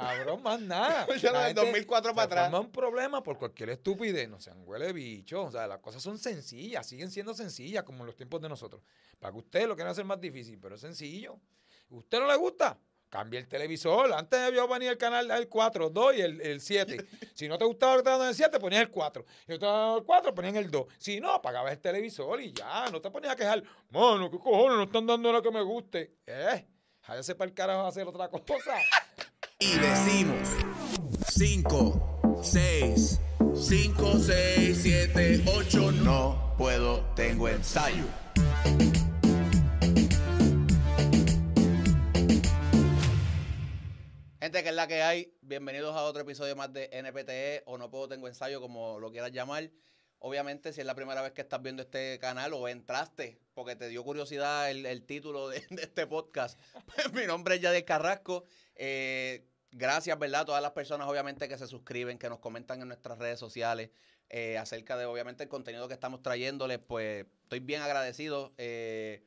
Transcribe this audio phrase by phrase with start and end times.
[0.00, 1.06] Cabrón, más nada.
[1.16, 2.44] Ya La del gente 2004 se para atrás.
[2.50, 4.28] forma un problema por cualquier estupidez.
[4.28, 5.44] No sean huele bicho.
[5.44, 8.82] O sea, las cosas son sencillas, siguen siendo sencillas como en los tiempos de nosotros.
[9.18, 11.38] Para que usted lo quiera hacer más difícil, pero es sencillo.
[11.88, 12.78] ¿Usted no le gusta?
[13.08, 14.12] Cambia el televisor.
[14.12, 17.06] Antes yo ponía el canal el 4, 2 y el, el 7.
[17.36, 19.24] Si no te gustaba lo que estaba dando el 7, ponías el 4.
[19.46, 20.86] Si no te gustaba el 4, ponías el 2.
[20.98, 22.90] Si no, apagabas el televisor y ya.
[22.90, 23.62] No te ponías a quejar.
[23.90, 24.76] Mano, ¿qué cojones?
[24.76, 26.16] No están dando lo que me guste.
[26.26, 26.66] Eh,
[27.06, 28.42] váyase para el carajo a hacer otra cosa.
[29.58, 30.50] Y decimos
[31.30, 33.20] 5, 6,
[33.54, 38.04] 5, 6, 7, 8, no puedo, tengo ensayo.
[44.38, 47.90] Gente, que es la que hay, bienvenidos a otro episodio más de NPTE o No
[47.90, 49.70] Puedo Tengo Ensayo, como lo quieras llamar.
[50.18, 53.88] Obviamente, si es la primera vez que estás viendo este canal o entraste porque te
[53.88, 56.60] dio curiosidad el, título de, de este podcast,
[56.94, 58.44] pues mi nombre es Yadier Carrasco.
[58.76, 60.42] Eh, gracias, ¿verdad?
[60.42, 63.90] A todas las personas, obviamente, que se suscriben, que nos comentan en nuestras redes sociales
[64.28, 66.78] eh, acerca de, obviamente, el contenido que estamos trayéndoles.
[66.78, 68.52] Pues estoy bien agradecido.
[68.58, 69.22] Eh,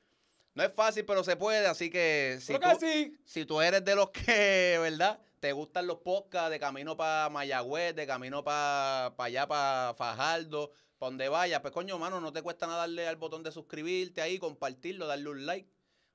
[0.55, 3.17] no es fácil, pero se puede, así que si tú, que sí.
[3.25, 5.19] si tú eres de los que, ¿verdad?
[5.39, 11.11] Te gustan los podcasts de camino para Mayagüez, de camino para allá, para Fajardo, para
[11.11, 14.37] donde vayas, pues coño, mano, no te cuesta nada darle al botón de suscribirte ahí,
[14.37, 15.69] compartirlo, darle un like,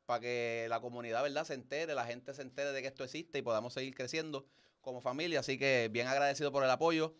[0.06, 1.44] para que la comunidad, ¿verdad?
[1.44, 4.46] Se entere, la gente se entere de que esto existe y podamos seguir creciendo
[4.80, 5.40] como familia.
[5.40, 7.14] Así que bien agradecido por el apoyo.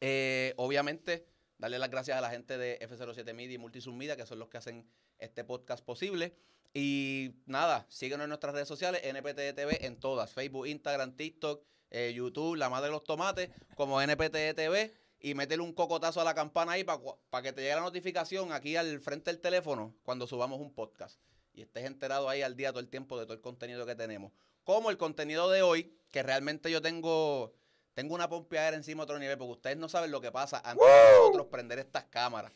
[0.00, 1.26] Eh, obviamente,
[1.58, 4.48] darle las gracias a la gente de F07 Media y Multisum Media, que son los
[4.48, 6.34] que hacen este podcast posible.
[6.74, 12.12] Y nada, síguenos en nuestras redes sociales, NPT TV en todas, Facebook, Instagram, TikTok, eh,
[12.14, 14.92] YouTube, La Madre de los Tomates, como NPT TV.
[15.18, 18.76] Y métele un cocotazo a la campana ahí para que te llegue la notificación aquí
[18.76, 21.18] al frente del teléfono cuando subamos un podcast.
[21.56, 24.30] Y estés enterado ahí al día todo el tiempo de todo el contenido que tenemos.
[24.62, 27.54] Como el contenido de hoy, que realmente yo tengo,
[27.94, 30.86] tengo una pompeadera encima a otro nivel, porque ustedes no saben lo que pasa antes
[30.86, 32.52] de nosotros prender estas cámaras.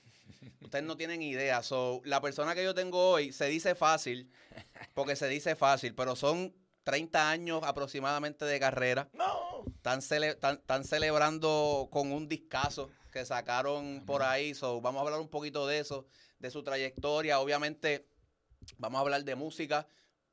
[0.60, 1.62] Ustedes no tienen idea.
[1.62, 4.30] So, la persona que yo tengo hoy se dice fácil,
[4.94, 6.54] porque se dice fácil, pero son
[6.84, 9.08] 30 años aproximadamente de carrera.
[9.14, 9.64] No.
[9.76, 14.54] Están, cele- están- están celebrando con un discazo que sacaron por ahí.
[14.54, 16.06] So, vamos a hablar un poquito de eso,
[16.38, 17.40] de su trayectoria.
[17.40, 18.06] Obviamente,
[18.78, 19.86] vamos a hablar de música,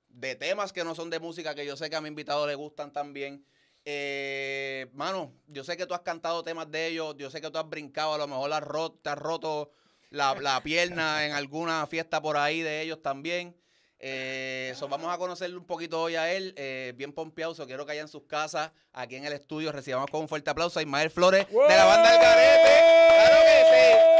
[0.09, 2.55] de temas que no son de música, que yo sé que a mi invitado le
[2.55, 3.45] gustan también.
[3.85, 7.57] Eh, mano, yo sé que tú has cantado temas de ellos, yo sé que tú
[7.57, 9.71] has brincado, a lo mejor has roto, te has roto
[10.09, 13.55] la, la pierna en alguna fiesta por ahí de ellos también.
[13.99, 17.85] Eh, so, vamos a conocerle un poquito hoy a él, eh, bien pompeado, so, quiero
[17.85, 20.83] que haya en sus casas, aquí en el estudio, recibamos con un fuerte aplauso a
[20.83, 22.77] Ismael Flores de la banda El Garete.
[23.07, 24.16] Claro que sí.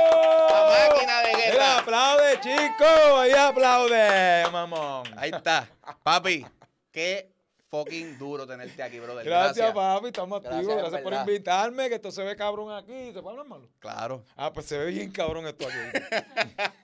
[0.89, 1.51] Máquina de guerra.
[1.51, 3.17] Mira, aplaude, chico.
[3.17, 5.07] Ahí aplaude, mamón.
[5.17, 5.69] Ahí está.
[6.03, 6.45] Papi,
[6.91, 7.31] qué
[7.69, 9.25] fucking duro tenerte aquí, brother.
[9.25, 10.07] Gracias, papi.
[10.07, 10.75] Estamos activos.
[10.77, 11.89] Gracias por invitarme.
[11.89, 13.11] Que esto se ve cabrón aquí.
[13.13, 13.69] ¿Se puede hablar malo?
[13.79, 14.23] Claro.
[14.35, 15.77] Ah, pues se ve bien cabrón esto aquí.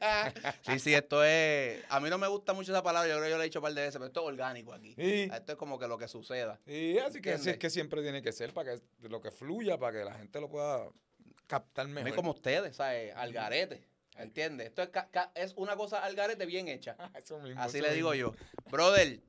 [0.64, 1.84] Sí, sí, esto es.
[1.90, 3.60] A mí no me gusta mucho esa palabra, yo creo que yo la he dicho
[3.60, 4.94] un par de veces, pero esto es orgánico aquí.
[4.96, 5.30] Sí.
[5.34, 6.60] Esto es como que lo que suceda.
[6.66, 9.78] Y así que así es que siempre tiene que ser para que lo que fluya,
[9.78, 10.90] para que la gente lo pueda
[11.48, 12.10] captar mejor.
[12.10, 13.14] mí como ustedes, ¿sabes?
[13.16, 13.88] Al garete.
[14.18, 14.68] ¿Entiendes?
[14.68, 14.90] Esto es,
[15.36, 16.96] es una cosa al garete bien hecha.
[17.16, 18.34] Eso mismo, Así eso le digo yo.
[18.70, 19.20] Brother,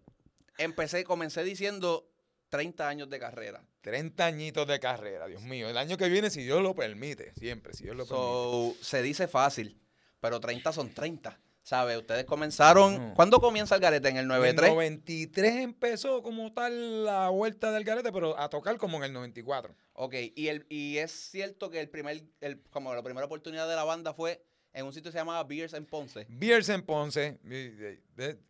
[0.59, 2.11] empecé, comencé diciendo
[2.51, 3.65] 30 años de carrera.
[3.81, 5.69] 30 añitos de carrera, Dios mío.
[5.69, 8.25] El año que viene, si Dios lo permite, siempre, si Dios lo permite.
[8.25, 9.81] So, se dice fácil,
[10.21, 11.39] pero 30 son 30.
[11.65, 11.97] ¿Sabes?
[11.97, 13.15] Ustedes comenzaron.
[13.15, 14.09] ¿Cuándo comienza el garete?
[14.11, 14.71] ¿En el En 93?
[14.71, 19.75] 93 empezó como tal la vuelta del garete, pero a tocar como en el 94.
[19.95, 23.77] Ok, y, el, y es cierto que el primer, el, como la primera oportunidad de
[23.77, 24.45] la banda fue
[24.75, 26.27] en un sitio que se llamaba Beers en Ponce.
[26.29, 27.39] Beers en Ponce.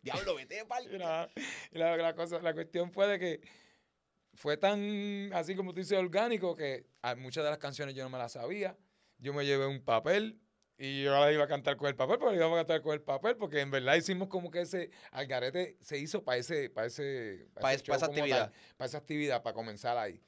[0.01, 1.29] Diablo, vete pa'l- la,
[1.71, 3.41] la- la cosa, la cuestión fue de que
[4.33, 6.85] fue tan, así como tú dices, orgánico, que
[7.17, 8.75] muchas de las canciones yo no me las sabía.
[9.19, 10.41] Yo me llevé un papel
[10.77, 13.01] y yo la iba a cantar con el papel, pero iba a cantar con el
[13.01, 17.47] papel, porque en verdad hicimos como que ese algarete se hizo para ese, para ese,
[17.61, 18.51] Pa' ese es- pa' esa actividad.
[18.77, 20.21] para esa actividad, para comenzar ahí.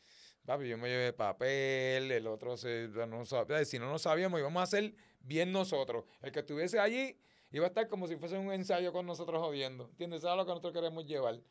[0.45, 4.61] Papi, yo me llevé papel, el otro se, no sabía, si no nos sabíamos, íbamos
[4.61, 6.05] a hacer bien nosotros.
[6.21, 7.19] El que estuviese allí
[7.51, 9.87] iba a estar como si fuese un ensayo con nosotros jodiendo.
[9.89, 10.19] ¿Entiendes?
[10.19, 11.41] Eso es lo que nosotros queremos llevar.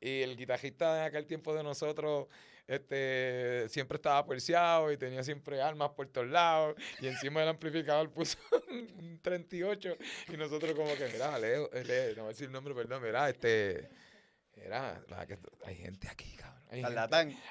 [0.00, 2.28] Y el guitarrista en aquel tiempo de nosotros
[2.66, 6.74] este, siempre estaba puerciado y tenía siempre armas por todos lados.
[7.00, 8.38] Y encima del amplificador puso
[8.70, 9.96] un 38.
[10.32, 13.02] Y nosotros como que, mira, Leo, eh, Leo, no voy a decir el nombre, perdón,
[13.02, 13.88] mira, este...
[14.54, 16.60] Era, la que- hay gente aquí, cabrón.
[16.70, 16.94] Hay gente,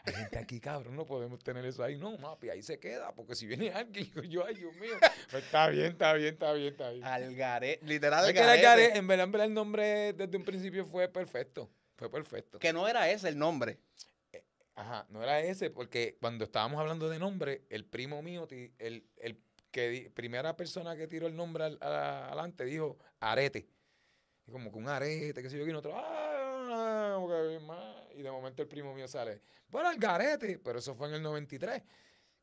[0.06, 1.98] hay gente aquí, cabrón, no podemos tener eso ahí.
[1.98, 4.94] No, mapi, ahí se queda, porque si viene alguien, digo yo, ay, Dios mío.
[5.32, 7.04] Pues está bien, está bien, está bien, está bien.
[7.04, 7.84] Al garete.
[7.86, 8.88] Literal, Es al que era el garete.
[8.90, 11.68] Gare- en verdad, en verdad, el nombre desde un principio fue perfecto.
[12.00, 12.60] Fue perfecto.
[12.60, 13.78] Que no era ese el nombre.
[14.74, 18.48] Ajá, no era ese, porque cuando estábamos hablando de nombre, el primo mío,
[18.80, 19.38] el, el
[19.70, 23.68] que primera persona que tiró el nombre al- adelante dijo arete.
[24.48, 28.32] Y como que un arete, qué sé yo, y nosotros, ah, ok, ma", y de
[28.32, 31.84] momento el primo mío sale, bueno, el garete, pero eso fue en el 93.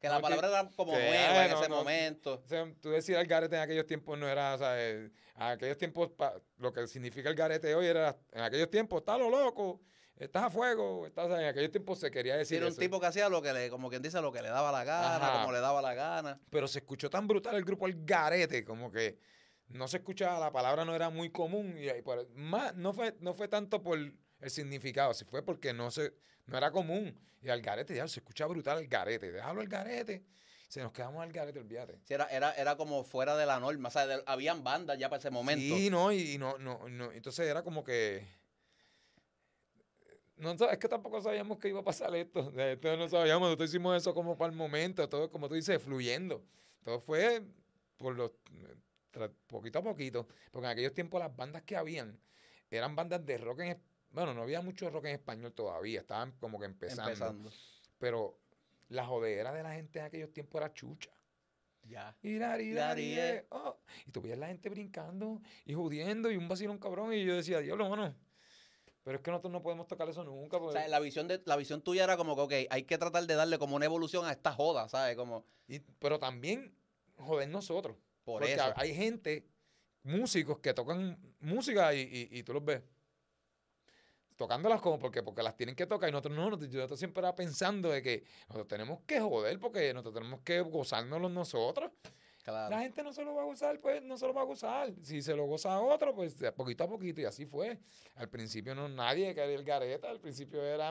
[0.01, 1.77] Que la palabra era como que, nueva en no, ese no.
[1.77, 2.35] momento.
[2.45, 5.43] O sea, tú decir el garete en aquellos tiempos no era, o sea, eh, en
[5.43, 9.31] aquellos tiempos, pa- lo que significa el garete hoy era, en aquellos tiempos, está lo
[9.31, 9.81] loco,
[10.17, 12.81] estás a fuego, estás, en aquellos tiempos se quería decir Era un eso.
[12.81, 15.17] tipo que hacía lo que le, como quien dice, lo que le daba la gana,
[15.29, 15.41] Ajá.
[15.41, 16.41] como le daba la gana.
[16.51, 19.19] pero se escuchó tan brutal el grupo El Garete, como que
[19.69, 23.17] no se escuchaba, la palabra no era muy común, y, y por- más, no fue,
[23.21, 26.13] no fue tanto por el significado, si fue porque no se,
[26.47, 27.19] no era común.
[27.43, 30.25] Y al garete, ya se escucha brutal el garete, déjalo el garete.
[30.69, 32.01] Se nos quedamos al garete, olvídate.
[32.05, 33.89] Sí, era, era, era como fuera de la norma.
[33.89, 35.77] O sea, de- habían bandas ya para ese momento.
[35.77, 38.27] Sí, no, y, y no, no, no, entonces era como que.
[40.39, 42.53] No, es que tampoco sabíamos que iba a pasar esto.
[42.59, 46.45] Esto no sabíamos, nosotros hicimos eso como para el momento, todo como tú dices, fluyendo.
[46.85, 47.43] Todo fue
[47.97, 48.33] por los
[49.47, 50.27] poquito a poquito.
[50.51, 52.19] Porque en aquellos tiempos las bandas que habían
[52.71, 53.77] eran bandas de rock en es-
[54.11, 57.05] bueno, no había mucho rock en español todavía, estaban como que empezando.
[57.11, 57.51] empezando.
[57.99, 58.39] Pero
[58.89, 61.11] la jodera de la gente en aquellos tiempos era chucha.
[61.83, 62.17] Ya.
[62.23, 63.79] Y eh, oh.
[64.07, 67.13] Y tú veías la gente brincando y jodiendo y un vacilón cabrón.
[67.13, 68.15] Y yo decía, diablo, mano.
[69.05, 70.57] Pero es que nosotros no podemos tocar eso nunca.
[70.57, 72.99] O porque- sea, la visión, de, la visión tuya era como que, ok, hay que
[72.99, 75.15] tratar de darle como una evolución a esta joda, ¿sabes?
[75.15, 76.75] Como, y- pero también
[77.19, 77.97] joder nosotros.
[78.25, 78.73] por porque eso.
[78.75, 79.47] hay gente,
[80.03, 82.83] músicos que tocan música y, y- y tú los ves
[84.37, 87.35] tocándolas como porque, porque las tienen que tocar y nosotros no, nosotros, nosotros siempre era
[87.35, 91.91] pensando de que nosotros tenemos que joder porque nosotros tenemos que gozárnoslo nosotros.
[92.47, 92.71] Claro.
[92.77, 94.93] La gente no se lo va a gozar, pues no se lo va a gozar.
[95.03, 97.21] Si se lo goza a otro, pues poquito a poquito.
[97.21, 97.77] Y así fue.
[98.15, 100.09] Al principio no nadie quería el gareta.
[100.09, 100.91] Al principio era,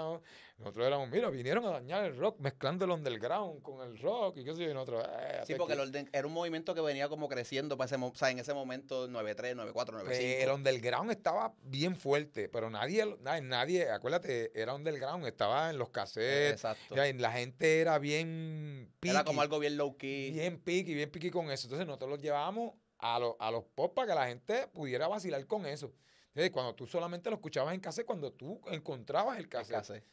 [0.58, 4.44] nosotros éramos, mira, vinieron a dañar el rock, mezclando el underground con el rock y
[4.44, 4.70] qué sé yo.
[4.70, 7.86] Y nosotros, eh, Sí, porque el orden- era un movimiento que venía como creciendo para
[7.86, 10.36] ese, o sea, en ese momento 93, 94, 95.
[10.40, 15.78] Pero el underground estaba bien fuerte, pero nadie, nadie, nadie, acuérdate, era underground, estaba en
[15.78, 16.52] los cassettes.
[16.52, 16.96] Exacto.
[16.98, 20.32] la gente era bien Era picky, como algo bien low key.
[20.32, 21.68] bien piqui, bien piqui con eso.
[21.68, 25.46] Entonces nosotros los llevábamos a, los a los pop para que la gente pudiera vacilar
[25.48, 25.94] con eso.
[26.30, 30.04] Entonces, cuando tú solamente lo escuchabas en cassette, cuando tú encontrabas el cassette.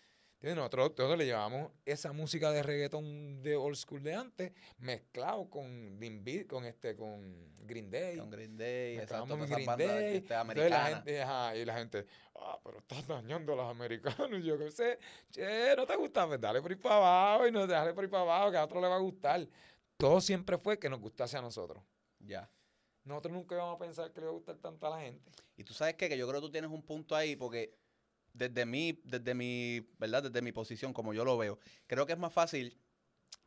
[0.42, 5.48] Entonces, nosotros, nosotros le llevamos esa música de reggaeton de old school de antes, mezclado
[5.48, 6.00] con
[6.48, 8.18] con este, con Green Day.
[8.18, 9.34] Con Green Day, exacto.
[9.34, 10.16] Esas Green Day.
[10.16, 14.30] este, Entonces la gente, ajá, y la gente, ah, pero estás dañando a los americanos.
[14.32, 14.98] Y yo qué sé,
[15.30, 18.10] che, no te gusta, pues dale por ahí para abajo y no dale por ahí
[18.10, 19.46] para abajo, que a otro le va a gustar.
[19.96, 21.82] Todo siempre fue que nos gustase a nosotros.
[22.18, 22.50] Ya.
[23.04, 25.30] Nosotros nunca íbamos a pensar que le iba a gustar tanto a la gente.
[25.56, 26.08] Y tú sabes qué?
[26.08, 27.76] que yo creo que tú tienes un punto ahí porque
[28.32, 30.22] desde mi, desde mi, ¿verdad?
[30.24, 32.78] Desde mi posición, como yo lo veo, creo que es más fácil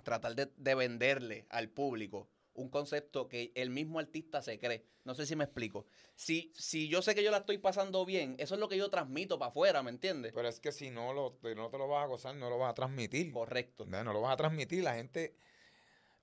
[0.03, 4.85] tratar de, de venderle al público un concepto que el mismo artista se cree.
[5.03, 5.85] No sé si me explico.
[6.15, 8.89] Si, si yo sé que yo la estoy pasando bien, eso es lo que yo
[8.89, 10.31] transmito para afuera, ¿me entiendes?
[10.33, 12.57] Pero es que si no, lo, te- no te lo vas a gozar, no lo
[12.57, 13.31] vas a transmitir.
[13.31, 13.85] Correcto.
[13.85, 14.83] No, no lo vas a transmitir.
[14.83, 15.35] La gente,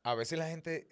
[0.03, 0.89] a veces la gente,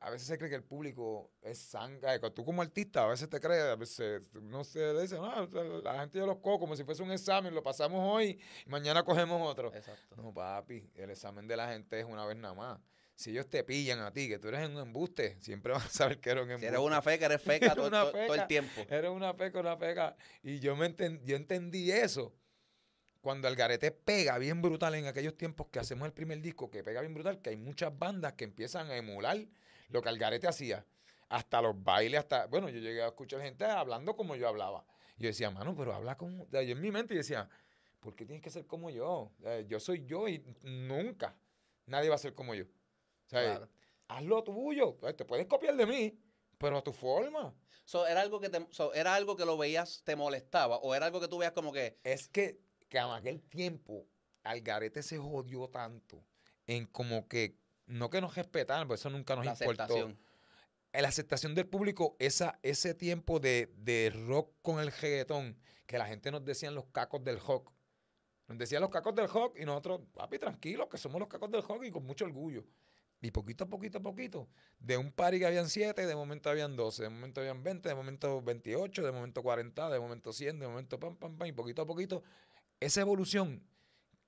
[0.00, 2.18] a veces se cree que el público es sangre.
[2.34, 5.46] Tú como artista, a veces te crees, a veces no se dice, no,
[5.82, 9.02] la gente yo los cojo como si fuese un examen, lo pasamos hoy y mañana
[9.04, 9.74] cogemos otro.
[9.74, 10.16] Exacto.
[10.16, 12.80] No, papi, el examen de la gente es una vez nada más.
[13.14, 16.20] Si ellos te pillan a ti, que tú eres un embuste, siempre van a saber
[16.20, 16.68] que eres un Si embuste.
[16.68, 18.46] eres una feca, eres feca Eres todo, una todo- todo el feca.
[18.46, 18.82] tiempo.
[18.90, 20.16] Eres una peca, una peca.
[20.42, 22.34] Y yo, me enten- yo entendí eso
[23.26, 26.84] cuando el garete pega bien brutal en aquellos tiempos que hacemos el primer disco, que
[26.84, 29.36] pega bien brutal, que hay muchas bandas que empiezan a emular
[29.88, 30.86] lo que el garete hacía.
[31.28, 32.46] Hasta los bailes, hasta.
[32.46, 34.84] Bueno, yo llegué a escuchar gente hablando como yo hablaba.
[35.18, 36.44] Y yo decía, mano, pero habla como.
[36.44, 37.48] o sea, Yo en mi mente decía,
[37.98, 39.08] ¿por qué tienes que ser como yo?
[39.10, 41.36] O sea, yo soy yo y nunca
[41.86, 42.66] nadie va a ser como yo.
[42.66, 43.68] O sea, Claro.
[44.06, 44.98] haz lo tuyo.
[44.98, 46.16] Pues, Te puedes copiar de mí,
[46.58, 47.52] pero a tu forma.
[47.86, 51.06] So, era algo que te, so, era algo que lo veías, te molestaba, o era
[51.06, 54.06] algo que tú veías como que, Es que, que en aquel tiempo
[54.42, 56.24] Algarete se jodió tanto
[56.66, 59.82] en como que, no que nos respetaran, porque eso nunca nos la importó.
[59.82, 60.18] aceptación.
[60.92, 66.06] La aceptación del público, esa, ese tiempo de, de rock con el reggaetón, que la
[66.06, 67.70] gente nos decían los cacos del rock.
[68.48, 71.62] Nos decían los cacos del rock y nosotros, papi, tranquilos, que somos los cacos del
[71.62, 72.64] rock y con mucho orgullo.
[73.20, 76.76] Y poquito a poquito a poquito, de un party que habían 7, de momento habían
[76.76, 80.68] 12, de momento habían 20, de momento 28, de momento 40, de momento 100, de
[80.68, 82.22] momento pam, pam, pam, y poquito a poquito,
[82.80, 83.62] esa evolución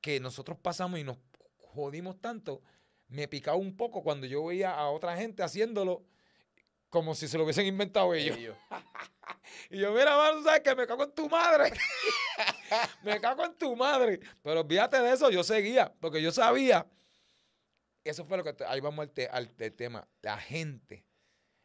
[0.00, 1.19] que nosotros pasamos y nos
[1.59, 2.62] jodimos tanto,
[3.09, 6.05] me picaba un poco cuando yo veía a otra gente haciéndolo
[6.88, 8.37] como si se lo hubiesen inventado ellos.
[8.37, 8.57] Ellos.
[9.71, 11.71] Y yo, mira, mano, sabes que me cago en tu madre.
[13.02, 14.21] me cago en tu madre.
[14.43, 16.87] Pero olvídate de eso, yo seguía, porque yo sabía.
[18.05, 18.55] Eso fue lo que.
[18.67, 20.09] ahí vamos al, te- al te- tema.
[20.23, 21.05] La gente.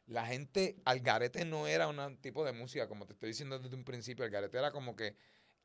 [0.08, 3.86] La gente, Algarete no era un tipo de música, como te estoy diciendo desde un
[3.86, 4.26] principio.
[4.26, 5.16] Algarete era como que.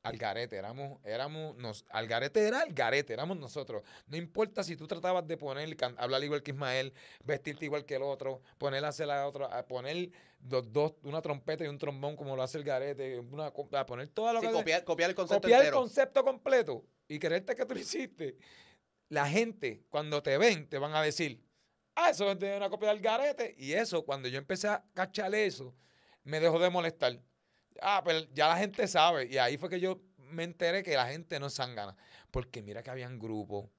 [0.02, 3.82] Algarete, éramos, éramos, nos, Algarete era Algarete, éramos nosotros.
[4.06, 6.92] No importa si tú tratabas de poner, hablar igual que Ismael,
[7.24, 10.10] vestirte igual que el otro, poner a hacer la otra, poner
[10.48, 14.08] los dos, una trompeta y un trombón como lo hace el Garete, una, a poner
[14.08, 17.66] todo lo Sí, que copiar, copiar el concepto copiar el concepto completo y creerte que
[17.66, 18.36] tú lo hiciste.
[19.08, 21.42] La gente, cuando te ven, te van a decir,
[21.94, 23.54] ah, eso es de una copia del Garete.
[23.58, 25.74] Y eso, cuando yo empecé a cachar eso,
[26.22, 27.20] me dejó de molestar.
[27.82, 29.26] Ah, pero ya la gente sabe.
[29.26, 31.97] Y ahí fue que yo me enteré que la gente no es sangana.
[32.30, 33.70] Porque mira que habían grupos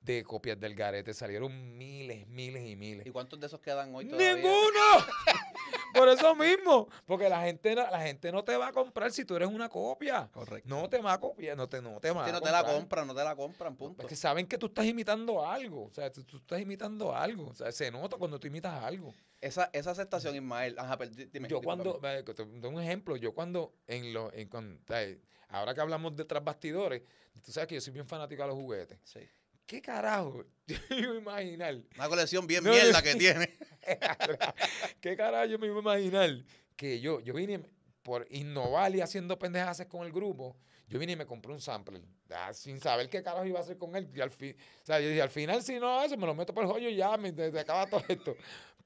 [0.00, 1.14] de copias del Garete.
[1.14, 3.06] Salieron miles, miles y miles.
[3.06, 4.34] ¿Y cuántos de esos quedan hoy todavía?
[4.34, 5.06] ¡Ninguno!
[5.92, 6.88] Por eso mismo.
[7.06, 9.68] Porque la gente, no- la gente no te va a comprar si tú eres una
[9.68, 10.28] copia.
[10.32, 10.68] Correcto.
[10.68, 13.06] No te va a copiar, no te, no te va a no te la compran,
[13.06, 14.02] no te la compran, punto.
[14.02, 15.84] Es que saben que tú estás imitando algo.
[15.84, 17.48] O sea, tú, tú estás imitando algo.
[17.48, 19.14] O sea, se nota cuando tú imitas algo.
[19.40, 20.74] Esa, esa aceptación, Ismael.
[20.78, 21.48] Ajá, pero di- dime.
[21.48, 25.06] yo cuando, eh, te doy un ejemplo, yo cuando, en lo, en, con- o sea,
[25.50, 27.02] ahora que hablamos de tras bastidores,
[27.44, 28.98] tú sabes que yo soy bien fanático a los juguetes.
[29.04, 29.20] Sí.
[29.66, 30.44] ¿Qué carajo?
[30.66, 33.56] Yo me iba a imaginar Una colección bien No, mierda que tiene.
[35.00, 36.30] ¿Qué carajo yo me iba a imaginar?
[36.74, 37.60] Que yo, yo vine
[38.02, 40.56] por innovar y haciendo pendejadas con el grupo.
[40.88, 43.78] Yo vine y me compré un sampler, ah, sin saber qué carajo iba a hacer
[43.78, 44.10] con él.
[44.14, 46.54] Y al, fin, o sea, yo dije, al final, si no eso, me lo meto
[46.54, 48.36] por el joyo y ya, me, se acaba todo esto.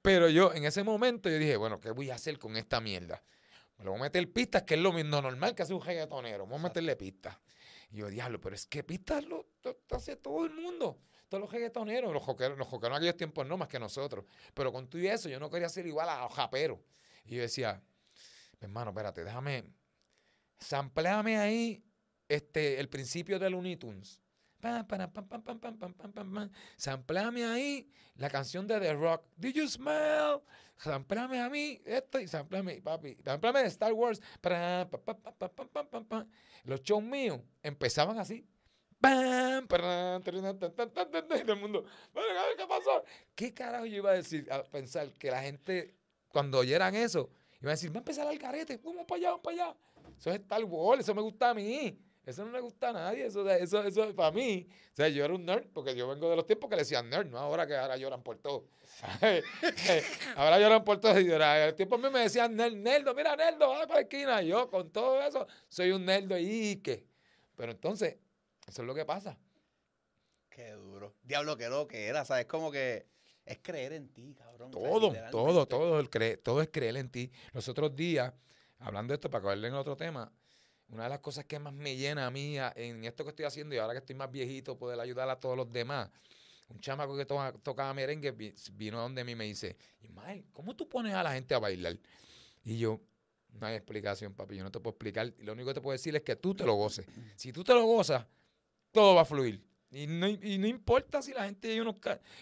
[0.03, 3.23] Pero yo, en ese momento, yo dije, bueno, ¿qué voy a hacer con esta mierda?
[3.79, 6.45] Me lo voy a meter pistas, que es lo mismo normal que hace un reggaetonero.
[6.47, 7.37] Vamos a meterle pistas.
[7.91, 11.01] Y yo, diablo, pero es que pistas lo, lo- hace todo el mundo.
[11.29, 14.25] Todos los reggaetoneros, los joqueros, los joqueros en aquellos tiempos no más que nosotros.
[14.55, 16.79] Pero con todo y eso, yo no quería ser igual a los japeros.
[17.25, 17.83] Y yo decía,
[18.61, 19.65] hermano, espérate, déjame,
[20.59, 21.85] sampleame ahí
[22.29, 23.79] este, el principio de Looney.
[24.61, 26.51] Para, pam, pam, pam, pam, pam, pam, pam, pam.
[26.77, 29.23] Sampleame ahí la canción de The Rock.
[29.37, 30.43] Did you smell?
[30.77, 33.17] Sampleame a mí esto y sampleame, papi.
[33.25, 34.21] Sampleame de Star Wars.
[34.41, 36.27] Pa, pa, pa, pa.
[36.65, 38.45] Los shows míos empezaban así.
[39.01, 43.05] Pam, todo el mundo, "Bueno, ¿qué pasó?
[43.37, 44.51] ¿Qué carajo yo iba a decir?
[44.53, 45.95] A pensar que la gente,
[46.27, 49.43] cuando oyeran eso, iba a decir, va a empezar el carete, vamos para allá, vamos
[49.45, 49.77] para allá.
[50.19, 51.97] Eso es Star Wars, eso me gusta a mí.
[52.29, 54.69] Eso no le gusta a nadie, eso, eso, eso para mí.
[54.93, 57.09] O sea, yo era un nerd, porque yo vengo de los tiempos que le decían
[57.09, 58.67] nerd, no ahora que ahora lloran por todo.
[60.37, 61.19] ahora lloran por todo.
[61.19, 64.43] Y el tiempo a mí me decían nerd, nerdo, mira, nerdo, vale para la esquina.
[64.43, 67.07] Y yo, con todo eso, soy un nerdo y qué.
[67.57, 68.19] Pero entonces,
[68.67, 69.39] eso es lo que pasa.
[70.51, 71.15] Qué duro.
[71.23, 72.45] Diablo, qué lo que era, ¿sabes?
[72.45, 73.07] Como que
[73.47, 74.71] es creer en ti, cabrón.
[74.71, 76.11] Todo, todo, todo, el
[76.43, 77.33] todo es creer en ti.
[77.55, 78.35] Los otros días,
[78.81, 80.31] hablando de esto, para acabarle en otro tema,
[80.91, 83.75] una de las cosas que más me llena a mí en esto que estoy haciendo
[83.75, 86.11] y ahora que estoy más viejito, poder ayudar a todos los demás.
[86.69, 90.45] Un chamaco que to- tocaba merengue vi- vino a donde mí y me dice, Ismael,
[90.53, 91.97] ¿cómo tú pones a la gente a bailar?
[92.65, 93.01] Y yo,
[93.53, 95.33] no hay explicación, papi, yo no te puedo explicar.
[95.39, 97.07] Lo único que te puedo decir es que tú te lo goces.
[97.37, 98.27] Si tú te lo gozas,
[98.93, 99.63] todo va a fluir.
[99.91, 101.97] Y no, y no importa si la gente hay unos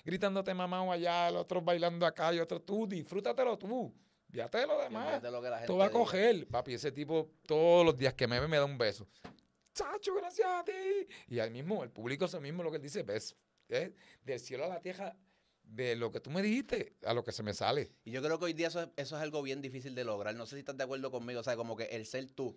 [0.04, 3.92] gritándote mamá allá, los otros bailando acá y otros tú, disfrútatelo tú.
[4.36, 5.22] Fíjate de lo demás.
[5.22, 5.98] Lo que la gente Todo va a diga.
[6.00, 6.46] coger.
[6.48, 9.06] Papi, ese tipo todos los días que me ve me da un beso.
[9.74, 10.72] Chacho, gracias a ti.
[11.28, 13.36] Y ahí mismo, el público eso mismo lo que él dice, ves,
[13.68, 13.90] es
[14.22, 15.14] del cielo a la tierra,
[15.62, 17.92] de lo que tú me dijiste a lo que se me sale.
[18.04, 20.34] Y yo creo que hoy día eso es, eso es algo bien difícil de lograr.
[20.34, 21.40] No sé si estás de acuerdo conmigo.
[21.40, 22.56] O sea, como que el ser tú,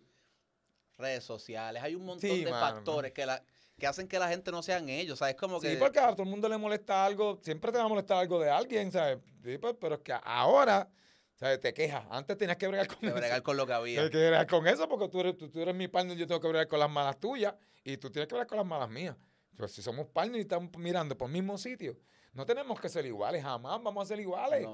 [0.97, 2.75] redes sociales, hay un montón Sí, de mano.
[2.75, 3.43] factores que, la,
[3.77, 5.13] que hacen que la gente no sean ellos.
[5.13, 5.71] O sea, es como que...
[5.71, 8.39] Sí, porque a todo el mundo le molesta algo, siempre te va a molestar algo
[8.39, 9.17] de alguien, ¿sabes?
[9.43, 10.89] Sí, pues, pero es que ahora,
[11.39, 11.59] ¿sabes?
[11.59, 12.05] Te quejas.
[12.09, 13.15] Antes tenías que bregar con de eso.
[13.17, 13.95] bregar con lo que había.
[13.95, 16.41] Tienes que bregar con eso porque tú eres, tú, tú eres mi partner, yo tengo
[16.41, 17.53] que bregar con las malas tuyas
[17.83, 19.15] y tú tienes que bregar con las malas mías.
[19.55, 21.97] Pues si somos partners y estamos mirando por el mismo sitio,
[22.33, 24.67] no tenemos que ser iguales, jamás vamos a ser iguales.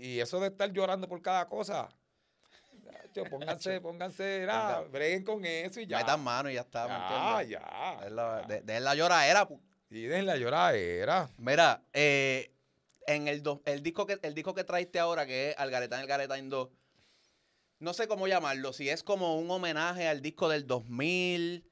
[0.00, 1.88] Y eso de estar llorando por cada cosa,
[3.30, 5.98] pónganse, pónganse, era, Ponga- breguen con eso y ya.
[5.98, 7.48] Metan mano y ya está, ¿me ya, entiendes?
[7.60, 8.06] ya.
[8.06, 9.48] Es la- de, de la lloradera.
[9.90, 11.28] Y den la lloradera.
[11.38, 12.52] Mira, eh,
[13.14, 16.48] en el, do- el, disco que, el disco que traiste ahora, que es Algaretán, Algaretán
[16.48, 16.68] 2,
[17.80, 21.64] no sé cómo llamarlo, si es como un homenaje al disco del 2000,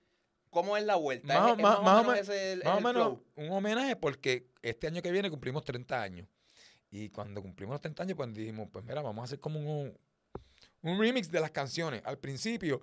[0.50, 1.26] ¿cómo es la vuelta?
[1.40, 4.48] Más- ¿Es- es más- más o menos ese el- Más o menos un homenaje porque
[4.62, 6.26] este año que viene cumplimos 30 años.
[6.90, 9.96] Y cuando cumplimos los 30 años, pues dijimos, pues mira, vamos a hacer como un,
[10.82, 12.00] un remix de las canciones.
[12.06, 12.80] Al principio,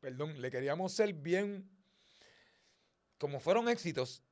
[0.00, 1.68] perdón, le queríamos ser bien,
[3.18, 4.22] como fueron éxitos,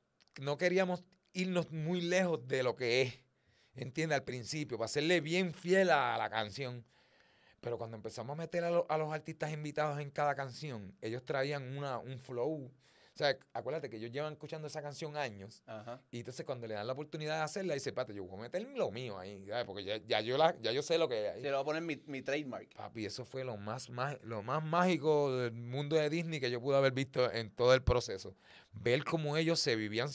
[0.41, 3.19] no queríamos irnos muy lejos de lo que es,
[3.75, 4.17] ¿entiendes?
[4.17, 6.85] Al principio, para serle bien fiel a la canción.
[7.59, 11.23] Pero cuando empezamos a meter a, lo- a los artistas invitados en cada canción, ellos
[11.23, 12.71] traían una, un flow.
[13.13, 15.61] O sea, acuérdate que ellos llevan escuchando esa canción años.
[15.67, 16.01] Ajá.
[16.11, 18.63] Y entonces cuando le dan la oportunidad de hacerla, dice, pate, yo voy a meter
[18.75, 19.65] lo mío ahí, ¿sabes?
[19.65, 21.35] porque ya, ya yo la, ya yo sé lo que hay.
[21.41, 22.73] Sí, le voy a poner mi, mi trademark.
[22.73, 26.61] Papi, eso fue lo más, má- lo más mágico del mundo de Disney que yo
[26.61, 28.35] pude haber visto en todo el proceso.
[28.71, 30.09] Ver cómo ellos se vivían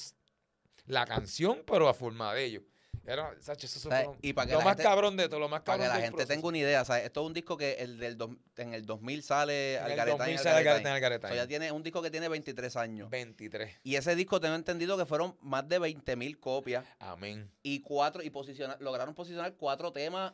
[0.87, 2.63] la canción, pero a forma de ellos.
[3.09, 5.39] Era, Sacho, eso sea, fue lo, y para que lo más gente- cabrón de todo,
[5.39, 6.29] lo más Para cabrón que la gente proceso.
[6.35, 7.05] tenga una idea, ¿sabes?
[7.05, 10.19] Esto es un disco que el del dos- en el 2000 sale En el Algaretán
[10.19, 10.57] 2000 y sale.
[10.91, 11.31] Algaretán.
[11.31, 13.09] O sea, ya tiene un disco que tiene 23 años.
[13.09, 13.77] 23.
[13.85, 17.49] Y ese disco tengo entendido que fueron más de 20 mil copias Amén.
[17.63, 20.33] y cuatro y posicionar, lograron posicionar cuatro temas.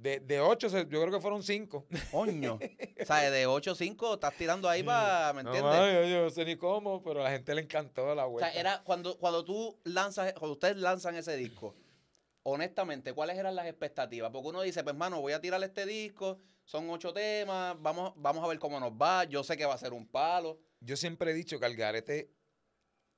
[0.00, 1.86] De, de 8, yo creo que fueron 5.
[2.10, 2.58] Coño.
[3.02, 5.78] o sea, de 8 o 5 estás tirando ahí para, ¿me No, entiendes?
[5.78, 8.30] mano, yo, yo no sé ni cómo, pero a la gente le encantó la o
[8.30, 8.50] vuelta.
[8.50, 11.74] sea, era cuando, cuando tú lanzas, cuando ustedes lanzan ese disco,
[12.44, 14.30] honestamente, ¿cuáles eran las expectativas?
[14.30, 18.42] Porque uno dice, pues, mano, voy a tirar este disco, son ocho temas, vamos, vamos
[18.42, 20.58] a ver cómo nos va, yo sé que va a ser un palo.
[20.80, 22.30] Yo siempre he dicho que Algarete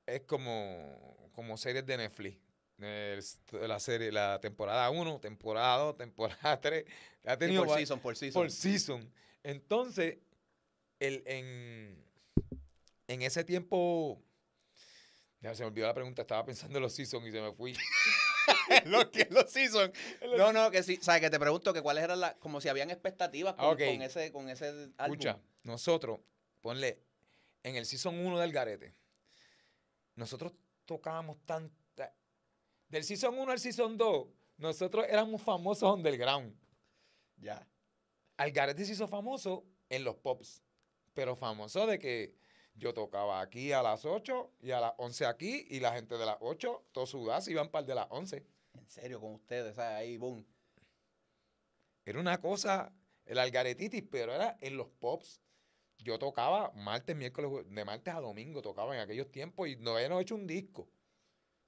[0.05, 2.37] es como, como series de Netflix.
[2.85, 3.23] El-
[3.67, 6.85] la serie, la temporada 1, temporada 2, temporada 3.
[7.25, 8.41] Ha tenido por season, por season.
[8.41, 9.13] por season.
[9.43, 10.17] Entonces,
[10.99, 12.03] el, en,
[13.07, 14.21] en ese tiempo.
[15.41, 17.75] Ya se me olvidó la pregunta, estaba pensando en los seasons y se me fui.
[18.85, 19.91] los que los season.
[20.37, 22.89] No, no, que sí, sabes que te pregunto que cuáles eran las, como si habían
[22.91, 24.93] expectativas con, Ah, con ese, con ese álbum.
[24.99, 26.21] Escucha, nosotros,
[26.61, 26.99] ponle,
[27.63, 28.93] en el season 1 del Garete,
[30.15, 30.53] nosotros
[30.85, 31.75] tocábamos tanta.
[32.93, 36.55] Del season 1 al season 2, nosotros éramos famosos underground.
[37.37, 37.67] Ya.
[38.37, 40.61] Algarete se hizo famoso en los pops,
[41.15, 42.35] pero famoso de que
[42.75, 46.25] yo tocaba aquí a las 8 y a las 11 aquí, y la gente de
[46.27, 48.45] las 8, todos sudados, iban para el de las 11.
[48.75, 49.97] En serio, con ustedes, ¿sabes?
[49.97, 50.45] Ahí, boom.
[52.05, 52.93] Era una cosa,
[53.25, 55.41] el algaretitis, pero era en los pops.
[55.97, 60.21] Yo tocaba martes, miércoles, de martes a domingo tocaba en aquellos tiempos y no habíamos
[60.21, 60.87] hecho un disco.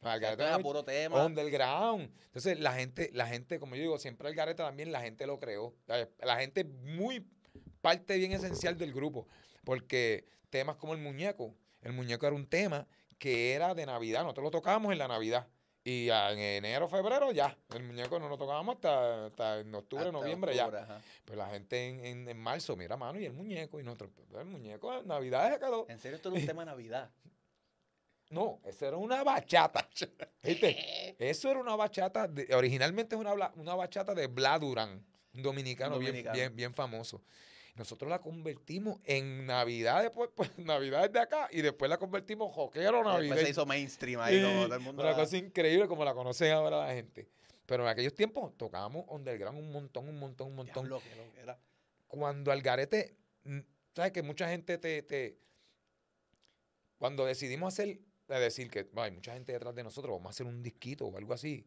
[0.01, 1.25] No era puro tema.
[1.25, 2.11] underground.
[2.27, 5.73] Entonces, la gente, la gente, como yo digo, siempre Algarete también la gente lo creó.
[5.87, 7.25] La, la gente es muy
[7.81, 9.27] parte bien esencial del grupo.
[9.63, 14.21] Porque temas como el muñeco, el muñeco era un tema que era de Navidad.
[14.21, 15.47] Nosotros lo tocábamos en la Navidad.
[15.87, 17.55] Y en enero, febrero, ya.
[17.75, 20.83] El muñeco no lo tocábamos hasta, hasta en octubre, Hasta noviembre, octubre, ya.
[20.83, 21.01] ajá.
[21.23, 23.79] Pues la gente en, en, en marzo, mira, mano, y el muñeco.
[23.79, 25.85] Y nosotros, pues, el muñeco, Navidad se quedó.
[25.87, 27.11] En serio, esto era un tema de Navidad.
[28.35, 29.87] No, eso era una bachata.
[30.43, 31.15] ¿Viste?
[31.17, 35.97] Eso era una bachata, de- originalmente es una, una bachata de Bla Durán, un dominicano,
[35.97, 36.35] bien- Dominicano.
[36.35, 37.21] Bien, bien, famoso.
[37.75, 43.03] Nosotros la convertimos en Navidad, después, pues, Navidad de acá, y después la convertimos joquero
[43.19, 45.01] Después se hizo mainstream ahí, Y como todo el mundo.
[45.01, 47.27] Una la- cosa increíble como la conocen ahora la gente.
[47.65, 50.85] Pero en aquellos tiempos tocábamos underground un montón, un montón, un montón.
[50.85, 51.57] Diablo, que lo que era.
[52.07, 53.59] Cuando Algarete, mm,
[53.95, 55.37] sabes que mucha gente te, te
[56.97, 60.31] cuando decidimos hacer, de decir que "Bueno, hay mucha gente detrás de nosotros, vamos a
[60.31, 61.65] hacer un disquito o algo así,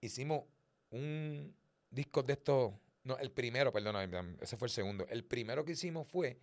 [0.00, 0.44] hicimos
[0.90, 1.54] un
[1.90, 2.72] disco de estos,
[3.04, 5.06] no, el primero, perdón, ese fue el segundo.
[5.08, 6.38] El primero que hicimos fue,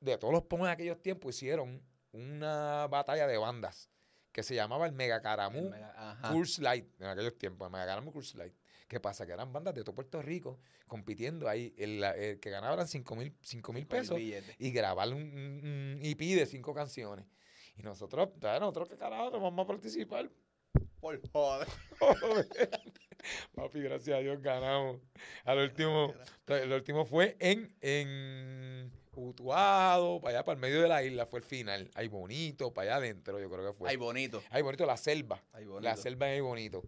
[0.00, 3.88] de todos los pomos de aquellos tiempos, hicieron una batalla de bandas
[4.32, 6.18] que se llamaba el Mega Caramú El mega-.
[6.32, 8.54] Curse Light, en aquellos tiempos, me ganaron Curse Light.
[8.88, 9.26] ¿Qué pasa?
[9.26, 11.74] Que eran bandas de todo Puerto Rico compitiendo ahí.
[11.76, 13.34] El, el que ganaba eran 5 mil
[13.82, 14.16] el pesos
[14.58, 17.26] y grabar un, un- un EP de cinco canciones.
[17.76, 20.30] Y nosotros, nosotros qué carajo, nos vamos a participar.
[21.00, 21.68] Por joder.
[23.54, 25.00] Papi, gracias a Dios ganamos.
[25.44, 26.14] Al último,
[26.46, 31.38] el último fue en, en Utuado, para allá, para el medio de la isla, fue
[31.38, 31.90] el final.
[31.94, 33.88] Ahí bonito, para allá adentro, yo creo que fue.
[33.88, 34.42] Ay, bonito.
[34.50, 35.42] Ahí bonito, la selva.
[35.52, 35.88] Ay, bonito.
[35.88, 36.82] La selva es bonito.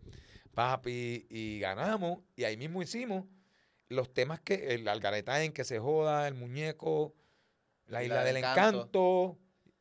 [0.52, 3.24] Papi, y ganamos, y ahí mismo hicimos
[3.88, 7.14] los temas que, el algaretán, que se joda, el muñeco,
[7.86, 9.38] la isla del encanto,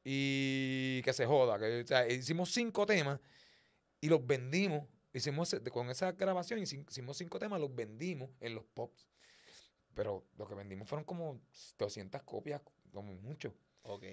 [0.10, 1.60] y que se joda.
[1.60, 3.20] Que, o sea, hicimos cinco temas
[4.00, 4.88] y los vendimos.
[5.12, 9.10] Hicimos, con esa grabación hici- hicimos cinco temas, los vendimos en los pops.
[9.94, 11.42] Pero lo que vendimos fueron como
[11.78, 12.62] 200 copias,
[12.94, 13.54] como mucho.
[13.82, 14.04] Ok.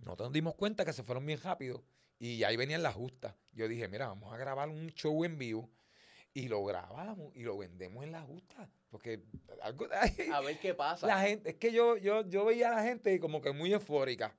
[0.00, 1.82] Nosotros nos dimos cuenta que se fueron bien rápido
[2.18, 3.34] y ahí venían las justas.
[3.52, 5.70] Yo dije, mira, vamos a grabar un show en vivo
[6.34, 8.68] y lo grabamos y lo vendemos en la justa.
[8.90, 9.22] Porque
[9.62, 9.86] algo
[10.34, 11.06] A ver qué pasa.
[11.06, 14.36] la gente, es que yo, yo, yo veía a la gente como que muy eufórica.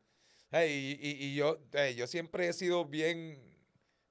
[0.52, 1.60] Y, y- y yo,
[1.96, 3.40] yo siempre he sido bien,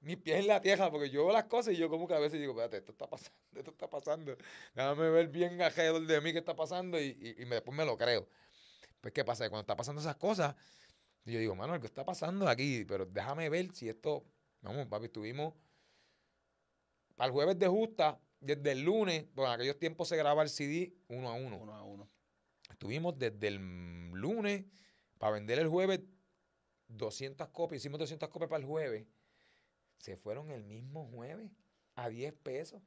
[0.01, 2.19] mis pies en la tierra, porque yo veo las cosas y yo como que a
[2.21, 4.37] veces digo, espérate, esto está pasando, esto está pasando.
[4.75, 7.85] Déjame ver bien alrededor de mí qué está pasando y, y, y me- después me
[7.85, 8.29] lo creo.
[9.01, 9.49] Pues, ¿qué pasa?
[9.49, 10.55] Cuando está pasando esas cosas,
[11.25, 14.25] yo digo, mano, algo está pasando aquí, pero déjame ver si esto,
[14.63, 15.55] vamos, papi, estuvimos,
[17.17, 20.49] para el jueves de justa, desde el lunes, bueno, en aquellos tiempos se graba el
[20.49, 21.59] CD uno a uno.
[21.59, 22.09] Uno a uno.
[22.71, 23.57] Estuvimos desde el
[24.13, 24.65] lunes
[25.19, 26.01] para vender el jueves
[26.89, 27.83] 200 copias.
[27.83, 29.07] Hicimos 200 copias para el jueves.
[29.99, 31.51] Se fueron el mismo jueves
[31.95, 32.83] a 10 pesos.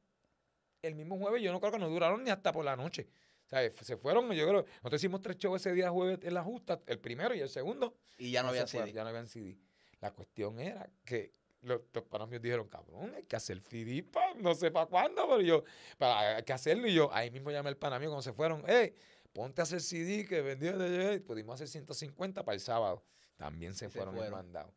[0.82, 3.08] El mismo jueves, yo no creo que nos duraron ni hasta por la noche.
[3.46, 6.44] O sea, se fueron, yo creo, nosotros hicimos tres shows ese día jueves en la
[6.44, 7.96] justa, el primero y el segundo.
[8.18, 8.96] Y ya no había se fueron, CD.
[8.96, 9.58] Ya no habían CD.
[10.00, 14.34] La cuestión era que los, los panas míos dijeron, cabrón, hay que hacer CD pa,
[14.36, 15.64] no sé para cuándo, pero yo,
[15.98, 16.88] para, hay que hacerlo.
[16.88, 18.96] Y yo, ahí mismo llamé al pana mío cuando se fueron, hey,
[19.34, 23.04] ponte a hacer CD que vendió, y pudimos hacer 150 para el sábado.
[23.41, 24.32] También se Y se fueron, fueron.
[24.34, 24.73] mandados.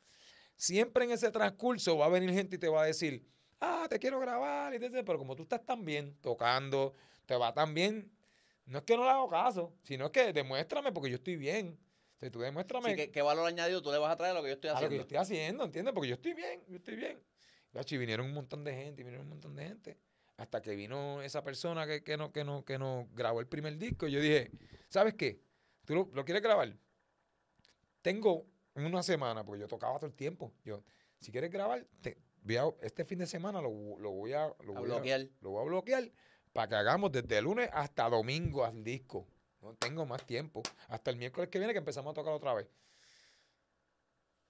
[0.56, 3.24] Siempre en ese transcurso va a venir gente y te va a decir,
[3.60, 6.94] ah, te quiero grabar, y te- pero como tú estás tan bien tocando,
[7.26, 8.10] te va tan bien,
[8.66, 11.78] no es que no le hago caso, sino que demuéstrame porque yo estoy bien.
[12.16, 14.48] O sea, tú demuéstrame ¿qué valor añadido tú le vas a traer a lo que
[14.48, 14.96] yo estoy a lo que haciendo?
[14.96, 15.92] yo estoy haciendo, ¿entiendes?
[15.94, 17.20] Porque yo estoy bien, yo estoy bien.
[17.72, 19.98] Gachi, vinieron un montón de gente, vinieron un montón de gente.
[20.36, 23.76] Hasta que vino esa persona que, que, no, que, no, que no grabó el primer
[23.76, 24.06] disco.
[24.06, 24.50] Y yo dije,
[24.88, 25.40] ¿sabes qué?
[25.84, 26.74] ¿Tú lo, lo quieres grabar?
[28.02, 30.52] Tengo una semana, porque yo tocaba todo el tiempo.
[30.64, 30.82] Yo,
[31.20, 34.76] si quieres grabar, te, voy a- este fin de semana lo, lo voy a, lo
[34.76, 35.26] A voy bloquear.
[35.40, 36.10] lo voy a bloquear
[36.52, 39.26] para que hagamos desde el lunes hasta domingo al disco.
[39.60, 40.62] No tengo más tiempo.
[40.88, 42.66] Hasta el miércoles que viene que empezamos a tocar otra vez.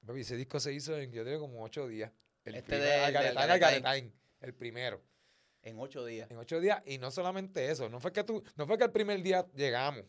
[0.03, 2.13] Baby, ese disco se hizo en, yo digo, como ocho días.
[2.45, 3.87] El Este primer- de- Algaretán, Algaretán.
[3.87, 5.03] Algaretán, el primero.
[5.63, 6.31] En ocho días.
[6.31, 6.83] En ocho días.
[6.85, 10.05] Y no solamente eso, no fue que tú, no fue que el primer día llegamos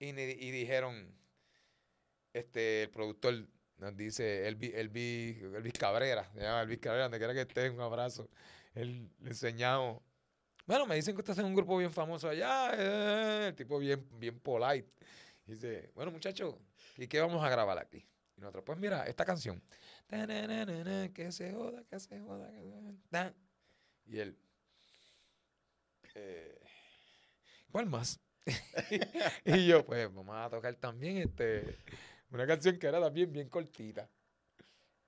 [0.00, 1.14] y, y dijeron,
[2.32, 3.46] este, el productor
[3.78, 7.80] nos dice, Elvis, Elvis, Elvis Cabrera, se llama Elvis Cabrera, donde quiera que esté, un
[7.80, 8.28] abrazo.
[8.74, 10.00] Él le enseñamos.
[10.66, 14.06] Bueno, me dicen que estás en un grupo bien famoso allá, eh, el tipo bien,
[14.18, 14.88] bien polite.
[15.44, 16.54] Dice, bueno, muchachos,
[16.96, 18.06] ¿y qué vamos a grabar aquí?
[18.36, 19.60] Y nosotros, pues mira, esta canción.
[20.08, 23.34] Que se joda, que se joda, que se joda.
[24.06, 24.38] Y él,
[26.14, 26.60] eh,
[27.70, 28.20] ¿cuál más?
[29.44, 31.78] y yo, pues vamos a tocar también este,
[32.32, 34.08] una canción que era también bien cortita.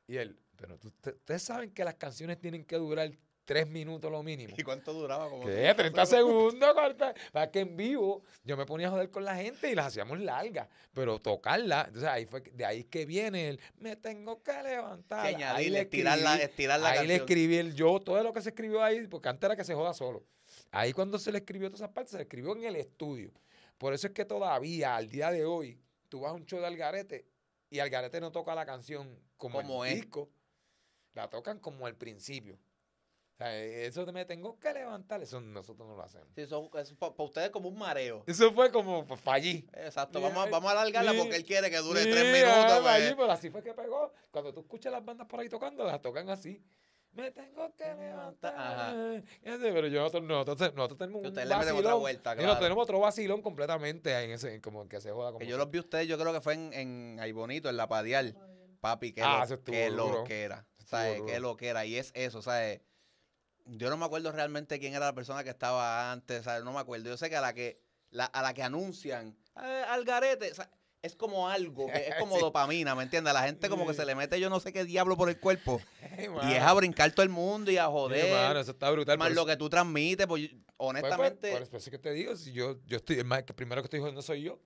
[0.06, 3.10] Y él, pero ustedes saben que las canciones tienen que durar
[3.44, 4.54] tres minutos lo mínimo.
[4.56, 5.28] ¿Y cuánto duraba?
[5.28, 5.72] Como ¿Qué?
[5.74, 7.14] 30 segundos, corta.
[7.32, 10.20] Para que en vivo yo me ponía a joder con la gente y las hacíamos
[10.20, 10.68] largas.
[10.92, 15.34] Pero tocarla, entonces ahí fue, de ahí que viene el me tengo que levantar.
[15.34, 18.42] Sí, ahí le estirar la, estirar la ahí le escribí el yo, todo lo que
[18.42, 20.24] se escribió ahí, porque antes era que se joda solo.
[20.70, 23.32] Ahí cuando se le escribió todas esas partes, se le escribió en el estudio.
[23.78, 25.78] Por eso es que todavía, al día de hoy,
[26.14, 27.26] tú vas a un show de Algarete
[27.70, 30.00] y Algarete no toca la canción como, Como el es.
[30.02, 30.30] disco,
[31.12, 32.54] la tocan como al principio.
[32.54, 36.28] O sea, eso de me tengo que levantar, eso nosotros no lo hacemos.
[36.36, 38.22] Sí, eso, eso para ustedes como un mareo.
[38.28, 39.68] Eso fue como fallí.
[39.72, 42.84] Exacto, vamos, a- ay, vamos a alargarla porque él quiere que dure tres minutos.
[42.84, 43.16] fallí, pues.
[43.16, 44.12] pero así fue que pegó.
[44.30, 46.62] Cuando tú escuchas las bandas por ahí tocando, las tocan así.
[47.14, 48.54] Me tengo que levantar.
[48.56, 48.92] Ajá.
[49.42, 51.78] Ese, Pero yo, nosotros, nosotros, nosotros tenemos un ustedes le vacilón.
[51.78, 52.58] otra vuelta, claro.
[52.58, 55.70] tenemos otro vacilón completamente ahí en ese, como que se joda como Que yo los
[55.70, 58.36] vi ustedes, yo creo que fue en, en Ay Bonito, en La Padial.
[58.80, 59.56] Papi, qué, Ah, lo,
[60.04, 60.18] duro.
[60.18, 60.66] lo que era.
[60.84, 61.22] ¿Sabes?
[61.22, 61.86] Qué lo que era.
[61.86, 62.80] Y es eso, ¿sabes?
[63.64, 66.64] Yo no me acuerdo realmente quién era la persona que estaba antes, ¿sabes?
[66.64, 67.06] No me acuerdo.
[67.08, 70.54] Yo sé que a la que, la, a la que anuncian, "Ah, al garete, o
[70.54, 70.68] sea,
[71.04, 72.40] es como algo, que es como Sí.
[72.40, 73.30] dopamina, ¿me entiendes?
[73.30, 75.38] A la gente como que se le mete yo no sé qué diablo por el
[75.38, 75.80] cuerpo.
[76.00, 78.32] Hey, y es a brincar todo el mundo y a joder.
[78.32, 79.18] mano, eso está brutal.
[79.18, 81.98] más por lo eso- que tú transmites, pues pues, pues, honestamente, por eso es que
[81.98, 84.58] te digo, si yo, yo estoy, es más, que primero que estoy jodiendo soy yo.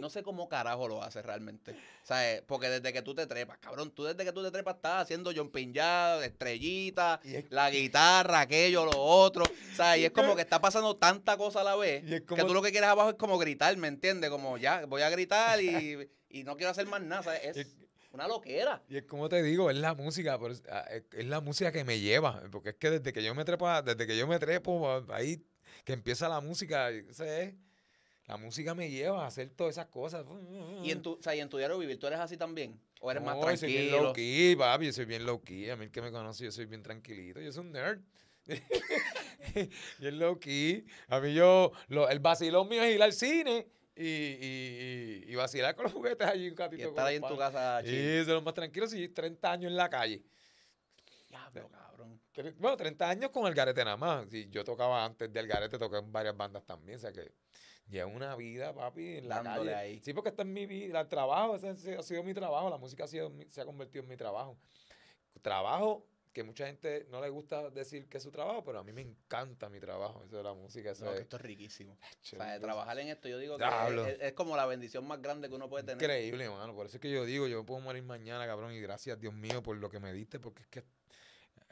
[0.00, 1.74] No sé cómo carajo lo haces realmente.
[2.02, 2.42] ¿Sabes?
[2.46, 5.32] Porque desde que tú te trepas, cabrón, tú desde que tú te trepas estás haciendo
[5.34, 9.44] jumping jazz, estrellita, es- la guitarra, aquello, lo otro.
[9.76, 10.00] ¿Sabes?
[10.00, 12.02] Y es como que está pasando tanta cosa a la vez
[12.36, 14.30] que tú lo que quieres abajo es como gritar, ¿me entiendes?
[14.30, 17.22] Como ya, voy a gritar y, y no quiero hacer más nada.
[17.22, 17.56] ¿sabes?
[17.56, 17.76] Es
[18.12, 18.82] una loquera.
[18.88, 20.38] Y es como te digo, es la música,
[20.70, 23.44] ah, es es la música que me lleva, porque es que desde que yo me
[23.44, 25.44] trepo, a- desde que yo me trepo, a- ahí
[25.84, 27.54] que empieza la música, sé,
[28.30, 30.24] la música me lleva a hacer todas esas cosas.
[30.84, 32.80] Y en tu, o sea, y en tu diario vivir, ¿tú eres así también?
[33.00, 34.02] ¿O eres más No, yo soy bien tranquilo?
[34.04, 36.52] low key, papi, yo soy bien low key, a mí el que me conoce, yo
[36.52, 38.00] soy bien tranquilito, yo soy un nerd.
[39.98, 40.84] bien low key.
[41.08, 43.66] A mí yo, lo- el vacilón mío es ir al cine
[43.96, 46.82] y, y, y, y vacilar con los juguetes allí un Y ratito.
[46.84, 47.94] con estar ahí en tu casa chill.
[47.94, 50.22] Y ser los más tranquilos y 30 años en la calle.
[51.28, 52.20] Diablo, cabrón.
[52.58, 54.28] Bueno, 30 años con el garete nada más.
[54.30, 56.96] Sí, yo tocaba antes del garete, toqué en varias bandas también.
[56.96, 57.32] O sea que
[57.90, 59.82] llevo una vida, papi, en la Dándole calle.
[59.82, 60.00] ahí.
[60.02, 62.70] Sí, porque esta es mi vida, el trabajo, ese ha sido mi trabajo.
[62.70, 64.56] La música ha sido, se ha convertido en mi trabajo.
[65.42, 68.92] Trabajo que mucha gente no le gusta decir que es su trabajo, pero a mí
[68.92, 70.22] me encanta mi trabajo.
[70.24, 71.94] Eso de la música, eso No, que es esto es riquísimo.
[71.94, 75.48] O sea, trabajar en esto, yo digo que es, es como la bendición más grande
[75.48, 76.00] que uno puede tener.
[76.02, 76.74] Increíble, mano.
[76.74, 79.62] Por eso es que yo digo, yo puedo morir mañana, cabrón, y gracias, Dios mío,
[79.62, 80.84] por lo que me diste, porque es que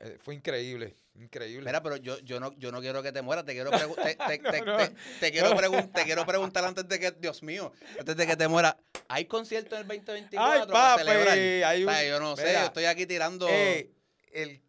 [0.00, 1.66] Eh, fue increíble, increíble.
[1.66, 3.78] Mira, pero yo, yo, no, yo no quiero que te mueras, te quiero, te,
[4.14, 4.76] te- No, te- no.
[4.76, 8.37] te- te quiero pregun- te quiero preguntar antes de que, Dios mío, antes de que
[8.37, 11.38] te muera, ¿hay concierto en el 2024 Ay, para papi, celebrar?
[11.38, 13.48] hay O sea, yo no sé, yo estoy aquí tirando...
[13.50, 13.90] Eh,
[14.32, 14.62] el,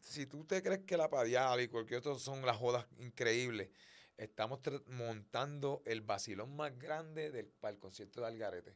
[0.00, 3.70] si tú te crees que la Padial y cualquier otro son las jodas increíbles,
[4.18, 8.72] estamos montando el vacilón más grande del, para el concierto de Algarete.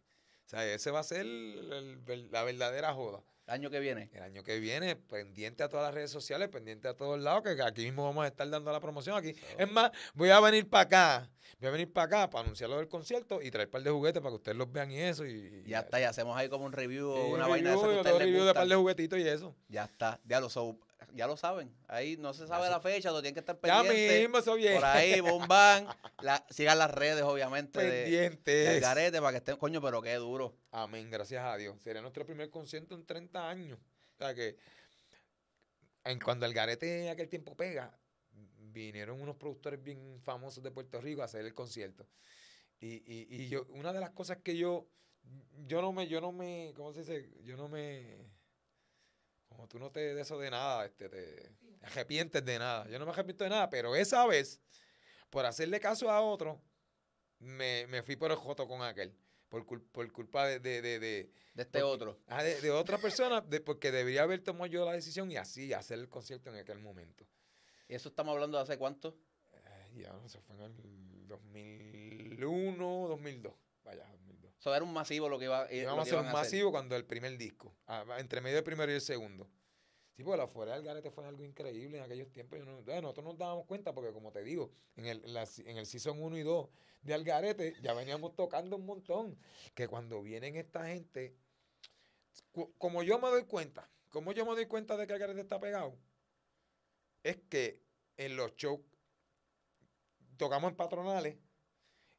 [0.46, 3.22] O sea, ese va a ser el- el- la verdadera joda.
[3.48, 4.10] El año que viene.
[4.12, 7.60] El año que viene, pendiente a todas las redes sociales, pendiente a todos lados, que
[7.62, 9.34] aquí mismo vamos a estar dando la promoción aquí.
[9.56, 12.76] Es más, voy a venir para acá, voy a venir para acá para anunciar lo
[12.76, 15.24] del concierto y traer un par de juguetes para que ustedes los vean y eso.
[15.24, 17.86] Y, Ya está, y hacemos ahí como un review o una review, vaina de esa
[17.88, 19.56] que a ustedes review de par de juguetitos y eso.
[19.68, 20.78] Ya está, ya lo, so-
[21.14, 21.74] ya lo saben.
[21.88, 24.20] Ahí no se sabe Ya la fecha, lo tienen que estar Ya pendientes.
[24.20, 24.74] mismo, eso bien.
[24.74, 25.86] Por ahí, bomban.
[26.22, 28.68] La, sigan las redes, obviamente, de, Pendientes.
[28.68, 30.56] del garete para que estén, coño, pero qué duro.
[30.70, 31.80] Amén, gracias a Dios.
[31.82, 33.78] Sería nuestro primer concierto en 30 años.
[34.14, 34.56] O sea que
[36.04, 37.96] en cuando el garete en aquel tiempo pega,
[38.72, 42.06] vinieron unos productores bien famosos de Puerto Rico a hacer el concierto.
[42.80, 44.88] Y, y, y yo, una de las cosas que yo,
[45.66, 47.28] yo no me, yo no me, ¿cómo se dice?
[47.42, 48.16] Yo no me,
[49.58, 52.88] como tú no te de eso de nada, este, te, te arrepientes de nada.
[52.88, 54.60] Yo no me arrepiento de nada, pero esa vez,
[55.30, 56.62] por hacerle caso a otro,
[57.40, 59.12] me, me fui por el joto con aquel.
[59.48, 62.20] Por, cul- por culpa de, de, de, de, De este otro.
[62.28, 65.72] ah, de, de otra persona, de, porque debería haber tomado yo la decisión y así
[65.72, 67.26] hacer el concierto en aquel momento.
[67.88, 69.16] ¿Y eso estamos hablando de hace cuánto?
[69.96, 73.54] Ya, no sé, fue en el 2001, 2002.
[73.82, 74.06] Vaya,
[74.58, 74.60] 2002.
[74.60, 76.70] Eso era un masivo lo que iba eh, Íbamos a que hacer un a masivo
[76.70, 79.48] cuando el primer disco, ah, entre medio del primero y el segundo.
[80.16, 82.58] Sí, porque la fuera del garete fue algo increíble en aquellos tiempos.
[82.58, 85.62] Yo no- nosotros nos dábamos cuenta porque, como te digo, en el, en la si-
[85.62, 86.68] en el Season 1 y 2
[87.02, 89.38] de Algarete ya veníamos tocando un montón.
[89.76, 91.36] Que cuando vienen esta gente,
[92.78, 95.96] como yo me doy cuenta, como yo me doy cuenta de que Algarete está pegado,
[97.22, 97.80] es que
[98.16, 98.80] en los shows
[100.36, 101.36] tocamos en patronales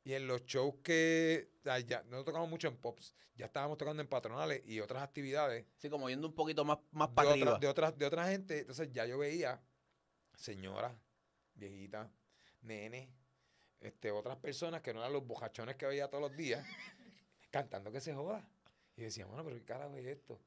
[0.03, 1.51] y en los shows que
[1.87, 5.89] ya no tocamos mucho en pops, ya estábamos tocando en patronales y otras actividades Sí,
[5.89, 7.59] como yendo un poquito más, más de, para otra- arriba.
[7.59, 8.59] de otras de otra gente.
[8.59, 9.61] Entonces ya yo veía
[10.35, 10.93] señoras,
[11.53, 12.09] viejitas,
[12.61, 13.09] nenes,
[13.79, 16.65] este, otras personas que no eran los bojachones que veía todos los días,
[17.51, 18.47] cantando que se joda.
[18.95, 20.39] Y decía, bueno, pero qué carajo es esto.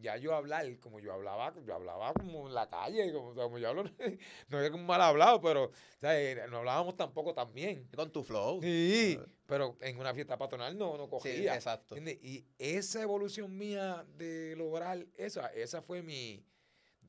[0.00, 3.68] Ya yo hablar, como yo hablaba, yo hablaba como en la calle, como, como yo
[3.68, 3.84] hablo,
[4.48, 7.88] no era un mal hablado, pero sea, eh, no hablábamos tampoco tan bien.
[7.94, 8.60] Con tu flow.
[8.62, 11.54] Sí, pero en una fiesta patronal no, no Sí, cogía.
[11.54, 11.96] exacto.
[11.96, 12.24] ¿Entiendes?
[12.24, 16.44] Y esa evolución mía de lograr esa, esa fue mi,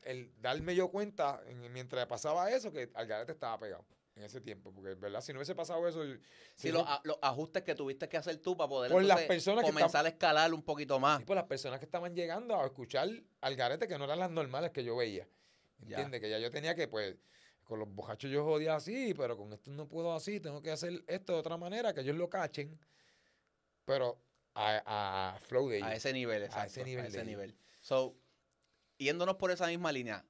[0.04, 3.86] el darme yo cuenta en- mientras pasaba eso que Algarete estaba pegado
[4.18, 6.04] en ese tiempo, porque verdad, si no hubiese pasado eso,
[6.56, 9.28] si los, a- los ajustes que tuviste que hacer tú para poder Por las entonces
[9.28, 11.22] personas que comenzar a escalar un poquito más.
[11.22, 13.08] y por las personas que estaban llegando a escuchar
[13.42, 15.28] Algarete que no eran las normales que yo veía,
[15.80, 15.98] Ya.
[15.98, 16.20] ¿entiendes?
[16.22, 17.16] Que ya yo tenía que, pues,
[17.64, 21.04] con los bojachos yo jodía así, pero con esto no puedo así, tengo que hacer
[21.08, 22.80] esto de otra manera, que ellos lo cachen,
[23.86, 24.20] pero
[24.56, 25.90] a, a flow de ellos.
[25.90, 26.68] A ese nivel, exacto.
[26.68, 27.56] ese nivel A ese nivel.
[27.82, 28.16] So,
[28.98, 30.26] yéndonos por esa misma línea,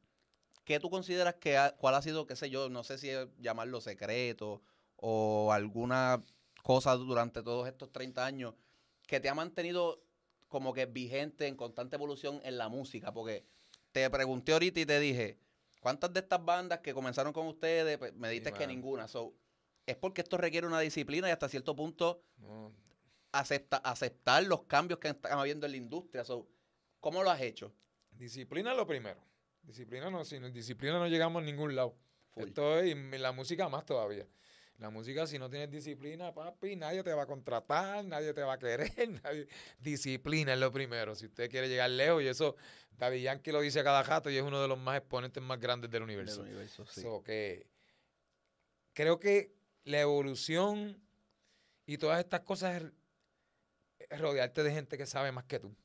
[0.67, 3.79] ¿qué tú consideras que ha, cuál ha sido, qué sé yo, no sé si llamarlo
[3.79, 4.61] secreto
[4.97, 6.21] o alguna
[6.61, 8.53] cosa durante todos estos 30 años
[9.07, 10.03] que te ha mantenido
[10.49, 13.13] como que vigente en constante evolución en la música?
[13.13, 13.45] Porque
[13.93, 15.39] te pregunté ahorita y te dije,
[15.79, 19.07] ¿cuántas de estas bandas que comenzaron con ustedes, pues, me dijiste que ninguna?
[19.07, 19.33] So,
[19.85, 22.73] es porque esto requiere una disciplina y hasta cierto punto No,
[23.31, 26.25] acepta, aceptar los cambios que están habiendo en la industria.
[26.25, 26.45] So,
[26.99, 27.73] ¿Cómo lo has hecho?
[28.11, 29.21] Disciplina es lo primero.
[29.67, 31.93] Disciplina no, sin disciplina no llegamos a ningún lado.
[32.29, 32.47] Full.
[32.47, 34.25] Esto es, y la música más todavía.
[34.77, 38.53] La música, si no tienes disciplina, papi, nadie te va a contratar, nadie te va
[38.53, 38.91] a querer.
[39.23, 39.47] nadie-
[39.79, 41.15] Disciplina es lo primero.
[41.15, 42.55] Si usted quiere llegar lejos, y eso
[42.97, 45.59] Daddy Yankee lo dice a cada jato y es uno de los más exponentes más
[45.59, 46.43] grandes del universo.
[46.43, 47.01] Del universo, sí.
[47.01, 47.67] So que
[48.93, 49.51] creo que
[49.83, 51.01] la evolución
[51.85, 52.83] y todas estas cosas
[53.99, 55.75] es rodearte de gente que sabe más que tú.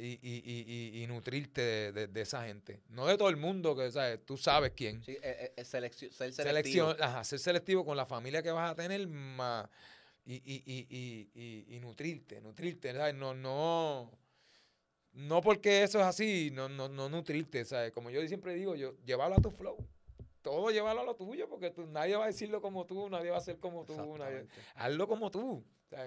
[0.00, 2.80] Y, y, y, y- nutrirte de, de- de esa gente.
[2.88, 4.24] No de todo el mundo, que ¿sabes?
[4.24, 5.02] tú sabes quién.
[5.02, 6.86] Sí, eh, eh, seleccio- ser selectivo.
[6.92, 9.68] Selección, ajá, ser selectivo con la familia que vas a tener más,
[10.24, 13.14] y, y, y, y, y, y nutrirte, nutrirte, ¿sabes?
[13.16, 14.12] No, no,
[15.14, 17.90] no porque eso es así, no, no, no nutrirte, ¿sabes?
[17.92, 19.76] Como yo siempre digo, yo, llévalo a tu flow.
[20.42, 23.38] Todo llévalo a lo tuyo, porque tú- nadie va a decirlo como tú, nadie va
[23.38, 25.64] a ser como tú, nadie- hazlo como tú.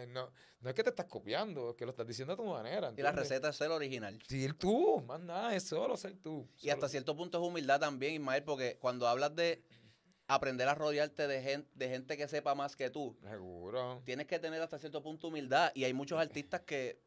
[0.10, 2.94] No, no es que te estás copiando, es que lo estás diciendo a tu manera.
[2.96, 4.20] Y la receta es ser original.
[4.28, 6.48] Ser tú, más nada, es solo ser tú.
[6.62, 9.64] Y hasta cierto punto es humildad también, Ismael, porque cuando hablas de
[10.28, 14.02] aprender a rodearte de gente, de gente que sepa más que tú, Seguro.
[14.06, 15.72] tienes que tener hasta cierto punto humildad.
[15.74, 17.02] Y hay muchos artistas que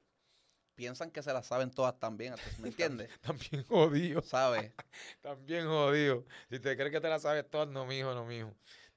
[0.75, 2.69] piensan que se las saben todas también, ¿me
[3.09, 3.09] entiendes?
[3.21, 4.21] También jodido.
[4.23, 4.73] ¿Sabes?
[5.23, 6.25] También jodido.
[6.51, 8.53] Si te crees que te la sabes todas, no, mijo, no, mijo.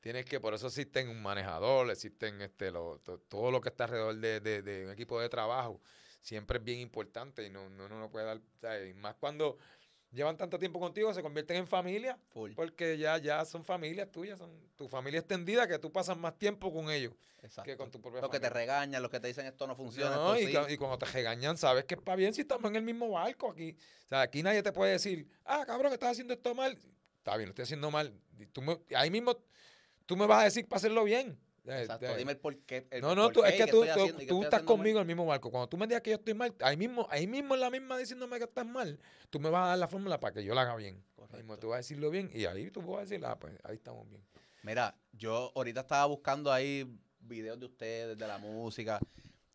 [0.07, 3.83] Tienes que, por eso existen un manejador, existen este, lo, to- todo lo que está
[3.83, 5.81] alrededor de, de- de un equipo de trabajo.
[6.21, 8.95] Siempre es bien importante y no, no, no, puede dar, ¿sabes?
[8.95, 9.57] Más cuando
[10.13, 12.53] llevan tanto tiempo contigo, se convierten en familia, Full.
[12.53, 16.71] porque ya, ya son familias tuyas, son tu familia extendida, que tú pasas más tiempo
[16.71, 17.69] con ellos Exacto.
[17.69, 20.15] que con tu propia Los que te regañan, los que te dicen esto no funciona,
[20.15, 20.57] No, esto y, sí.
[20.57, 23.09] cu- y cuando te regañan, sabes que es para bien si estamos en el mismo
[23.09, 23.75] barco aquí.
[24.05, 26.77] O sea, aquí nadie te puede decir, ah, cabrón, que estás haciendo esto mal.
[27.17, 28.17] Está bien, lo estoy haciendo mal.
[28.39, 29.37] Y tú me- ahí mismo
[30.07, 31.37] tú me vas a decir para hacerlo bien.
[31.65, 32.87] Eh, Exacto, eh, dime el por qué.
[32.89, 33.85] el no, no, tú, es que tú,
[34.27, 35.51] tú- estás conmigo en el mismo barco.
[35.51, 37.97] Cuando tú me digas que yo estoy mal, ahí mismo, ahí mismo en la misma
[37.97, 38.97] diciéndome que estás mal,
[39.29, 40.95] tú me vas a dar la fórmula para que yo la haga bien.
[40.95, 41.57] Mismo Correcto.
[41.59, 44.09] tú vas a decirlo bien y ahí tú vas a decir, ah, pues ahí estamos
[44.09, 44.23] bien.
[44.63, 46.89] Mira, yo ahorita estaba buscando ahí
[47.19, 48.99] videos de ustedes, de la música.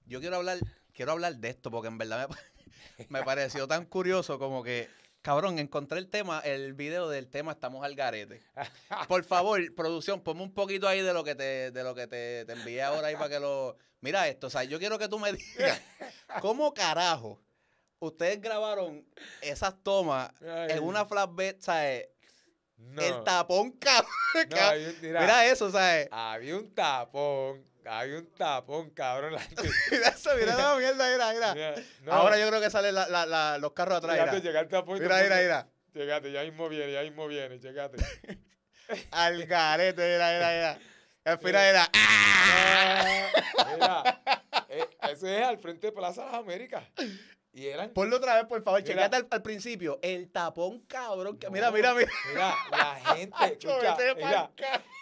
[0.04, 0.58] Yo quiero hablar,
[0.92, 4.88] quiero hablar de esto porque en verdad me, me pareció tan curioso como que,
[5.22, 8.42] cabrón, encontré el tema, el video del tema Estamos al garete.
[9.08, 12.44] Por favor, producción, ponme un poquito ahí de lo que te, de lo que te,
[12.44, 13.76] te envié ahora ahí para que lo.
[14.00, 15.80] Mira esto, o sea, yo quiero que tú me digas,
[16.40, 17.40] ¿cómo carajo
[18.00, 19.06] ustedes grabaron
[19.40, 22.08] esas tomas Ay, en una flatbed, ¿sabes?
[22.76, 24.11] no, El tapón, cabrón.
[24.50, 26.08] no, mira, Mira eso, ¿sabes?
[26.11, 29.34] había un tapón, había un tapón, cabrón.
[29.90, 31.54] Mira eso, mira la mierda, mira, mira.
[31.54, 34.12] Mira, no, Ahora yo creo que salen la- la- la- los carros atrás.
[34.16, 34.40] Llegate,
[35.00, 35.36] Mira, a mira, mira.
[35.42, 35.68] mira.
[35.94, 37.96] Llegate, ya mismo viene, ya mismo viene, llegate.
[39.10, 40.78] Al garete, mira, mira, mira.
[41.24, 41.88] Al final era.
[41.94, 43.04] ¡ah!
[43.74, 44.22] mira,
[44.68, 46.82] eh, ese es al frente de Plaza Las Américas.
[47.54, 47.90] Y eran.
[47.90, 48.82] Ponlo otra vez, por favor.
[48.82, 49.06] Mira.
[49.06, 49.98] Al, al principio.
[50.02, 51.38] El tapón, cabrón.
[51.38, 52.10] que- No, mira, mira, mira.
[52.32, 54.50] Mira, la gente, escucha, mira,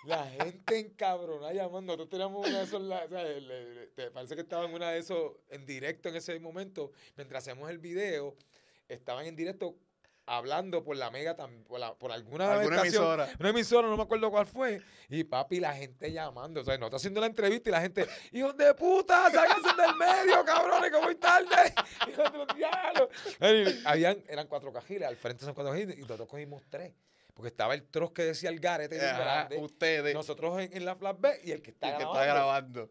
[0.05, 1.93] la gente encabronada llamando.
[1.97, 4.75] Nosotros teníamos una de esos, la- o sea, le- le- te parece que estaban en
[4.75, 8.37] una de esos en directo en ese momento, mientras hacemos el video,
[8.89, 9.77] estaban en directo
[10.27, 13.29] hablando por la mega, por, la- por alguna, Alguna estación, emisora.
[13.41, 16.87] una emisora, no me acuerdo cuál fue, y papi, la gente llamando, o sea, no
[16.87, 20.97] está haciendo la entrevista y la gente, hijos de puta, sáquense del medio, cabrones, que
[20.99, 21.75] voy tarde,
[22.09, 23.09] hijos de los diablos.
[23.85, 26.93] Habían, eran cuatro cajiles, al frente son cuatro cajiles, y nosotros cogimos tres,
[27.35, 30.15] porque estaba el troz que decía el garete bien Ajá, grande, Ustedes.
[30.15, 32.21] nosotros en, en la flat B y el que el está que grabando.
[32.21, 32.91] está grabando.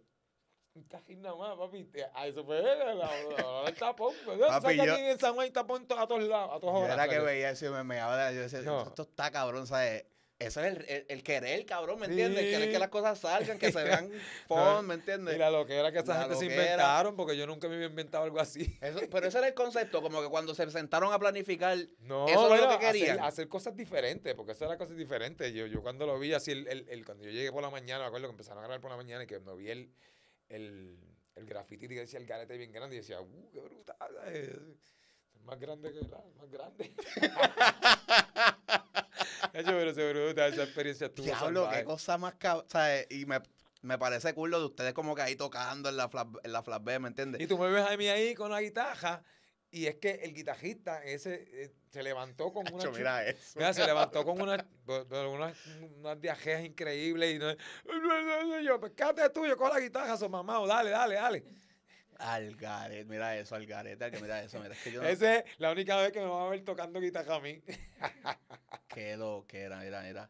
[0.76, 1.90] Un cajín nada más, papi.
[2.14, 4.14] A eso fue el tapón.
[4.24, 6.60] Pues, Papi, ¿sabes que yo- aquí en San Juan hay tapón a todos lados, a
[6.60, 6.94] todas horas.
[6.94, 8.32] era que veía eso y me meaba.
[8.32, 10.06] Yo decía, esto está cabrón, ¿sabes?
[10.38, 12.46] Eso es el, el, el querer, cabrón, ¿me entiendes?
[12.46, 14.10] El querer que las cosas salgan, que se vean
[14.48, 15.34] fun, ¿me entiendes?
[15.34, 17.88] Mira lo que era que esa La gente se inventaron, porque yo nunca me había
[17.88, 18.78] inventado algo así.
[18.80, 22.56] Eso- pero ese era el concepto, como que cuando se sentaron a planificar, No, Eso
[22.56, 23.20] es lo que querían.
[23.20, 25.54] Hacer, cosas diferentes, porque eso era cosas diferentes.
[25.54, 28.04] Yo, yo cuando lo vi así, el, el- el- cuando yo llegué por la mañana,
[28.04, 29.92] me acuerdo que empezaron a grabar por la mañana y que me vi el,
[30.50, 30.98] el,
[31.36, 33.96] el graffiti que decía el garete bien grande y decía, uh, qué brutal.
[33.98, 34.50] ¿sabes?
[35.34, 36.94] Es más grande que la, más grande.
[39.54, 41.80] Hecho, pero se brutal, esa experiencia estuvo diablo, salvaje.
[41.80, 42.68] qué cosa más cabrón.
[43.10, 43.40] Y me,
[43.82, 46.64] me parece cool lo de ustedes como que ahí tocando en la flat, en la
[46.64, 47.42] flat B, ¿me entiendes?
[47.42, 49.24] Y tú me ves a mí ahí con la guitarra
[49.72, 53.60] y es que el guitarrista ese eh, se levantó con una mira eso.
[53.60, 55.58] Mira, se levantó con una, con- con unas,
[55.98, 56.20] unas
[56.66, 57.52] increíbles y no,
[58.62, 61.44] yo, quédate tú, yo la guitarra, su mamá, dale, dale, dale.
[62.18, 65.96] Algaret, mira eso, Algaret, mira eso, mira, es que yo no, Esa es la única
[65.98, 67.62] vez que me va a ver tocando guitarra a mí.
[68.90, 70.30] qué lo que era, mira, mira.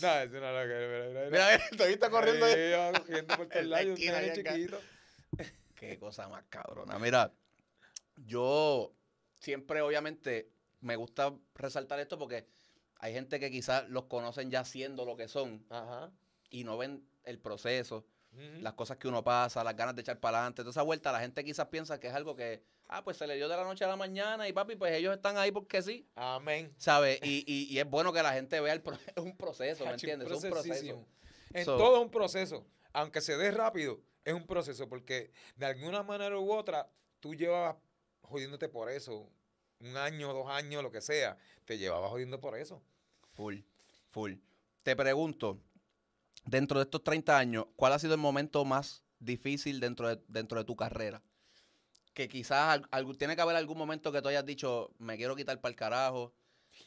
[0.00, 2.46] No, es una loca, mira, mira, Mira, mira, estoy está corriendo.
[2.46, 3.98] Yo por todos lados,
[4.34, 4.80] chiquito.
[5.74, 6.96] Qué cosa más cabrona.
[7.00, 7.32] Mira,
[8.16, 8.92] yo
[9.40, 10.50] siempre, obviamente,
[10.80, 12.46] me gusta resaltar esto porque
[12.98, 16.10] hay gente que quizás los conocen ya siendo lo que son Ajá.
[16.50, 18.06] y no ven el proceso,
[18.60, 20.62] las cosas que uno pasa, las ganas de echar para adelante.
[20.62, 23.36] Toda esa vuelta, la gente quizás piensa que es algo que, ah, pues se le
[23.36, 26.08] dio de la noche a la mañana y papi, pues ellos están ahí porque sí,
[26.16, 26.74] Amén.
[26.76, 27.20] ¿sabes?
[27.22, 29.92] Y, y, y es bueno que la gente vea el pro- es un proceso, ¿me
[29.92, 30.28] entiendes?
[30.30, 31.06] Es un proceso.
[31.52, 32.66] En So- todo es un proceso.
[32.92, 34.88] Aunque se dé rápido, es un proceso.
[34.88, 37.76] Porque de alguna manera u otra, tú llevabas
[38.24, 39.28] jodiéndote por eso.
[39.80, 41.36] Un año, dos años, lo que sea.
[41.64, 42.82] Te llevabas jodiendo por eso.
[43.34, 43.58] Full,
[44.10, 44.34] full.
[44.82, 45.58] Te pregunto,
[46.44, 50.58] dentro de estos 30 años, ¿cuál ha sido el momento más difícil dentro de, dentro
[50.58, 51.22] de tu carrera?
[52.12, 55.60] Que quizás algo- tiene que haber algún momento que tú hayas dicho, me quiero quitar
[55.60, 56.32] para el carajo,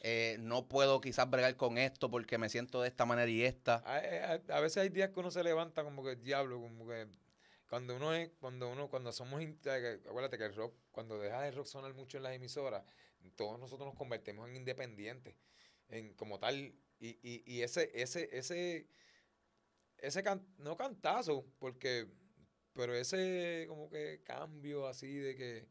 [0.00, 3.76] eh, no puedo quizás bregar con esto porque me siento de esta manera y esta.
[3.84, 7.08] A, a- a veces hay días que uno se levanta como que diablo, como que
[7.68, 11.54] cuando uno es, cuando uno, cuando somos, eh, acuérdate que el rock, cuando dejas el
[11.54, 12.84] rock sonar mucho en las emisoras,
[13.36, 15.34] todos nosotros nos convertimos en independientes,
[15.88, 18.88] en como tal, y, y, y ese, ese, ese,
[19.98, 22.06] ese can- no cantazo, porque,
[22.72, 25.68] pero ese como que cambio así de que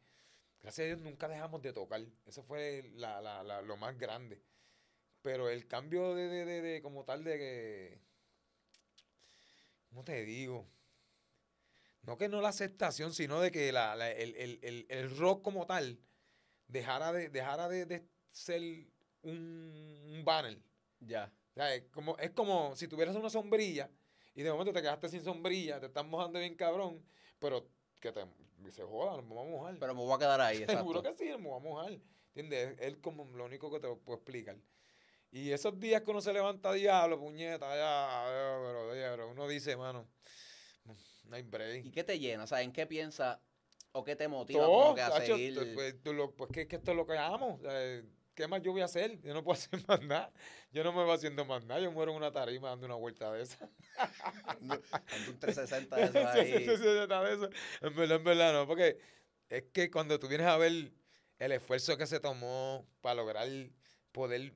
[0.61, 2.01] gracias a Dios nunca dejamos de tocar.
[2.25, 4.43] Eso fue la- la- lo más grande.
[5.23, 8.01] Pero el cambio de, de, de- de como tal de que...
[9.89, 10.65] ¿Cómo te digo?
[12.07, 15.43] No que no la aceptación, sino de que la, la- el, el- el- el rock
[15.43, 15.99] como tal
[16.67, 18.61] dejara de, dejara de, de ser
[19.21, 20.57] un, un banner.
[21.01, 21.31] Ya.
[21.51, 23.91] O sea, es como, es como si tuvieras una sombrilla
[24.33, 27.03] y de momento te quedaste sin sombrilla, te estás mojando bien cabrón,
[27.39, 28.25] pero que te,
[28.71, 29.75] se joda, nos vamos a mojar.
[29.79, 31.17] Pero me voy a quedar ahí, Seguro exacto.
[31.17, 31.91] que sí, nos vamos a mojar.
[32.35, 32.79] ¿Entiendes?
[32.79, 34.55] Es, es como lo único que te puedo explicar.
[35.31, 38.23] Y esos días que uno se levanta diablo, puñeta, ya,
[38.63, 40.07] pero, pero uno dice, mano,
[41.29, 41.85] no hay break.
[41.85, 42.43] ¿Y qué te llena?
[42.43, 43.39] O sea, ¿en qué piensas
[43.91, 45.73] o qué te motiva Todo, como que a tacho, seguir?
[45.73, 47.59] pues, tú lo- pues que, que esto es lo que amo.
[48.33, 49.19] ¿Qué más yo voy a hacer?
[49.21, 50.31] Yo no puedo hacer más nada.
[50.71, 51.81] Yo no me voy haciendo más nada.
[51.81, 53.67] Yo muero en una tarima dando una vuelta de esa.
[54.59, 56.51] Dando un 360 de eso ahí.
[56.65, 56.73] de
[57.33, 57.49] eso.
[57.81, 58.67] En verdad, en verdad, no.
[58.67, 58.99] Porque
[59.49, 60.91] es que cuando tú vienes a ver
[61.39, 63.47] el esfuerzo que se tomó para lograr
[64.11, 64.53] poder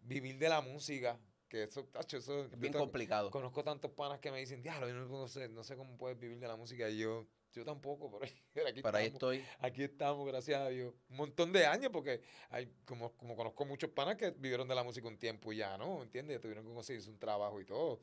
[0.00, 1.18] vivir de la música,
[1.50, 2.44] que eso, tacho, eso.
[2.44, 3.30] Es bien tengo- complicado.
[3.30, 6.18] Conozco tantos panas que me dicen, diablo, yo no, no sé, no sé cómo puedes
[6.18, 6.88] vivir de la música.
[6.88, 8.24] Y yo, yo tampoco, pero,
[8.68, 9.06] aquí ahí estamos.
[9.12, 9.44] estoy.
[9.58, 10.94] Aquí estamos, gracias a Dios.
[11.10, 14.84] Un montón de años, porque hay, como, como conozco muchos panas que vivieron de la
[14.84, 16.02] música un tiempo y ya, ¿no?
[16.02, 16.40] ¿Entiendes?
[16.40, 18.00] Tuvieron que conseguirse un trabajo y todo.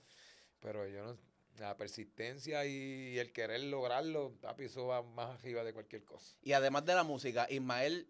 [0.60, 1.18] Pero yo no,
[1.58, 6.36] la persistencia y el querer lograrlo, papi, eso va más arriba de cualquier cosa.
[6.42, 8.08] Y además de la música, Ismael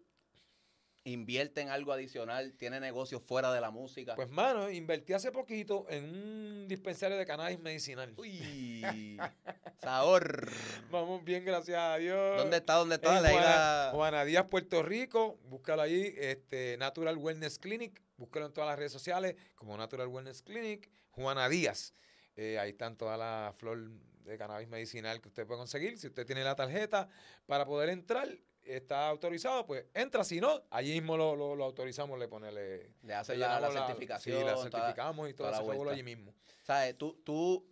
[1.10, 4.14] invierte en algo adicional, tiene negocios fuera de la música.
[4.14, 8.14] Pues, mano, invertí hace poquito en un dispensario de cannabis medicinal.
[8.16, 9.18] Uy,
[9.82, 10.48] sabor.
[10.90, 12.36] Vamos bien, gracias a Dios.
[12.38, 12.74] ¿Dónde está?
[12.74, 13.16] ¿Dónde está?
[13.16, 15.38] En La Juana, Juana Díaz, Puerto Rico.
[15.44, 16.14] Búscalo allí.
[16.16, 18.02] Este, Natural Wellness Clinic.
[18.16, 20.90] Búscalo en todas las redes sociales como Natural Wellness Clinic.
[21.10, 21.94] Juana Díaz.
[22.36, 23.90] Eh, ahí están todas las flor
[24.24, 25.98] de cannabis medicinal que usted puede conseguir.
[25.98, 27.08] Si usted tiene la tarjeta
[27.46, 28.28] para poder entrar,
[28.68, 30.24] está autorizado, pues entra.
[30.24, 32.92] Si no, allí mismo lo, lo- lo autorizamos, le ponele.
[33.02, 34.38] Le hace le la, certificación.
[34.38, 35.94] Sí, la toda- certificamos y todo revolú vuelta.
[35.94, 36.34] allí mismo.
[36.62, 36.96] ¿Sabes?
[36.98, 37.66] Tú, tú,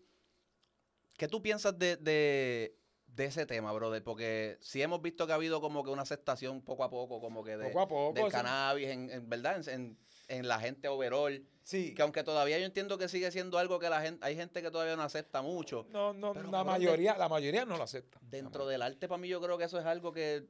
[1.17, 2.77] ¿qué tú piensas de, de,
[3.07, 4.03] de ese tema, brother?
[4.03, 7.45] Porque sí hemos visto que ha habido como que una aceptación poco a poco, como
[7.45, 8.13] que de, Poco a poco.
[8.15, 11.47] del eso- cannabis, en, en verdad, en, en- en la gente overall.
[11.63, 11.95] Sí.
[11.95, 14.71] Que aunque todavía yo entiendo que sigue siendo algo que la gente, hay gente que
[14.73, 15.87] todavía no acepta mucho.
[15.91, 18.19] No, no, Pero, la brother, mayoría, la mayoría no lo acepta.
[18.23, 20.47] Dentro del arte, para mí, yo creo que eso es algo que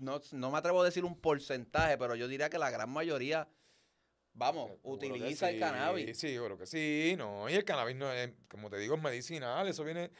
[0.00, 3.48] no, no me atrevo a decir un porcentaje, pero yo diría que la gran mayoría,
[4.32, 6.18] vamos, utiliza el sí, cannabis.
[6.18, 7.48] Sí, seguro que sí, no.
[7.48, 9.66] Y el cannabis, no es, como te digo, es medicinal.
[9.68, 10.10] Eso viene.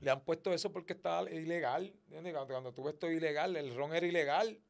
[0.00, 1.92] Le han puesto eso porque está ilegal.
[2.04, 2.34] ¿entiendes?
[2.46, 4.60] Cuando, tú ves esto ilegal, el ron era ilegal.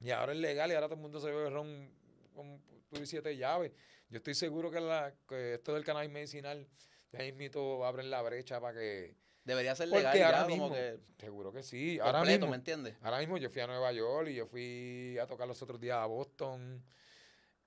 [0.00, 1.90] Y ahora es legal y ahora todo el mundo se bebe ron
[2.34, 2.60] con
[3.02, 3.72] y siete llaves.
[4.08, 6.66] Yo estoy seguro que, la, que esto del cannabis medicinal,
[7.12, 9.16] ya mismito abren la brecha para que.
[9.44, 11.98] Debería ser Porque legal ya, ahora como mismo, que seguro que sí.
[12.00, 12.96] Ahora completo, mismo, ¿me entiendes?
[13.02, 15.96] Ahora mismo yo fui a Nueva York y yo fui a tocar los otros días
[15.98, 16.82] a Boston.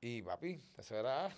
[0.02, 1.30] Y papi, eso era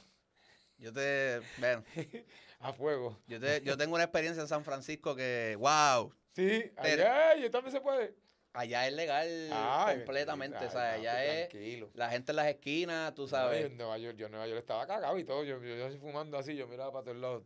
[0.78, 1.84] Yo te, ven,
[2.60, 3.18] a fuego.
[3.28, 7.72] yo te, yo tengo una experiencia en San Francisco que, wow, Sí, Pero- allá también
[7.74, 8.16] se puede.
[8.54, 11.90] allá es legal Ay, completamente, ay, o sea, papi, allá es Tranquilo.
[11.96, 13.60] la gente en las esquinas, tú No, sabes.
[13.62, 15.44] yo en Nueva York, yo en Nueva York estaba cagado y todo.
[15.44, 17.44] Yo, yo, yo así fumando así, yo miraba para todos lados.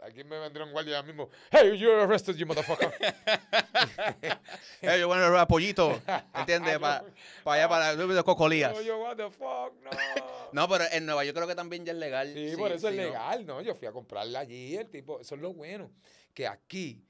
[0.00, 1.30] Aquí me vendría un guardia ya mismo.
[1.50, 2.92] Hey, you're arrested, you motherfucker.
[4.82, 6.00] Eh, yo bueno, el pollito,
[6.34, 6.78] ¿entiendes?
[6.78, 7.02] Para
[7.44, 8.72] allá, para de cocolías.
[8.74, 9.90] No, yo, what the fuck, no.
[10.52, 12.32] No, pero en Nueva York creo que también ya es legal.
[12.32, 13.60] Sí, Sí, por eso sí, es legal, ¿no?
[13.62, 15.90] Yo fui a comprarla allí, el tipo, eso es lo bueno,
[16.34, 17.04] que aquí,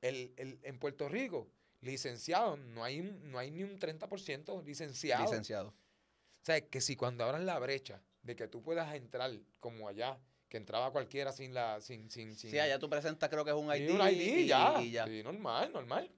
[0.00, 1.50] el, el, en Puerto Rico,
[1.80, 5.24] licenciado, no hay, no hay ni un 30% licenciado.
[5.24, 5.68] Licenciado.
[5.68, 9.30] O sea, que si cuando abran la brecha de que tú puedas entrar
[9.60, 10.18] como allá,
[10.48, 13.56] que entraba cualquiera sin la, sin, sin, sin Sí, allá tú presentas creo que es
[13.56, 14.80] un ID, un ID, y, ya.
[14.80, 15.06] y ya.
[15.06, 16.10] Sí, normal, normal.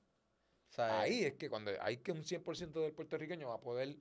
[0.69, 3.97] O sea, Ahí es que cuando hay que un 100% del puertorriqueño va a poder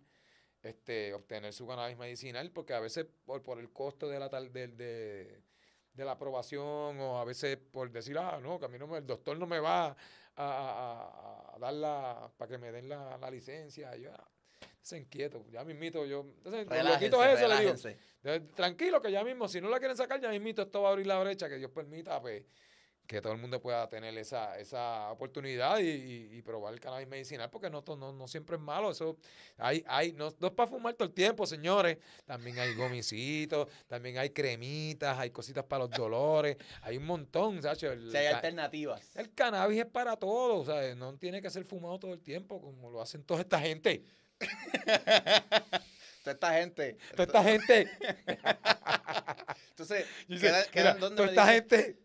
[0.62, 4.52] este, obtener su cannabis medicinal, porque a veces por, por el costo de la tal
[4.54, 5.42] del de,
[5.94, 9.00] de la aprobación o a veces por decir, ah, no, que a mí no me,
[9.00, 9.96] el doctor no me va a,
[10.36, 14.29] a- a dar la, para que me den la, la licencia, yo, ah,
[14.90, 17.98] se inquieto, ya mismito yo, entonces relájense, eso le digo, relájense.
[18.24, 20.92] "Eh, tranquilo que ya mismo, si no la quieren sacar, ya mismito esto va a
[20.92, 22.44] abrir la brecha, que Dios permita, pues,
[23.08, 27.08] que todo el mundo pueda tener esa, esa oportunidad y, y- y probar el cannabis
[27.08, 28.92] medicinal, porque no, no, no siempre es malo.
[28.92, 29.18] Eso
[29.58, 31.98] hay, hay, no, no es para fumar todo el tiempo, señores.
[32.28, 37.82] También hay gomicitos, también hay cremitas, hay cositas para los dolores, hay un montón, ¿sabes?
[37.82, 39.16] El, O sea, hay alternativas.
[39.16, 40.96] el cannabis es para todo, ¿sabes?
[40.96, 44.04] No tiene que ser fumado todo el tiempo, como lo hacen toda esta gente.
[46.24, 46.98] Toda esta gente.
[47.12, 47.90] Toda esta gente,
[49.70, 52.00] Entonces, dice, queda- mira, quedan donde toda me esta gente,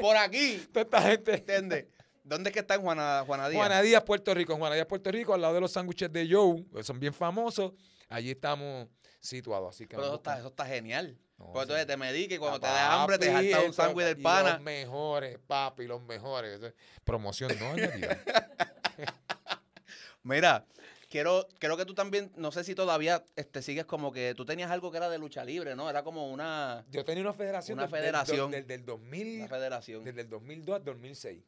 [0.00, 1.34] por aquí, toda esta gente.
[1.34, 1.86] ¿entiendes?
[2.24, 3.58] ¿Dónde es que está en Juana, Juana Díaz?
[3.58, 4.52] Juana Díaz, Puerto Rico.
[4.52, 7.12] En Juana Díaz, Puerto Rico, al lado de los sándwiches de Joe, que son bien
[7.12, 7.72] famosos.
[8.08, 8.86] Allí estamos
[9.18, 9.74] situados.
[9.74, 11.18] Así que Pero eso está, eso está genial.
[11.36, 14.22] No, Porque entonces te medí que cuando te da hambre te salta un sándwich del
[14.22, 14.52] pana.
[14.52, 16.60] Los mejores, papi, los mejores.
[17.02, 18.22] Promoción, no añadida.
[20.22, 20.64] Mira,
[21.12, 24.70] quiero, creo que tú también, no sé si todavía este, sigues como que tú tenías
[24.70, 25.90] algo que era de lucha libre, ¿no?
[25.90, 27.78] Era como una, Yo tenía una federación.
[27.78, 28.50] Una del- del- federación.
[28.50, 30.04] Del, del 2000, una federación.
[30.04, 31.44] desde el 2002 al 2006.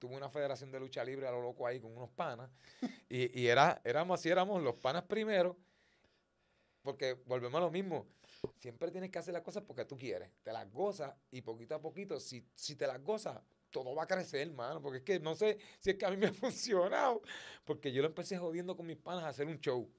[0.00, 2.50] Tuve una federación de lucha libre a lo loco ahí con unos panas.
[3.08, 5.56] y y era, éramos así, éramos los panas primero.
[6.82, 8.06] Porque volvemos a lo mismo.
[8.58, 10.28] Siempre tienes que hacer las cosas porque tú quieres.
[10.42, 13.38] Te las gozas y poquito a poquito, si, si te las gozas,
[13.74, 14.80] todo va a crecer, hermano.
[14.80, 17.20] Porque es que no sé si es que a mí me ha funcionado.
[17.64, 19.90] Porque yo lo empecé jodiendo con mis panas a hacer un show.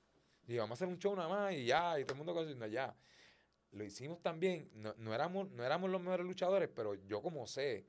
[0.47, 1.99] Y vamos a hacer un show nada más y ya.
[1.99, 2.95] Y todo el mundo diciendo ya.
[3.71, 4.71] Lo hicimos también.
[4.73, 7.85] No, no éramos, no éramos los mejores luchadores, pero yo como sé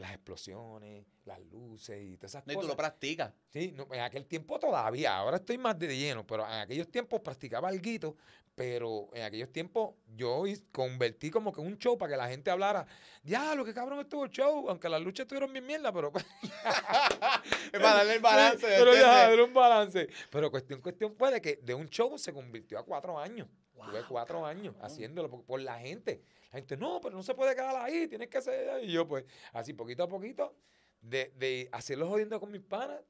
[0.00, 2.70] las explosiones, las luces y todas esas No, y tú cosas.
[2.70, 3.32] lo practicas.
[3.50, 7.20] Sí, no, en aquel tiempo todavía, ahora estoy más de lleno, pero en aquellos tiempos
[7.20, 8.16] practicaba algo,
[8.54, 12.86] pero en aquellos tiempos yo convertí como que un show para que la gente hablara,
[13.22, 16.10] ya, lo que cabrón estuvo el show, aunque las luchas estuvieron bien mierda, pero...
[17.72, 20.08] para darle el balance, pero ya, darle un balance.
[20.30, 23.48] Pero cuestión, cuestión fue de que de un show se convirtió a cuatro años.
[23.74, 26.22] Tuve cuatro años haciéndolo por, por la gente.
[26.52, 28.82] La gente, no, pero no se puede quedar ahí, tienes que hacer.
[28.84, 30.54] Y yo, pues, así poquito a poquito,
[31.00, 33.00] de, de hacerlo jodiendo con mis panas,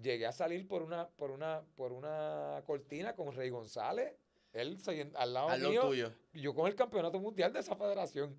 [0.00, 4.12] llegué a salir por una, por una, por una cortina con Rey González,
[4.52, 4.78] él
[5.14, 6.12] al lado lo mío, tuyo.
[6.32, 8.38] yo con el campeonato mundial de esa federación.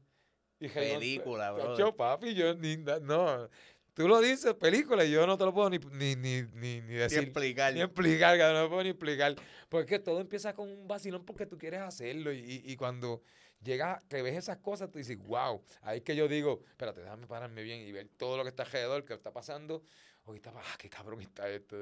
[0.60, 1.96] Y Película, Tacho, brother.
[1.96, 3.48] papi, yo ni, no.
[3.94, 6.94] Tú lo dices, película, y yo no te lo puedo ni, ni, ni, ni, ni
[6.94, 7.20] decir.
[7.20, 7.74] explicar.
[7.74, 9.36] Ni explicar, no me puedo ni explicar.
[9.70, 12.32] Porque todo empieza con un vacilón porque tú quieres hacerlo.
[12.32, 13.22] Y, y- y cuando
[13.64, 15.62] llegas, que ves esas cosas, tú dices, wow.
[15.82, 18.64] Ahí es que yo digo, espérate, déjame pararme bien y ver todo lo que está
[18.64, 19.84] alrededor, que está pasando.
[20.26, 21.78] Ahorita, ah, qué cabrón está esto.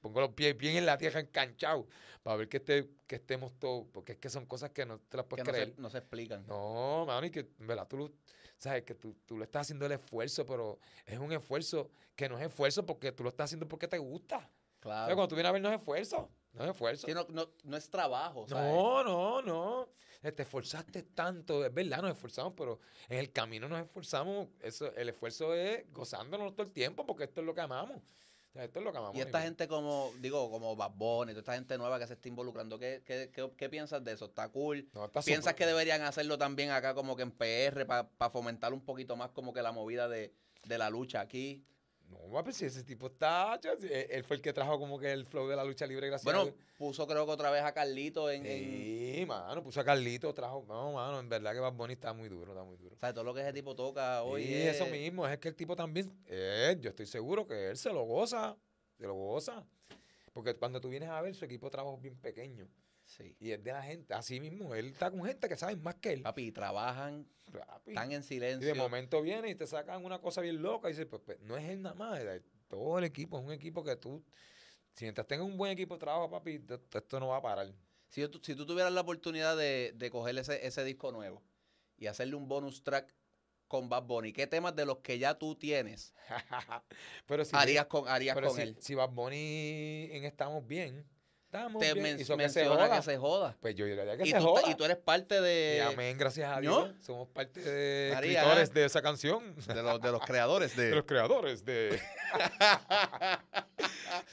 [0.00, 1.84] Pongo los pies bien en la tierra enganchados
[2.22, 3.86] para ver que, esté, que estemos todos.
[3.92, 5.74] Porque es que son cosas que no te las que puedes no creer.
[5.74, 6.46] se, no se explican.
[6.46, 7.86] No, mano, y que, ¿verdad?
[7.86, 8.12] Tú, lo-
[8.56, 12.38] sabes que tú, tú le estás haciendo el esfuerzo, pero es un esfuerzo que no
[12.38, 14.36] es esfuerzo porque tú lo estás haciendo porque te gusta.
[14.38, 14.48] O sea,
[14.80, 15.14] Claro.
[15.14, 16.30] cuando tú vienes a ver, no es esfuerzo.
[16.54, 17.06] No es esfuerzo.
[17.06, 18.72] Sí, no, no, no es trabajo, ¿sabes?
[18.72, 19.88] No, no, no.
[20.22, 24.48] Eh, Te esforzaste tanto, es verdad, nos esforzamos, pero en el camino nos esforzamos.
[24.60, 27.96] Eso, el esfuerzo es gozándonos todo el tiempo, porque esto es lo que amamos.
[28.50, 29.16] O sea, esto es lo que amamos.
[29.16, 32.28] Y esta gente como, digo, como Bad Bunny, toda esta gente nueva que se está
[32.28, 34.26] involucrando, ¿qué, qué, qué, qué piensas de eso?
[34.26, 34.88] ¿Está cool?
[34.92, 38.72] No, está ¿Piensas súper- que deberían hacerlo también acá como que en PR para fomentar
[38.74, 41.64] un poquito más como que la movida de, de la lucha aquí?
[42.10, 43.58] No, papi, si ese tipo está.
[43.78, 46.08] si- Él él fue el que trajo como que el flow de la lucha libre,
[46.08, 48.44] gracias Bueno, puso creo que otra vez a Carlito en...
[48.44, 50.64] en- Sí, mano, puso a Carlito, trajo.
[50.68, 52.96] No, mano, en verdad que Bad Bunny está muy duro, está muy duro.
[52.96, 53.14] ¿sabes?
[53.14, 55.76] Todo lo que ese tipo toca hoy sí, es- eso mismo, es que el tipo
[55.76, 58.56] también, eh, yo estoy seguro que él se lo goza,
[58.98, 59.64] se lo goza.
[60.32, 62.66] Porque cuando tú vienes a ver, su equipo de trabajo es bien pequeño.
[63.10, 63.34] Sí.
[63.40, 66.12] Y es de la gente, así mismo, él está con gente que sabe más que
[66.12, 66.22] él.
[66.22, 67.90] Papi, trabajan, Papi.
[67.90, 68.68] están en Y silencio.
[68.68, 71.56] de momento viene y te sacan una cosa bien loca y dices, pues, pues, no
[71.56, 72.20] es él nada más,
[72.68, 74.24] todo el equipo, es un equipo que tú,
[74.92, 77.72] si mientras tengas un buen equipo de trabajo, papi, esto, no va a parar.
[78.10, 81.42] Si, yo si tú tuvieras la oportunidad de, de coger ese, ese disco nuevo
[81.96, 83.12] y hacerle un bonus track
[83.66, 86.12] con Bad Bunny, ¿qué temas de los que ya tú tienes
[87.26, 88.76] pero si, harías con, harías pero con si, él?
[88.80, 91.04] si Bad Bunny en Estamos Bien,
[91.50, 93.56] estamos Te bien, men- hizo que se menciona joda, que se joda.
[93.60, 94.62] pues yo diría que Y se tú, joda.
[94.70, 96.84] y tú eres parte de, Y amén, gracias a ¿No?
[96.86, 96.94] Dios.
[97.04, 98.72] Somos parte de María, escritores ¿eh?
[98.72, 99.56] de esa canción.
[99.66, 100.94] de, los, de los creadores De de...
[100.94, 101.98] los creadores de, de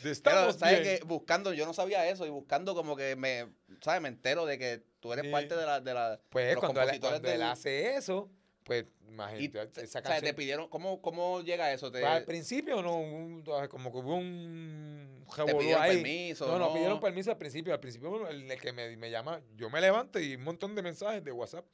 [0.03, 0.99] Pero, Estamos ¿sabes Bien.
[0.99, 3.47] que Buscando, yo no sabía eso, y buscando como que me,
[3.81, 4.01] ¿sabes?
[4.01, 5.31] Me entero de que tú eres Sí.
[5.31, 5.79] parte de la...
[5.81, 8.29] De la Pues los cuando, él, compositores cuando él del- hace eso,
[8.67, 10.35] pues y, imagínate, te- esa o sea, te canción.
[10.35, 10.69] pidieron...
[10.69, 11.89] ¿Cómo, cómo llega eso?
[11.89, 15.95] ¿Te, al principio no, un- como que hubo un te pidieron ahí.
[15.95, 16.45] permiso?
[16.47, 17.73] No, no, pidieron permiso al principio.
[17.73, 21.23] Al principio el, que me, me llama, yo me levanto y un montón de mensajes
[21.23, 21.65] de WhatsApp.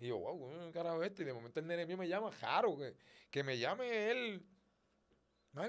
[0.00, 1.22] Y yo, wow, ¿qué carajo es este?
[1.22, 2.96] Y de momento el nene mío me llama, Jaro, que,
[3.30, 4.44] que me llame él.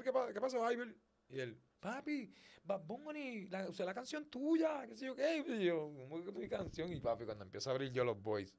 [0.04, 0.96] ¿qué, qué pasó, Iber?
[1.30, 5.46] Y él, papi, Bad Bunny, la, usé la canción tuya, qué sé yo qué.
[5.48, 6.92] Y yo, ¿cómo que tu canción?
[6.92, 8.52] Y papi, cuando empiezo a abrir yo los boys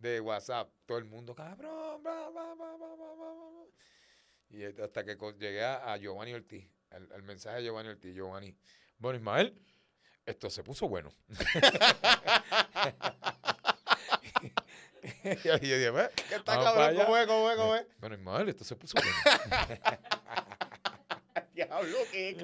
[0.00, 3.64] de WhatsApp, todo el mundo, cabrón, bla, bla, bla, bla, bla, bla, bla".
[4.48, 8.56] Y hasta que llegué a, Giovanni Ortiz, el, el mensaje de Giovanni Ortiz, Giovanni,
[8.98, 9.54] bueno, Ismael,
[10.26, 11.10] esto se puso bueno.
[15.12, 16.96] y yo dije, "Ve, ¿Qué está Vamos cabrón?
[17.04, 17.26] ¿Cómo es?
[17.26, 17.56] ¿Cómo es?
[17.56, 17.86] ¿Cómo es?
[17.98, 19.16] bueno, Ismael, esto se puso bueno.
[21.54, 22.36] Diablo, ¿qué?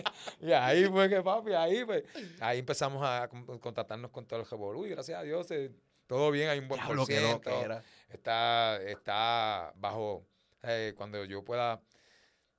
[0.40, 2.04] y ahí fue que, papi, ahí pues,
[2.40, 5.70] ahí empezamos a con- contactarnos con todo el revolú y gracias a Dios eh,
[6.06, 7.50] todo bien, hay un buen por ciento.
[8.08, 10.26] está, está bajo,
[10.62, 11.80] eh, cuando yo pueda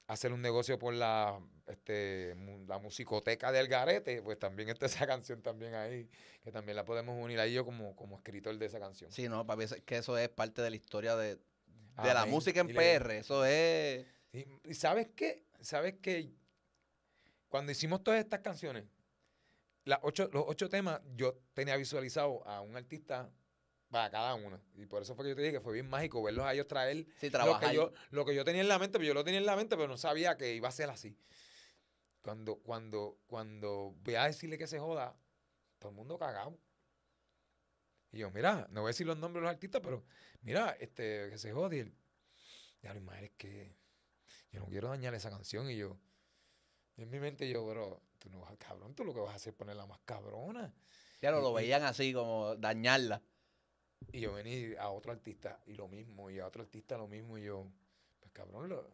[0.07, 2.35] hacer un negocio por la, este,
[2.67, 6.09] la musicoteca del garete, pues también está esa canción también ahí,
[6.43, 9.11] que también la podemos unir ahí yo como, como escritor de esa canción.
[9.11, 12.59] Sí, no, papi, es que eso es parte de la historia de, de la música
[12.61, 13.17] en le- PR.
[13.17, 14.05] Eso es.
[14.33, 15.43] Y, y sabes qué?
[15.61, 16.29] ¿Sabes qué?
[17.47, 18.83] Cuando hicimos todas estas canciones,
[19.85, 23.31] las ocho, los ocho temas, yo tenía visualizado a un artista
[23.89, 24.59] para cada uno.
[24.75, 26.67] Y por eso fue que yo te dije que fue bien mágico verlos a ellos
[26.67, 29.23] traer Sí, lo que, yo, lo que yo tenía en la mente, pero yo lo
[29.23, 31.17] tenía en la mente, pero no sabía que iba a ser así.
[32.21, 35.15] Cuando, cuando, cuando voy a decirle que se joda,
[35.79, 36.59] todo el mundo cagado.
[38.11, 40.03] Y yo, mira, no voy a decir los nombres de los artistas, pero
[40.41, 41.77] mira, este, que se jode.
[41.77, 41.95] Y él,
[42.81, 43.75] ya lo es que
[44.51, 45.69] yo no quiero dañar esa canción.
[45.69, 45.97] Y yo,
[46.97, 49.53] en mi mente yo, bro, tú no vas, cabrón, tú lo que vas a hacer
[49.53, 50.73] es ponerla más cabrona.
[51.21, 53.21] Ya lo, veían así, como dañarla.
[54.11, 57.37] Y yo vení a otro artista y lo mismo, y a otro artista lo mismo,
[57.37, 57.67] y yo,
[58.19, 58.89] pues cabrón, lo-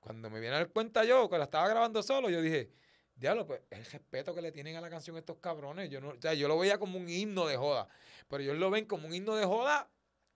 [0.00, 2.70] cuando me viene a dar cuenta yo, que la estaba grabando solo, yo dije,
[3.16, 6.20] diablo, pues el respeto que le tienen a la canción estos cabrones, yo no, o
[6.20, 7.88] sea, yo lo veía como un himno de joda,
[8.28, 9.88] pero ellos lo ven como un himno de joda,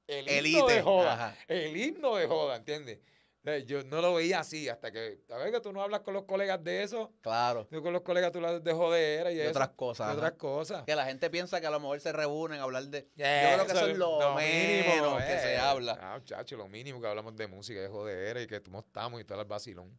[0.08, 0.72] el himno Elite.
[0.74, 1.36] de joda, Ajá.
[1.46, 2.98] el himno de joda, ¿entiendes?
[3.42, 6.12] Sea, yo no lo veía así, hasta que, a ver que tú no hablas con
[6.12, 7.66] los colegas de eso, Claro.
[7.70, 10.08] tú con los colegas tú hablas de jodera y, Y eso, otras cosas.
[10.08, 10.16] ajá.
[10.16, 10.84] otras cosas.
[10.84, 13.08] Que la gente piensa que a lo mejor se reúnen a hablar de.
[13.16, 15.58] Yeah, creo que eso es lo menos que se eh.
[15.58, 15.98] habla.
[16.00, 19.24] Ah, chacho, lo mínimo que hablamos de música, de joder y que cómo estamos y
[19.24, 19.98] todo el vacilón.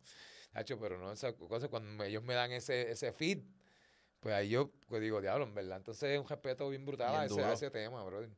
[0.53, 3.39] Chacho, pero no, esa cosa, cuando ellos me dan ese, ese feed,
[4.19, 5.77] pues ahí yo pues digo, diablo, en verdad.
[5.77, 7.53] Entonces es un respeto bien brutal a, ese, a duro.
[7.53, 8.29] ese tema, brother.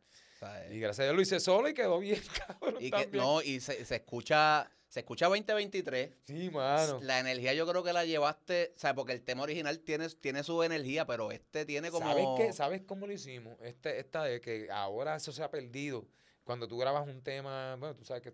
[0.71, 2.75] Y gracias a Dios lo hice solo y quedó bien, cabrón.
[2.79, 4.69] y que, no, y se, se escucha.
[4.93, 6.11] Se escucha 2023.
[6.23, 6.99] Sí, mano.
[7.01, 10.43] La energía yo creo que la llevaste, o sea, porque el tema original tiene, tiene
[10.43, 12.05] su energía, pero este tiene como...
[12.05, 12.53] ¿Sabes qué?
[12.53, 13.57] ¿Sabes cómo lo hicimos?
[13.61, 16.05] Este, esta de que ahora eso se ha perdido.
[16.43, 18.31] Cuando tú grabas un tema, bueno, tú sabes que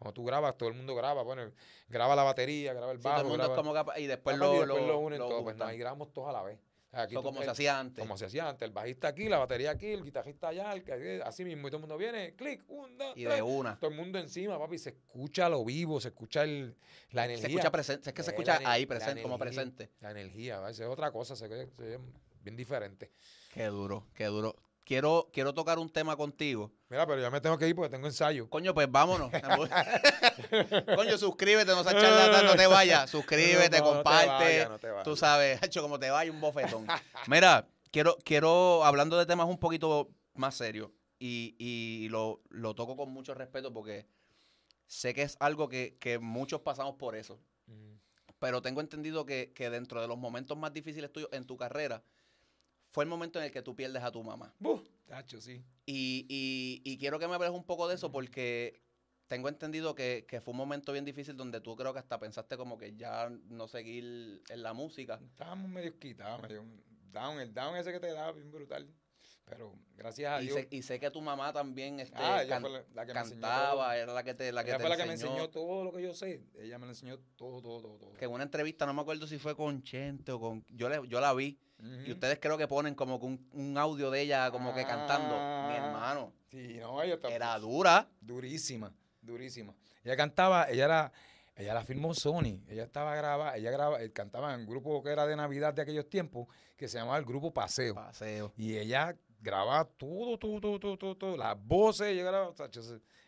[0.00, 1.48] cuando tú grabas, todo el mundo graba, bueno,
[1.88, 4.06] graba la batería, graba el Sí, bajo, todo el mundo es graba- como capa- y
[4.08, 5.68] después y lo, después lo, lo unen lo todo, pues juntan.
[5.68, 6.58] ahí grabamos todos a la vez.
[6.92, 8.02] Aquí como el- se hacía antes.
[8.02, 11.22] como se hacía antes, el bajista aquí, la batería aquí, el guitarrista allá, el que-
[11.24, 13.78] así mismo, y todo el mundo viene, clic, un, dos, y tres, de una.
[13.78, 16.74] todo el mundo encima, papi, se escucha lo vivo, se escucha el,
[17.12, 17.46] la energía.
[17.46, 19.90] Se escucha presente, es que se Eh, escucha la ahí presente, como presente.
[20.00, 20.70] La energía, ¿va?
[20.70, 21.98] Esa es otra cosa, se se ve
[22.42, 23.12] bien diferente.
[23.52, 24.56] Qué duro, qué duro.
[24.90, 26.72] Quiero, quiero tocar un tema contigo.
[26.88, 28.50] Mira, pero ya me tengo que ir porque tengo ensayo.
[28.50, 29.30] Coño, pues vámonos.
[30.96, 33.08] Coño, suscríbete, no seas charlatán, no te vayas.
[33.08, 34.68] Suscríbete, No, no te comparte.
[34.68, 35.04] no te vayas.
[35.04, 36.88] Tú sabes, hecho como te vaya un bofetón.
[37.28, 42.96] Mira, quiero, quiero, hablando de temas un poquito más serios, y, y lo, lo toco
[42.96, 44.08] con mucho respeto porque
[44.88, 47.38] sé que es algo que, que muchos pasamos por eso.
[47.66, 47.94] Mm.
[48.40, 52.02] Pero tengo entendido que, que dentro de los momentos más difíciles tuyos en tu carrera,
[52.90, 54.54] fue el momento en el que tú pierdes a tu mamá.
[54.58, 55.62] Buh, tacho, sí.
[55.86, 58.80] Y, y- y quiero que me hables un poco de eso porque
[59.26, 62.56] tengo entendido que, que fue un momento bien difícil donde tú creo que hasta pensaste
[62.56, 65.20] como que ya no seguir en la música.
[65.24, 66.64] Estábamos medio quitados, medio
[67.12, 68.88] down, el down ese que te da, bien brutal.
[69.44, 70.58] Pero gracias a Y Dios.
[70.60, 73.14] sé, y sé que tu mamá también este, Ah, ella can- fue la, la que
[73.14, 75.12] me enseñó cantaba, era la que te, la que ella te fue la que me
[75.14, 75.32] enseñó.
[75.32, 76.44] enseñó todo lo que yo sé.
[76.56, 77.98] Ella me lo enseñó todo, todo, todo.
[77.98, 78.12] todo.
[78.14, 80.64] Que en una entrevista, no me acuerdo si fue con Chente o con...
[80.68, 81.58] Yo, le- yo la vi.
[82.06, 85.34] Y ustedes creo que ponen como un, un audio de ella como que cantando.
[85.34, 85.76] Mi Ah.
[85.86, 86.32] hermano.
[86.50, 88.08] Sí, no, ella Era dura.
[88.20, 89.74] durísima, durísima.
[90.04, 91.12] Ella cantaba, ella era,
[91.56, 92.60] ella la firmó Sony.
[92.68, 95.82] Ella estaba grabada, ella graba, eh, cantaba en un grupo que era de Navidad de
[95.82, 97.94] aquellos tiempos, que se llamaba el Grupo Paseo.
[97.94, 98.52] Paseo.
[98.56, 101.36] Y ella grababa todo, todo, todo, todo, todo, todo.
[101.36, 102.54] Las voces, ella grababa,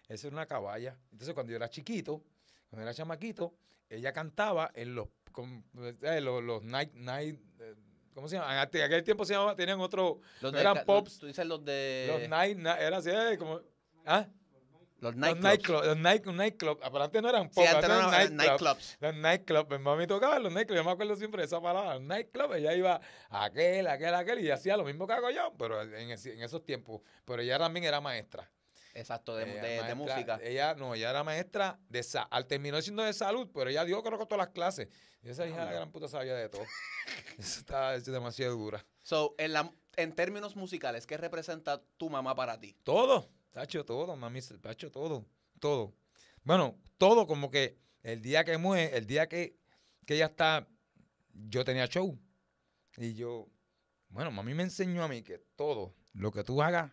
[0.09, 0.97] esa era una caballa.
[1.13, 2.23] Entonces, cuando yo era chiquito,
[2.69, 3.55] cuando era chamaquito,
[3.89, 5.65] ella cantaba en los, con-
[6.03, 7.75] eh, los, los night, night, eh,
[8.15, 8.53] ¿cómo se llama?
[8.55, 11.19] En aquel- tiempo se llamaba, tenían otro, Los No de eran ca- pops.
[11.19, 12.07] Tú dices los de...
[12.21, 13.61] los night, era así, eh, como,
[14.07, 14.27] ¿ah?
[15.01, 15.43] los Los nightclubs.
[15.43, 18.47] nightclubs, los night, nightclub, pero antes no eran Sí, pop, antes no eran eran nightclub.
[18.61, 18.97] nightclubs.
[19.01, 21.95] Los nightclubs, mi mami tocaba en los nightclubs, yo me acuerdo siempre de esa palabra,
[21.95, 23.01] los nightclubs, ella iba
[23.31, 27.01] aquel, aquel, aquel, y hacía lo mismo que hago yo, pero en, en esos tiempos.
[27.25, 28.49] Pero ella también era maestra.
[28.95, 29.45] Exacto, de,
[29.77, 30.39] Ella de- música.
[30.43, 34.03] Ella, no, ella era maestra de sa al terminó siendo de salud, pero ella dio
[34.03, 34.89] creo que todas las clases.
[35.23, 36.63] Y esa hija de la gran puta sabía de todo.
[37.39, 38.85] Eso está es demasiado dura.
[39.03, 42.77] So, en, la, en términos musicales, ¿qué representa tu mamá para ti?
[42.83, 45.25] Todo, tacho, todo, mami, tacho, todo,
[45.59, 45.95] todo.
[46.45, 49.57] Bueno, todo como que el día que muere, el día que,
[50.07, 50.69] que ella está,
[51.33, 52.19] yo tenía show.
[52.97, 53.49] Y yo,
[54.09, 56.93] bueno, mami me enseñó a mí que todo lo que tú hagas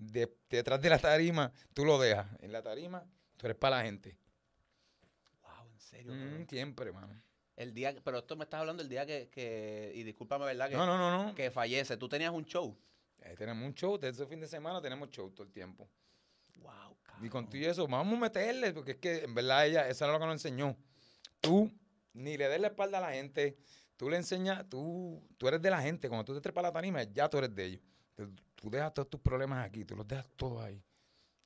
[0.00, 2.26] de- detrás de la tarima, tú lo dejas.
[2.40, 3.04] En la tarima,
[3.36, 4.16] tú eres para la gente.
[5.42, 6.12] Wow, en serio.
[6.12, 7.20] Mm, siempre, mano.
[7.56, 10.70] El día, pero esto me estás hablando el día que, que y discúlpame, ¿verdad?
[10.70, 11.34] Que, No, no, no, no.
[11.34, 11.96] que fallece.
[11.96, 12.76] Tú tenías un show.
[13.18, 15.86] Eh, tenemos un show, desde ese fin de semana tenemos show todo el tiempo.
[16.60, 19.88] Wow, Y con todo y eso, vamos a meterle, porque es que en verdad ella,
[19.88, 20.74] esa era lo que nos enseñó.
[21.40, 21.70] Tú
[22.14, 23.58] ni le des la espalda a la gente.
[23.98, 26.08] Tú le enseñas, tú, tú eres de la gente.
[26.08, 27.82] Cuando tú te trepas a la tarima, ya tú eres de ellos.
[28.14, 28.30] Tú,
[28.60, 30.80] tú dejas todos tus problemas aquí, tú los dejas todos ahí.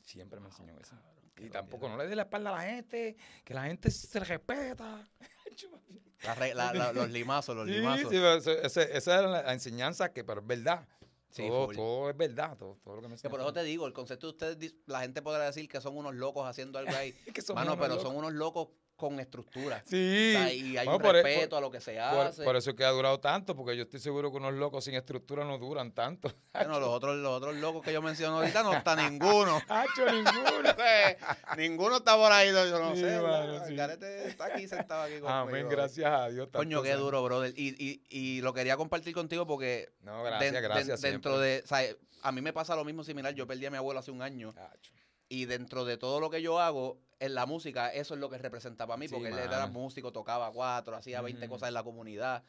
[0.03, 0.95] Siempre me enseñó eso.
[1.39, 5.09] Y tampoco no le des la espalda a la gente, que la gente se respeta.
[6.23, 8.03] La re- la- la- los limazos, los Sí, limazos.
[8.11, 10.89] sí, pero eso- ese- esa es la, enseñanza que, pero es verdad.
[11.29, 14.29] Sí, todo, es verdad, todo, todo lo que me por eso te digo, el concepto
[14.29, 17.15] de ustedes, la gente podrá decir que son unos locos haciendo algo ahí.
[17.27, 18.09] Es que somos Mano, unos pero locos.
[18.09, 19.83] son unos locos con estructura.
[19.87, 20.35] Sí.
[20.37, 22.45] O sea, y hay Bueno, un por e- respeto a lo que se Por, hace.
[22.45, 24.95] por eso es que ha durado tanto, porque yo estoy seguro que unos locos sin
[24.95, 26.33] estructura no duran tanto.
[26.55, 29.61] Bueno, los otros, los otros locos que yo menciono ahorita no está ninguno.
[29.69, 30.75] ¡Hacho, ninguno!
[31.57, 33.07] ninguno está por ahí, yo no Sí, sé.
[33.07, 33.67] ¿verdad?
[33.67, 33.75] sí.
[33.75, 35.29] Garete está aquí sentado aquí conmigo.
[35.29, 36.49] Amén, gracias a Dios.
[36.53, 37.53] Coño, qué duro, brother.
[37.57, 41.01] Y, y, y lo quería compartir contigo porque No, gracias, den- gracias.
[41.01, 41.49] dentro siempre.
[41.49, 41.63] de...
[41.65, 43.35] o sea, a mí me pasa lo mismo similar.
[43.35, 44.55] Yo perdí a mi abuelo hace un año.
[44.57, 44.93] Hacho.
[45.35, 48.39] Y dentro de todo lo que yo hago, en la música, eso es lo que
[48.39, 51.55] representa para mí, Sí, porque él era músico, tocaba cuatro, hacía 20 Ujú.
[51.55, 52.45] cosas en la comunidad.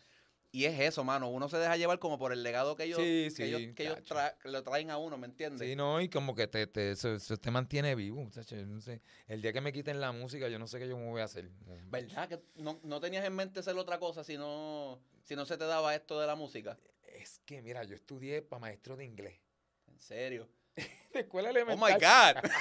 [0.51, 1.27] Y es eso, mano.
[1.29, 3.97] Uno se deja llevar como por el legado que ellos, Sí, que ellos, que ellos
[4.03, 5.67] tra- lo traen a uno, ¿me entiendes?
[5.67, 8.55] Sí, no, y como que te, te, eso, eso te mantiene vivo, muchacho.
[8.55, 9.01] yo no sé.
[9.27, 11.25] El día que me quiten la música, yo no sé qué yo me voy a
[11.25, 11.49] hacer.
[11.89, 12.29] ¿Verdad?
[12.29, 15.65] Que no, no tenías en mente hacer otra cosa si no, si no se te
[15.65, 16.77] daba esto de la música.
[17.03, 19.39] Es que, mira, yo estudié para maestro de inglés.
[19.87, 20.47] En serio.
[21.13, 21.79] De escuela Oh elemental.
[21.79, 22.51] my God.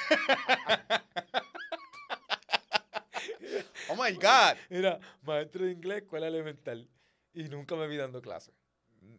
[3.90, 4.56] oh my God.
[4.70, 6.88] Mira, maestro de inglés, escuela elemental.
[7.32, 8.54] Y nunca me vi dando clases.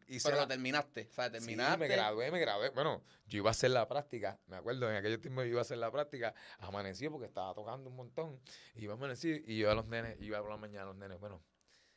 [0.07, 1.07] Pero la- lo terminaste.
[1.11, 1.77] O sea, Sí, terminaste.
[1.77, 2.69] me gradué, me gradué.
[2.69, 5.63] Bueno, yo iba a hacer la práctica, me acuerdo, en aquellos tiempos yo iba a
[5.63, 8.39] hacer la práctica, amanecí porque estaba tocando un montón,
[8.75, 11.19] iba a amanecer y yo a los nenes, iba por la mañana a los nenes,
[11.19, 11.43] bueno,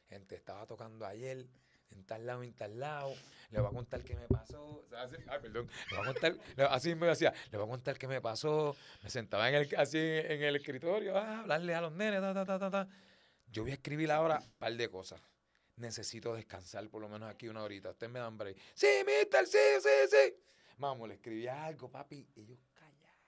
[0.08, 1.46] gente, estaba tocando ayer,
[1.90, 3.14] en tal lado, en tal lado,
[3.50, 6.36] le voy a contar qué me pasó, así- ay, perdón, le voy a contar,
[6.70, 9.98] así me decía, le voy a contar qué me pasó, me sentaba en el, así
[9.98, 12.88] en el escritorio, a hablarle a los nenes, ta, ta, ta.
[13.50, 15.20] Yo voy a escribir ahora un par de cosas
[15.76, 17.90] necesito descansar por lo menos aquí una horita.
[17.90, 18.56] Ustedes me dan break.
[18.74, 20.34] Sí, mister, sí, sí, sí.
[20.76, 22.26] Vamos, le escribía algo, papi.
[22.34, 23.22] Ellos callados.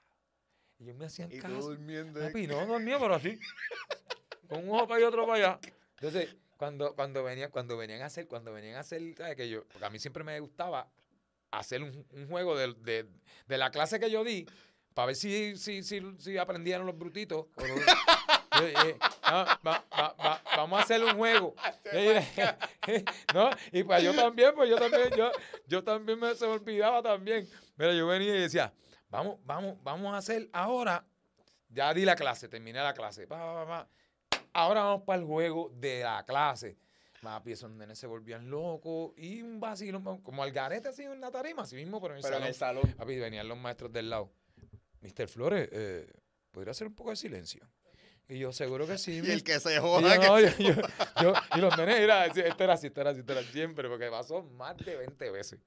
[0.80, 1.60] Ellos me hacían Y tú caso.
[1.68, 2.18] durmiendo.
[2.18, 3.38] Papi, no dormía, pero así.
[4.48, 5.60] Con un ojo para allá y otro para allá.
[6.00, 9.34] Entonces, cuando, cuando, venían, cuando venían a hacer, cuando venían a hacer, ¿sabes?
[9.34, 10.86] Que yo, porque a mí siempre me gustaba
[11.50, 13.08] hacer un, un juego de, de,
[13.46, 14.46] de la clase que yo di,
[14.92, 17.46] para ver si, si, si, si aprendieron los brutitos.
[17.56, 17.64] "No,
[19.32, 21.54] va- va- va- vamos a hacer un juego.
[23.34, 23.50] ¿No?
[23.72, 25.32] Y pues yo también, pues yo también, yo,
[25.66, 27.48] yo también me, se me olvidaba también.
[27.76, 28.72] Mira, yo venía y decía,
[29.08, 31.06] vamos, vamos, vamos a hacer ahora,
[31.70, 33.26] ya di la clase, terminé la clase.
[33.26, 33.88] pa, pa, pa.
[34.52, 36.76] Ahora vamos para el juego de la clase.
[37.22, 41.30] Papi, esos nenes se volvían locos y un vacilo, como al garete así en la
[41.30, 42.78] tarima, así mismo, pero en el Pero en salón.
[42.82, 42.94] el salón.
[42.96, 44.30] Papi, venían los maestros del lado.
[45.02, 46.10] Mister Flores, eh,
[46.50, 47.68] ¿podría hacer un poco de silencio?
[48.30, 49.20] Y yo, seguro que sí.
[49.24, 50.14] Y el que se y joda.
[50.14, 50.82] yo, que no, se- yo- yo-
[51.22, 54.08] yo- y los nenes, era, esto era así, esto era así, esto era siempre, porque
[54.08, 55.58] pasó más de 20 veces.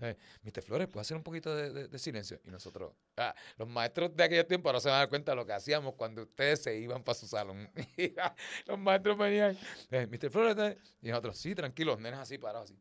[0.00, 2.40] Eh, Mister Flores, ¿puedo hacer un poquito de, de- de silencio?
[2.44, 5.36] Y nosotros, ah, los maestros de aquel tiempo no se van a dar cuenta de
[5.36, 7.70] lo que hacíamos cuando ustedes se iban para su salón.
[7.98, 8.14] Y,
[8.66, 9.56] los maestros venían,
[9.90, 12.80] eh, Mister Flores, eh", y nosotros, sí, tranquilo, los nenes así parados así.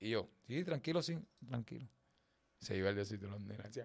[0.00, 1.86] Y yo, sí, tranquilo, sí, tranquilo.
[2.60, 3.78] Se iba el diosito, los nenes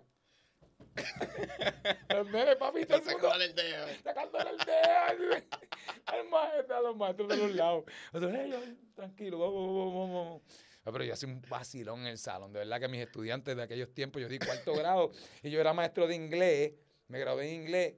[2.10, 3.88] los nenes, papi, todo el mundo joda el dedo.
[4.04, 5.44] sacándole el dedo.
[6.32, 7.84] Maestro, a los maestros de los lados.
[8.14, 10.42] Nosotros, "Ey, ay, tranquilo, vamos, vamos, vamos, vamos.
[10.84, 12.54] Ah, Pero yo hacía un vacilón en el salón.
[12.54, 15.12] De verdad que mis estudiantes de aquellos tiempos, yo di cuarto grado
[15.44, 16.74] y yo era maestro de inglés,
[17.08, 17.96] me gradué en inglés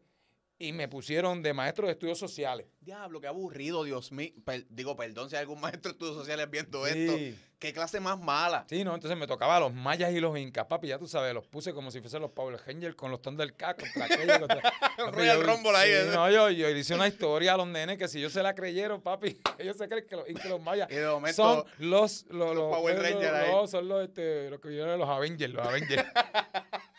[0.68, 2.68] y me pusieron de maestro de estudios sociales.
[2.82, 4.32] Diablo, qué aburrido, Dios mío.
[4.46, 7.14] Per- digo, perdón si hay algún maestro de estudios sociales viendo esto.
[7.18, 7.38] Sí.
[7.60, 8.66] Qué clase más mala.
[8.68, 11.34] Sí, no, entonces me tocaba a los mayas y los incas, papi, ya tú sabes,
[11.34, 14.38] los puse como si fuesen los Power Rangers con los Thundercats contra aquellos.
[14.40, 14.74] contra-
[15.14, 16.12] Royal yo- Rumble ahí, sí, ¿eh?
[16.14, 19.02] no, yo, yo hice una historia a los nenes que si ellos se la creyeron,
[19.02, 22.26] papi, ellos se creen que los incas y los mayas Y de momento, son los,
[22.30, 23.52] los, los Power los- Rangers ahí.
[23.52, 26.04] no, son los, este, los que vinieron de los Avengers, los Avengers.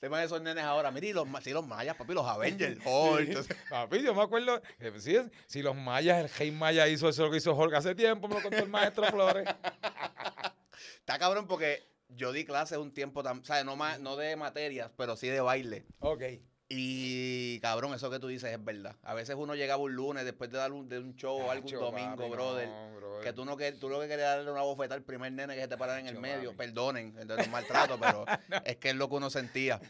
[0.00, 0.90] temas de esos nenes ahora.
[0.90, 2.78] Mire, y los, sí, los mayas, papi, los Avengers.
[2.84, 4.60] Hulk, entonces- Papi, yo me acuerdo,
[4.98, 8.28] sí, si los mayas, el rey maya hizo eso lo que hizo Jorge hace tiempo,
[8.28, 9.46] me lo contó el maestro Flores.
[11.00, 14.36] Está cabrón porque yo di clases un tiempo, tam- o sea, no, ma- no de
[14.36, 15.84] materias, pero sí de baile.
[16.00, 16.22] Ok.
[16.70, 18.94] Y cabrón, eso que tú dices es verdad.
[19.02, 21.72] A veces uno llegaba un lunes después de dar un, de un show o algún
[21.72, 22.68] domingo, papi, brother.
[22.68, 23.24] no, brother.
[23.24, 25.62] Que tú, no, que tú lo que querías darle una bofetada al primer nene que
[25.62, 26.50] se te parara en el medio.
[26.50, 26.66] papi.
[26.66, 28.26] Perdonen, de los maltratos, pero
[28.66, 29.80] es que es lo que uno sentía.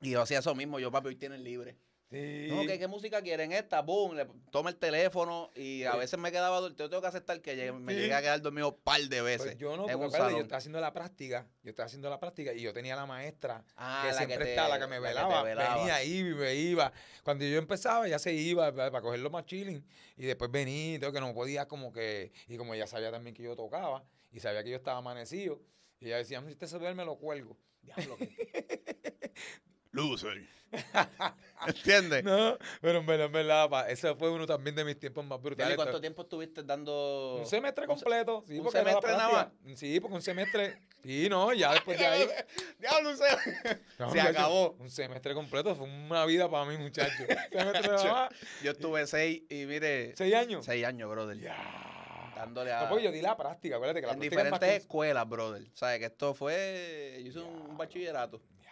[0.00, 0.78] Y yo hacía eso mismo.
[0.78, 1.76] Yo, papi, hoy tienes libre.
[2.14, 2.46] Sí.
[2.48, 3.50] No, ¿qué, qué música quieren?
[3.50, 5.98] Esta, boom, le toma el teléfono y a Sí.
[5.98, 6.88] veces me quedaba dormido.
[6.88, 7.98] Tengo que aceptar que llegué- me Sí.
[8.00, 9.58] llegué a quedar dormido un par de Pues veces.
[9.58, 12.72] yo no, porque yo estaba haciendo la práctica, yo estaba haciendo la práctica y yo
[12.72, 16.30] tenía la maestra Ah, que la siempre te- estaba, la que me velaba, venía, iba
[16.30, 16.92] y me iba.
[17.24, 19.84] Cuando yo empezaba, ya se iba para, para cogerlo más chilling
[20.16, 23.56] y después venía, que no podía como que, y como ella sabía también que yo
[23.56, 25.60] tocaba y sabía que yo estaba amanecido,
[25.98, 27.56] y ella decía, si usted se duerme, lo cuelgo.
[27.82, 28.28] Diablo, que-
[29.94, 30.42] Loser.
[31.66, 32.24] ¿Entiendes?
[32.24, 35.40] No, pero en verdad, en verdad, pa, ese fue uno también de mis tiempos más
[35.40, 35.76] brutales.
[35.76, 37.36] ¿Cuánto tiempo estuviste dando?
[37.38, 39.76] Un semestre un completo, sí, un porque era la semestre nada práctica.
[39.76, 42.28] Sí, porque un semestre, sí, no, ya después de ahí.
[42.80, 43.80] Diablo, un semestre.
[43.98, 44.70] No, Se muchacho, acabó.
[44.80, 47.22] Un semestre completo, fue una vida para mí, muchacho.
[47.22, 48.30] Un semestre nada más,
[48.62, 50.64] Yo estuve seis y mire, seis años.
[50.64, 51.38] seis años, brother.
[51.38, 52.32] Ya.
[52.34, 52.82] Dándole a.
[52.82, 54.82] No, porque yo di la práctica, acuérdate que la en práctica es más diferentes que
[54.82, 55.62] escuelas, brother.
[55.72, 56.00] ¿Sabes?
[56.00, 57.20] Que esto fue.
[57.22, 57.74] Yo hice un Ya.
[57.76, 58.63] bachillerato, un-.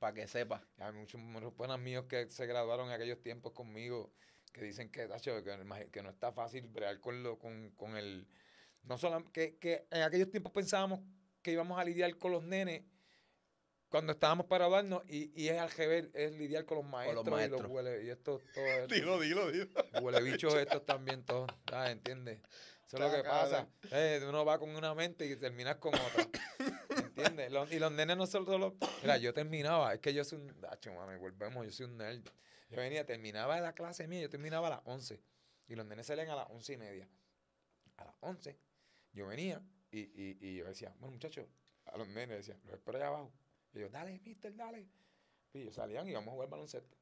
[0.00, 0.66] Para que sepa.
[0.78, 4.12] Hay muchos, muchos buenos míos que se graduaron en aquellos tiempos conmigo
[4.52, 8.26] que dicen que, tacho, que, que no está fácil bregar con, lo, con, con el...
[8.82, 11.00] No solo, que, que en aquellos tiempos pensábamos
[11.42, 12.82] que íbamos a lidiar con los nenes
[13.90, 17.30] cuando estábamos para graduarnos y, y es al revés, es lidiar con los maestros, y
[17.30, 17.62] maestros.
[17.62, 19.46] los huele, y esto todo dilo, dilo.
[20.00, 21.92] huele bichos estos también todos, ¿sabes?
[21.92, 22.40] ¿Entiendes?
[22.86, 23.68] Eso es lo que pasa.
[23.90, 26.26] Eh, uno va con una mente y terminas con otra.
[27.70, 28.76] Y los nenes no son solo.
[29.02, 30.60] Mira, yo terminaba, es que yo soy un.
[30.60, 32.22] Dacho, mami, volvemos, yo soy un nerd.
[32.70, 35.20] Yo venía, terminaba la clase mía, yo terminaba a las 11.
[35.68, 37.08] Y los nenes salían a las once y media.
[37.96, 38.58] A las 11,
[39.12, 39.60] yo venía
[39.90, 41.46] y, y, y yo decía, bueno, muchachos,
[41.86, 43.32] a los nenes decía, los espero allá abajo.
[43.72, 44.86] Y yo, dale, mister, dale.
[45.52, 46.96] Y ellos salían y íbamos a jugar baloncesto.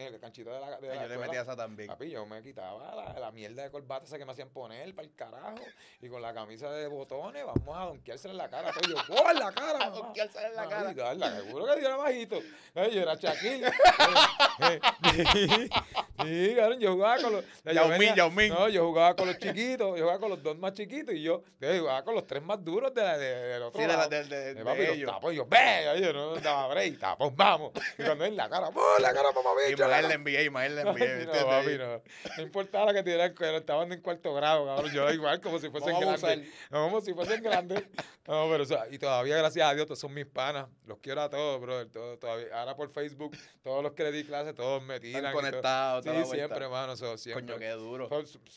[0.00, 0.78] El canchito de la.
[0.80, 1.26] De la Yo le escuela.
[1.26, 1.88] metí esa también.
[1.88, 5.06] Papi, yo me quitaba la, la mierda de corbata esa que me hacían poner para
[5.06, 5.58] el carajo.
[6.00, 8.72] Y con la camisa de botones, vamos a donkeársela en la cara.
[8.72, 9.84] Todo yo, ¡oh, en la cara!
[9.84, 10.94] A donkeársela en la cara.
[10.94, 12.40] Dale, seguro que yo era bajito.
[12.74, 13.70] Yo era Shaquille.
[16.24, 17.44] Sí, cabrón, yo jugaba con los.
[17.64, 18.48] Yao Ming, Yao Ming.
[18.50, 21.42] No, yo jugaba con los chiquitos, yo jugaba con los dos más chiquitos y yo,
[21.60, 24.08] yo jugaba con los tres más duros de la- de- del otro Sí, de, lado.
[24.08, 25.10] de, de- de papi, los ellos.
[25.10, 27.72] tapos, y yo, ve, yo no daba break, tapos, vamos.
[27.98, 29.28] Y cuando en la cara, ¡oh, en la cara,
[29.66, 29.88] Y bicho!
[29.88, 31.26] más le envié, y más le envié.
[31.26, 32.02] No, papi, no.
[32.36, 34.92] No importaba que tuvieran, estaban en cuarto grado, cabrón.
[34.92, 36.48] Yo igual, como si fuesen grandes.
[36.70, 37.82] No, como si fuesen grandes.
[38.26, 40.66] No, pero, o sea, y todavía, gracias a Dios, todos son mis panas.
[40.86, 41.88] Los quiero a todos, brother.
[41.90, 42.46] Todo, todavía.
[42.58, 45.24] Ahora por Facebook, todos los que le di clase, todos me tiran.
[45.26, 46.04] Están y conectados.
[46.12, 46.92] La Sí, siempre, hermano.
[46.92, 47.44] eso, siempre.
[47.46, 48.08] Coño, qué duro.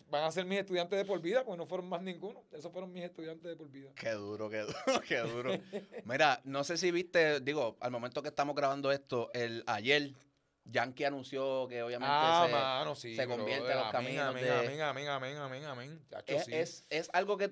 [0.10, 2.44] Van a ser mis estudiantes de por vida, porque no fueron más ninguno.
[2.52, 3.92] Esos fueron mis estudiantes de por vida.
[3.96, 4.76] Qué duro, qué duro,
[5.08, 5.52] qué duro.
[6.06, 10.14] Mira, no sé si viste, digo, al momento que estamos grabando esto, el ayer,
[10.66, 13.16] Yankee anunció que obviamente Ah, se- mano, sí.
[13.18, 16.06] se convierte en los Amén, caminos amén, de- amén, amén, amén, amén, amén.
[16.10, 16.54] Chacho, es, sí.
[16.56, 17.52] es, es algo que,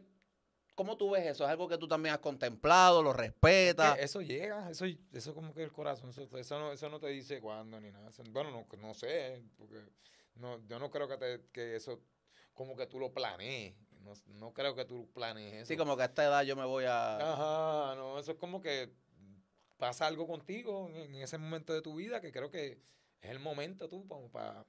[0.81, 1.43] ¿cómo tú ves eso?
[1.43, 3.99] ¿Es algo que tú también has contemplado, lo respetas?
[3.99, 7.39] Eso llega, eso, eso como que el corazón, eso, eso, no, eso no te dice
[7.39, 8.09] cuándo ni nada.
[8.31, 9.79] Bueno, no, no sé, porque
[10.33, 12.01] no, yo no creo que, te- que eso
[12.55, 13.75] como que tú lo planees.
[13.99, 15.65] No, no creo que tú planees eso.
[15.67, 17.33] Sí, como que a esta edad yo me voy a...
[17.33, 18.91] Ajá, no, eso es como que
[19.77, 22.81] pasa algo contigo en, en ese momento de tu vida que creo que
[23.21, 24.65] es el momento tú para,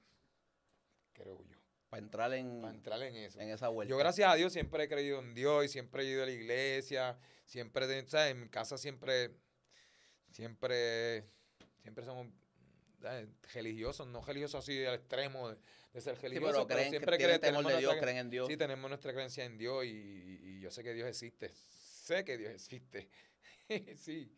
[1.13, 1.57] creo yo,
[1.93, 3.39] Para entrar en, para entrar en eso.
[3.39, 3.91] en esa vuelta.
[3.91, 6.31] Yo, gracias a Dios, siempre he creído en Dios y siempre he ido a la
[6.31, 7.19] iglesia.
[7.45, 8.31] Siempre, de- ¿sabes?
[8.31, 9.29] En mi casa siempre,
[10.31, 11.23] siempre,
[11.83, 12.27] siempre somos
[12.99, 13.27] ¿sabes?
[13.53, 15.57] religiosos, no religiosos así al extremo de,
[15.93, 16.65] de ser Sí, religiosos.
[16.65, 18.47] pero pero creen que siempre tienen cre- temor tenemos de Dios, nuestra- creen en Dios.
[18.47, 21.51] Sí, tenemos nuestra creencia en Dios y, y- y yo sé que Dios existe.
[21.53, 23.07] Sé que Dios existe.
[23.97, 24.35] sí.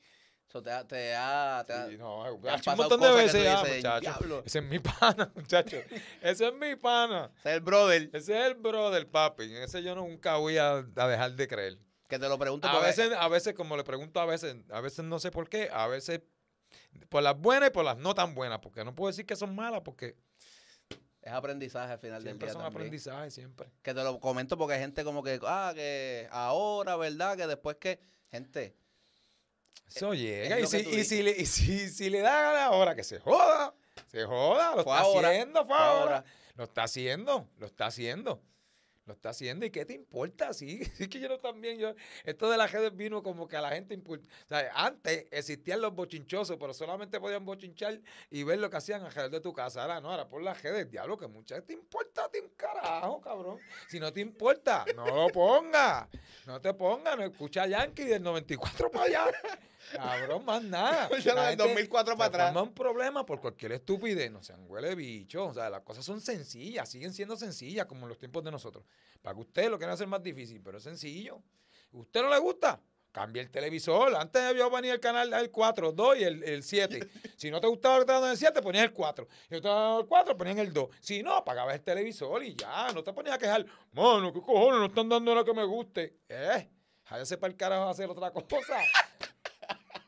[0.47, 1.63] So, te, ha- te ha...
[1.67, 3.99] Te ha- sí, no, te han un montón de veces ya, dices, muchacho.
[4.01, 4.43] "Diablo".
[4.45, 5.77] Ese es mi pana, muchacho.
[6.21, 7.29] Ese es mi pana.
[7.39, 9.43] Ese es el brother Ese es el bro del papi.
[9.45, 11.77] En ese yo nunca voy a, a dejar de creer.
[12.07, 15.03] que te lo pregunto A veces, a veces, como le pregunto a veces, a veces
[15.03, 16.21] no sé por qué, a veces
[17.09, 19.53] por las buenas y por las no tan buenas, porque no puedo decir que son
[19.55, 20.15] malas, porque
[21.21, 22.77] es aprendizaje al final del siempre día son también.
[22.81, 23.67] aprendizajes, siempre.
[23.81, 27.35] Que te lo comento porque hay gente como que, ah, que ahora, ¿verdad?
[27.35, 28.75] Que después que, gente,
[29.87, 30.59] Eso llega.
[30.59, 33.73] Y, si, y, si, le, y si, si le da ahora que se joda,
[34.07, 36.15] se joda, lo Fue está ahora, haciendo, fue fue ahora.
[36.17, 36.25] ahora.
[36.55, 38.41] Lo está haciendo, lo está haciendo.
[39.05, 39.65] Lo está haciendo.
[39.65, 40.53] ¿Y qué te importa?
[40.53, 41.77] Sí, sí que yo no también.
[41.77, 41.93] Yo,
[42.23, 44.27] esto de las redes vino como que a la gente importa.
[44.73, 47.99] Antes existían los bochinchosos, pero solamente podían bochinchar
[48.31, 49.83] y ver lo que hacían alrededor de tu casa.
[49.83, 53.59] Ahora no, ahora por las redes, diablo, que muchas te importa ti un carajo, cabrón.
[53.87, 56.07] Si no te importa, no lo pongas.
[56.45, 59.25] No te pongas, no escucha Yankee del 94 para allá.
[59.93, 61.09] Cabrón, más nada.
[61.09, 62.47] La del gente 2004 se para atrás.
[62.47, 64.31] forma un problema por cualquier estupidez.
[64.31, 65.45] No sean huele bicho.
[65.45, 68.85] O sea, las cosas son sencillas, siguen siendo sencillas como en los tiempos de nosotros.
[69.21, 71.41] Para que usted lo quiera hacer más difícil, pero es sencillo.
[71.91, 72.81] ¿Usted no le gusta?
[73.15, 74.13] cambia el televisor.
[74.13, 77.07] Antes yo ponía el canal el 4, 2 y el, el 7.
[77.37, 79.25] si no te gustaba lo que dando el 7, ponías el 4.
[79.47, 80.89] Si no te gustaba el 4, ponías el 2.
[80.99, 82.91] Si no, apagabas el televisor y ya.
[82.91, 83.65] No te ponías a quejar.
[83.93, 84.81] Mano, ¿qué cojones?
[84.81, 86.17] No están dando lo que me guste.
[86.27, 86.69] Eh,
[87.09, 88.81] váyase para el carajo a hacer otra cosa.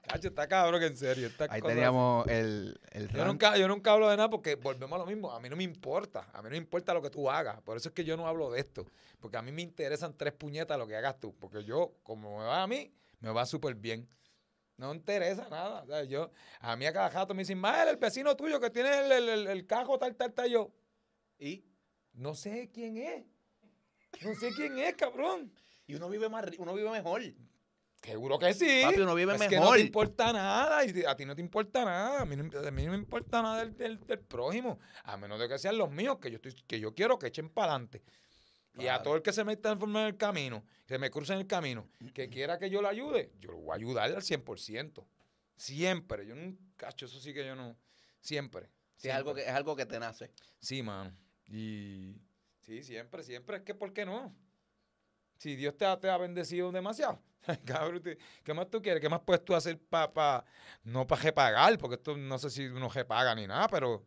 [0.10, 1.30] Hacho, está cabrón que en serio.
[1.50, 5.00] Ahí cosas- teníamos el, el yo nunca, yo nunca hablo de nada porque volvemos a
[5.00, 5.32] lo mismo.
[5.32, 6.30] A mí no me importa.
[6.34, 7.62] A mí no me importa lo que tú hagas.
[7.62, 8.86] Por eso es que yo no hablo de esto.
[9.20, 11.36] Porque a mí me interesan tres puñetas lo que hagas tú.
[11.40, 14.08] Porque yo, como me va a mí, me va súper bien.
[14.78, 15.82] No me interesa nada.
[15.84, 18.70] O sea, yo, a mí a cada rato me dicen, Mael, el vecino tuyo que
[18.70, 20.50] tiene el, el, el, el cajo tal, tal, tal.
[20.50, 20.72] Yo,
[21.40, 21.66] Y,
[22.14, 23.26] no sé quién es.
[24.24, 25.52] No sé quién es, cabrón.
[25.86, 27.22] y uno vive más, uno vive mejor.
[28.04, 28.82] Seguro que sí.
[28.84, 29.76] Papi, uno vive es que no mejor.
[29.78, 32.22] te importa nada y a ti no te importa nada.
[32.22, 34.80] A mí no, a mí no me importa nada del, del- del prójimo.
[35.04, 37.50] A menos de que sean los míos, que yo, estoy, que yo quiero que echen
[37.50, 38.04] para adelante.
[38.80, 41.40] Y a todo el que se me está en el camino, que me cruce en
[41.40, 45.04] el camino, que quiera que yo lo ayude, yo lo voy a ayudar al 100%.
[45.56, 46.28] Siempre.
[46.28, 47.76] Yo nunca, cacho, eso sí que yo no.
[48.22, 48.70] Siempre.
[48.96, 50.32] Sí, es algo que, es algo que te nace.
[50.60, 51.12] Sí, mano.
[51.48, 52.16] Y
[52.62, 53.58] sí, siempre, siempre.
[53.58, 54.36] Es que, ¿por qué no?
[55.38, 57.20] Si Dios te ha, te ha bendecido demasiado.
[57.66, 58.04] Cabrón,
[58.44, 59.02] ¿qué más tú quieres?
[59.02, 60.44] ¿Qué más puedes tú hacer para,
[60.84, 61.78] no para repagar?
[61.78, 64.06] Porque esto no sé si uno repaga ni nada, pero...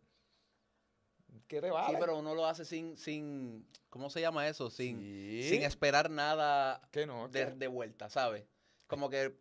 [1.47, 1.95] ¿Qué te vale?
[1.95, 4.71] Sí, pero uno lo hace sin, sin, ¿cómo se llama eso?
[4.71, 5.49] Sin, Sí.
[5.49, 8.45] sin esperar nada que no, de, de vuelta, ¿sabes?
[8.87, 9.37] Como que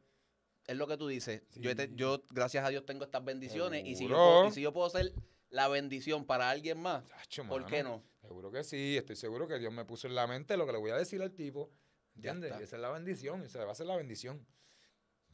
[0.67, 1.43] es lo que tú dices.
[1.55, 3.85] Yo, te- yo, gracias a Dios, tengo estas bendiciones.
[3.85, 5.13] Y si, yo puedo, y si yo puedo ser
[5.49, 8.03] la bendición para alguien más, Chacho, ¿por mano, qué no?
[8.21, 8.97] Seguro que sí.
[8.97, 11.21] Estoy seguro que Dios me puso en la mente lo que le voy a decir
[11.21, 11.71] al tipo.
[12.27, 12.61] ¿Entiendes?
[12.61, 13.43] esa es la bendición.
[13.43, 14.45] Esa va a ser la bendición.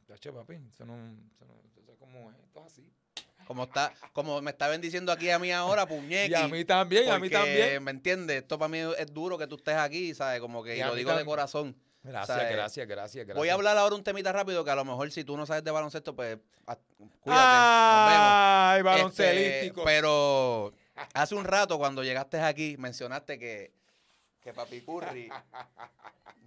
[0.07, 0.55] Chacho, papi.
[0.69, 0.95] Eso no...
[0.95, 2.37] Eso, no, eso es como es.
[2.39, 2.91] Esto es así.
[3.47, 6.31] Como está, como me está bendiciendo aquí a mí ahora, puñequi.
[6.31, 7.83] Y a mí también, a mí porque, también.
[7.83, 8.37] ¿Me entiendes?
[8.37, 10.39] Esto para mí es duro que tú estés aquí, ¿sabes?
[10.41, 11.75] Como que Y y a lo digo de corazón.
[12.03, 12.51] Gracias, ¿sabes?
[12.53, 13.35] gracias, gracias, gracias.
[13.37, 15.63] Voy a hablar ahora un temita rápido que a lo mejor si tú no sabes
[15.63, 16.77] de baloncesto, pues a-
[17.21, 17.25] cuídate.
[17.25, 18.95] Ay, nos vemos.
[18.95, 19.79] baloncelístico.
[19.81, 20.73] Este, pero
[21.15, 23.71] hace un rato cuando llegaste aquí mencionaste que,
[24.45, 25.27] que Papi Curry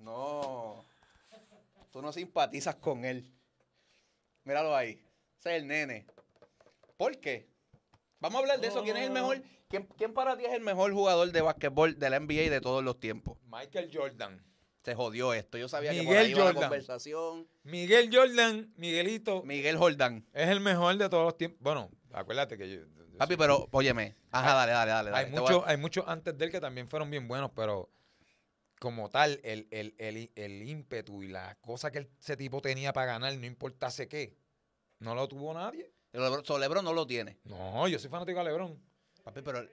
[0.04, 0.84] no,
[1.90, 3.28] tú no simpatizas con él.
[4.44, 5.04] Míralo ahí.
[5.40, 6.06] Ese es el nene.
[6.96, 7.48] ¿Por qué?
[8.20, 8.84] Vamos a hablar de eso.
[8.84, 9.42] ¿Quién es el mejor?
[9.66, 12.84] ¿Quién, quién para ti es el mejor jugador de básquetbol de la NBA de todos
[12.84, 13.36] los tiempos?
[13.46, 14.44] Michael Jordan.
[14.84, 15.58] Se jodió esto.
[15.58, 16.62] Yo sabía que por ahí iba la Jordan.
[16.62, 17.48] conversación.
[17.64, 20.24] Miguel Jordan, Miguelito, Miguel Jordan.
[20.32, 21.58] es el mejor de todos los tiempos.
[21.60, 22.80] Bueno, acuérdate que yo.
[23.18, 24.14] Papi, pero, óyeme.
[24.30, 25.10] Ajá, dale, dale, dale.
[25.10, 25.26] dale.
[25.26, 27.90] hay, voy a- muchos, hay muchos antes de él que también fueron bien buenos, pero
[28.78, 33.06] como tal, el, el, el, el ímpetu y la cosa que ese tipo tenía para
[33.06, 34.36] ganar, no importase qué,
[35.00, 35.92] no lo tuvo nadie.
[36.12, 37.38] Lebron, so, Lebron no lo tiene.
[37.44, 38.80] No, yo soy fanático de LeBron.
[39.24, 39.66] Papi, pero.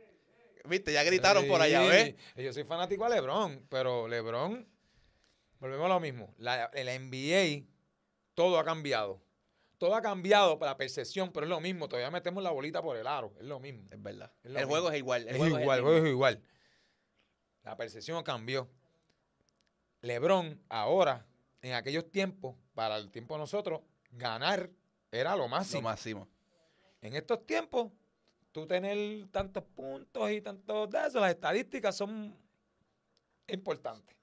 [0.65, 2.15] Viste, ya gritaron por allá, ¿ves?
[2.35, 4.67] Yo soy fanático de LeBron, pero LeBron,
[5.59, 6.33] volvemos a lo mismo.
[6.39, 7.67] La, el NBA,
[8.33, 9.21] todo ha cambiado.
[9.77, 11.87] Todo ha cambiado para la percepción, pero es lo mismo.
[11.89, 13.87] Todavía metemos la bolita por el aro, es lo mismo.
[13.91, 14.31] Es verdad.
[14.43, 14.93] Es lo el juego mismo.
[14.93, 15.21] es igual.
[15.23, 16.41] El Es juego igual, el el juego es igual.
[17.63, 18.69] La percepción cambió.
[20.01, 21.25] LeBron, ahora,
[21.61, 24.69] en aquellos tiempos, para el tiempo de nosotros, ganar
[25.11, 25.81] era lo Lo máximo.
[25.81, 26.27] máximo.
[27.01, 27.91] En estos tiempos,
[28.51, 32.35] tú tener tantos puntos y tantos de eso, las estadísticas son
[33.47, 34.15] importantes.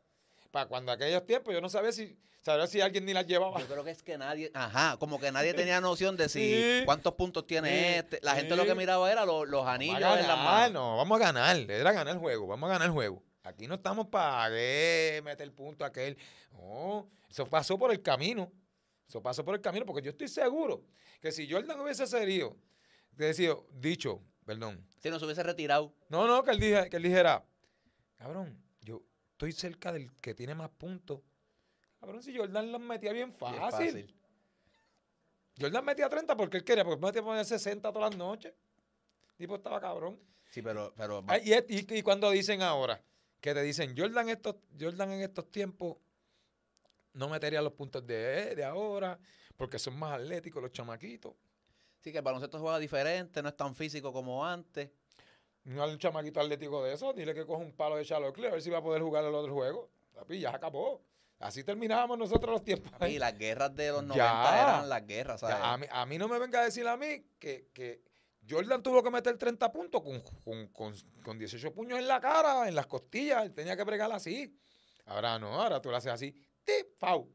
[0.52, 3.58] Para cuando aquellos tiempos yo no sabía si, sabía si alguien ni las llevaba.
[3.58, 6.82] Yo creo que es que nadie, ajá, como que nadie tenía noción de si Sí.
[6.84, 8.20] cuántos puntos tiene Sí, este.
[8.22, 10.72] La gente lo que miraba era lo- los a anillos ganar, en las manos.
[10.74, 11.56] no, vamos a ganar.
[11.56, 13.22] Era ganar el juego, vamos a ganar el juego.
[13.44, 14.48] Aquí no estamos para
[15.22, 16.16] meter punto a aquel.
[16.52, 18.52] No, eso pasó por el camino.
[19.08, 20.84] Eso pasó por el camino, porque yo estoy seguro
[21.20, 22.56] que si Jordan hubiese serido,
[23.10, 25.94] decido, dicho, perdón, Si no se hubiese retirado.
[26.08, 27.44] No, no, que él, dije, que él dijera,
[28.16, 28.62] cabrón,
[29.46, 31.20] estoy cerca del que tiene más puntos.
[31.98, 34.14] Cabrón, si Jordan los metía bien bien fácil.
[35.60, 38.54] Jordan metía 30 porque él quería, porque metía poner 60 todas las noches.
[39.30, 40.18] El tipo estaba cabrón.
[40.50, 43.02] Sí, pero, pero Ay, y, y- y cuando dicen ahora,
[43.40, 45.96] que te dicen, Jordan, estos, Jordan en estos tiempos
[47.14, 49.18] no metería los puntos de, de ahora,
[49.56, 51.34] porque son más atléticos los chamaquitos.
[52.00, 54.88] sí que el baloncesto juega diferente, no es tan físico como antes.
[55.64, 58.50] No hay un chamaquito atlético de eso, dile que coja un palo de Charlotte a
[58.50, 59.90] ver si va a poder jugar el otro juego.
[60.14, 61.02] Papi, ya acabó.
[61.38, 62.92] Así terminábamos nosotros los tiempos.
[63.08, 64.62] Y las guerras de los 90 Ya.
[64.62, 65.56] eran las guerras, ¿sabes?
[65.56, 68.00] Ya, a, mí, a mí no me venga a decir a mí que, que
[68.48, 70.94] Jordan tuvo que meter 30 puntos con, con, con,
[71.24, 73.42] con 18 puños en la cara, en las costillas.
[73.44, 74.56] Él tenía que bregar así.
[75.06, 76.32] Ahora no, ahora tú lo haces así.
[76.64, 76.96] ¡Tip!
[76.98, 77.28] ¡Fau!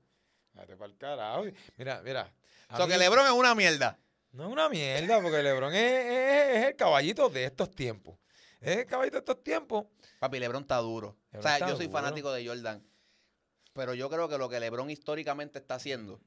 [0.53, 1.43] Date para el carajo.
[1.75, 2.33] Mira, mira.
[2.71, 3.99] O sea, mí- que LeBron es una mierda.
[4.37, 8.17] No es una mierda, porque LeBron es, es- es el caballito de estos tiempos.
[8.61, 9.85] Es el caballito de estos tiempos.
[10.19, 11.17] Papi, LeBron está duro.
[11.31, 11.97] LeBron o sea, yo soy duro.
[11.99, 12.83] fanático de Jordan.
[13.73, 16.19] Pero yo creo que lo que LeBron históricamente está haciendo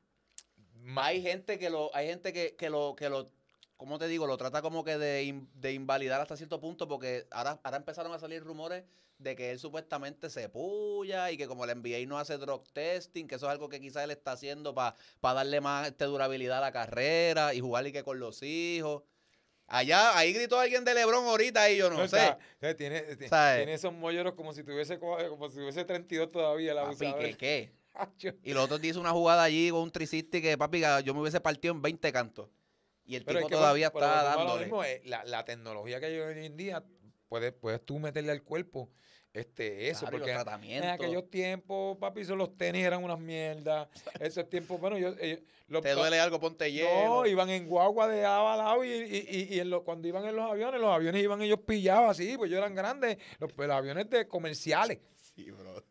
[0.97, 3.31] Hay gente que lo, hay gente que, que lo, que lo,
[3.77, 4.27] ¿cómo te digo?
[4.27, 8.13] Lo trata como que de, in- de invalidar hasta cierto punto porque ahora, ahora empezaron
[8.13, 8.85] a salir rumores
[9.21, 13.27] de que él supuestamente se puya y que como el NBA no hace drug testing,
[13.27, 16.63] que eso es algo que quizás él está haciendo para darle más este, durabilidad a
[16.63, 19.03] la carrera y jugar y que con los hijos.
[19.67, 22.37] Allá, ahí gritó alguien de Lebron ahorita y yo no, sé.
[22.59, 23.59] tiene, tiene- ¿Sabes?
[23.59, 27.37] tiene esos molleros como si tuviese co- como si tuviese 32 todavía la Papi, ¿qué
[27.37, 27.73] qué?
[28.43, 31.41] Y los otros hizo una jugada allí con un 360 que, papi, yo me hubiese
[31.41, 32.49] partido en 20 cantos.
[33.05, 34.65] Y el Pero es tipo que todavía pero está volvemos a lo dándole.
[34.65, 36.85] mismo, eh, la, la tecnología que hay hoy en día,
[37.29, 38.91] puedes, puedes tú meterle al cuerpo
[39.33, 40.01] este, eso.
[40.01, 43.89] Claro, porque en aquellos tiempos, papi, son los tenis eran unas mierdas.
[44.19, 45.15] Esos tiempos, bueno, yo...
[45.21, 46.89] ellos- los Te duele algo, ponte hielo.
[47.05, 50.09] No, iban en guagua de lado a lado y, y, y, y en lo- cuando
[50.09, 53.53] iban en los aviones, los aviones iban ellos pillados así, pues ellos eran grandes, los,
[53.53, 54.99] pues, los aviones de comerciales.
[55.15, 55.85] Sí, bro.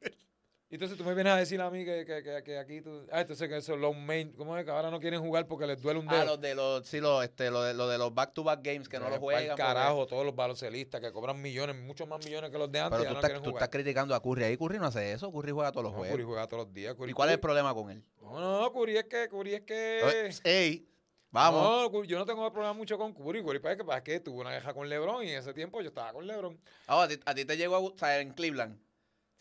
[0.71, 3.07] Y entonces tú me vienes a decir a mí que, que, que, que aquí tú...
[3.11, 5.81] Ah, entonces que esos los main, ¿cómo es que ahora no quieren jugar porque les
[5.81, 6.21] duele un dedo?
[6.21, 8.99] Ah, los de los, sí, los, este, lo de, lo de los back-to-back games que
[8.99, 9.47] no lo pa'l juegan.
[9.47, 12.99] porque- carajo, todos los baloncelistas que cobran millones, muchos más millones que los de antes,
[12.99, 14.43] Pero tú, no estás, tú criticando a Curry.
[14.43, 15.31] Ahí Curry no hace eso.
[15.31, 16.13] Curry juega todos los No, juegos.
[16.15, 16.95] Curry juega todos los días.
[16.95, 18.03] Curry- ¿Y cuál es el problema con él?
[18.21, 20.01] No, no, Curry es que, Curry es que...
[20.27, 20.87] Eh, Ey,
[21.31, 21.91] vamos.
[21.91, 23.43] No, yo no tengo problema mucho con Curry.
[23.43, 25.87] Curry parece que, pasa que tuvo una guerra con LeBron y en ese tiempo yo
[25.87, 26.59] estaba con LeBron.
[26.85, 28.79] Ah, a, ti, a ti te llegó a gustar en Cleveland.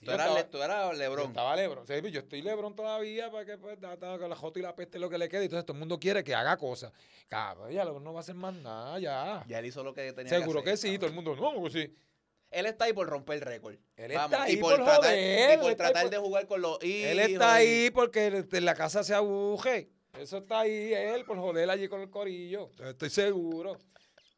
[0.01, 1.27] Sí, tú, eras, estaba- Le- tú eras Yo LeBron.
[1.29, 1.87] estaba LeBron.
[1.87, 4.99] Yo estoy LeBron todavía para que pues, da- da- con la Jota y la peste
[4.99, 5.45] lo que le quede.
[5.45, 6.93] Entonces todo el mundo quiere que haga cosas.
[7.29, 9.45] Cabrón, ya LeBron no va a hacer más nada, ya.
[9.49, 11.55] Ya él hizo lo que tenía Seguro que, que, hacer, sí, todo el mundo, no,
[11.61, 11.93] pues sí.
[12.51, 13.75] Él está ahí por romper el récord.
[13.97, 16.47] Él Vamos, está ahí y por, por tratar, joder, y por tratar por- de jugar
[16.47, 17.11] con los hijos.
[17.11, 19.91] Él está ahí porque en la casa se aguje.
[20.19, 22.71] Eso está ahí él por joder allí con el corillo.
[22.83, 23.77] Estoy seguro.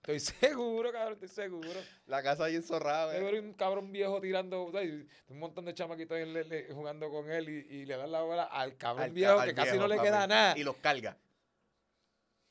[0.03, 0.18] Estoy
[0.59, 1.80] seguro, cabrón, estoy seguro.
[2.07, 3.12] La casa ahí enzorrada.
[3.18, 7.48] Veo un cabrón viejo tirando, un montón de chamaquitos ahí le- le- jugando con él
[7.48, 9.82] y, y le dan la bola al cabrón Al ca- viejo al que casi viejo,
[9.82, 10.09] no le papi.
[10.09, 10.59] queda nada.
[10.59, 11.16] Y los carga.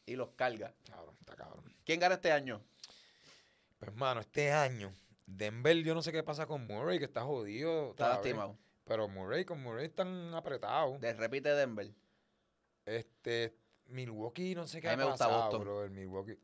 [0.06, 0.74] Y los carga.
[0.90, 1.64] Cabrón, está cabrón.
[1.86, 2.62] ¿Quién gana este año?
[3.80, 4.94] Pues, mano, este año,
[5.26, 7.92] Denver, yo no sé qué pasa con Murray, que está jodido.
[7.92, 8.16] Está otra vez.
[8.18, 8.58] lastimado.
[8.86, 11.00] Pero Murray, con Murray están apretados.
[11.00, 11.90] De, repite Denver.
[12.86, 15.62] Este, Milwaukee, no sé qué A ha mí me gusta pasado, Boston.
[15.62, 16.38] bro, el Milwaukee.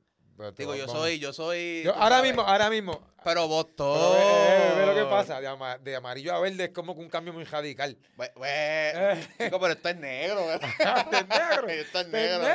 [0.57, 1.83] Digo, yo soy, yo soy.
[1.85, 2.31] Yo ahora sabes.
[2.31, 3.01] mismo, ahora mismo.
[3.23, 3.97] Pero Boston.
[3.97, 6.93] Pero ve, ve- ve lo que pasa, de, ama- de amarillo a verde es como
[6.93, 7.97] que un cambio muy radical.
[8.17, 11.07] Bue- bue- chico, pero esto es negro, ¿verdad?
[11.21, 11.67] En negro.
[11.69, 12.45] Esto es negro.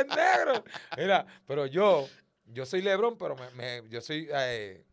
[0.00, 0.64] en negro.
[0.96, 2.08] Mira, pero yo,
[2.46, 4.84] yo soy Lebron, pero me, me- yo soy, eh,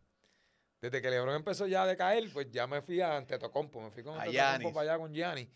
[0.80, 4.02] desde que Lebron empezó ya a decaer, pues ya me fui a Antetokounmpo, me fui
[4.02, 5.48] con Antetokounmpo para allá con Gianni,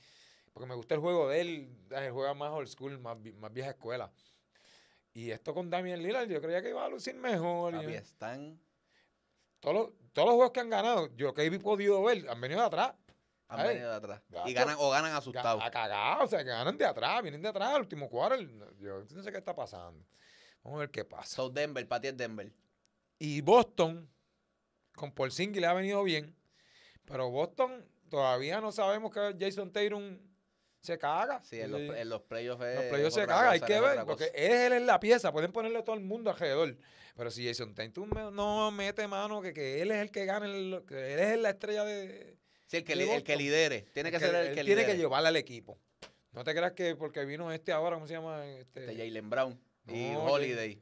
[0.52, 3.70] porque me gusta el juego de él, eh, juega más old school, más, más vieja
[3.70, 4.10] escuela.
[5.16, 7.72] Y esto con Damian Lillard, yo creía que iba a lucir mejor.
[7.72, 8.60] Papi, están.
[9.60, 12.60] todos, los, todos los juegos que han ganado, yo que he podido ver, han venido
[12.60, 12.94] de atrás.
[13.48, 14.22] Han venido de atrás.
[14.28, 14.46] gacho.
[14.46, 15.62] Y ganan o ganan Ga- asustados.
[15.64, 18.46] A cagado, o sea, que ganan de atrás, vienen de atrás al último quarter.
[18.78, 20.04] Yo no sé qué está pasando.
[20.62, 21.36] Vamos a ver qué pasa.
[21.36, 22.52] So Denver, para ti es Denver.
[23.18, 24.10] Y Boston,
[24.94, 26.36] con Porzingis le ha venido bien,
[27.06, 30.18] pero Boston todavía no sabemos que Jason Tatum
[30.86, 31.42] se caga.
[31.44, 31.90] Sí, en los, Sí.
[32.00, 34.36] en los playoffs Los es playoffs se caga, hay que es ver, porque cosa.
[34.66, 36.76] él es la pieza, pueden ponerle todo el mundo alrededor.
[37.16, 40.84] Pero si Jason Tatum no mete mano, que, que él es el que gana, el-
[40.86, 42.36] que él es la estrella de...
[42.66, 43.82] Sí, el que, el que lidere.
[43.94, 44.92] Tiene que ser el él que tiene lidere.
[44.92, 45.78] que llevarle al equipo.
[46.32, 48.44] No te creas que porque vino este ahora, ¿cómo se llama?
[48.46, 50.78] Este, De Jalen Brown y No, Holiday.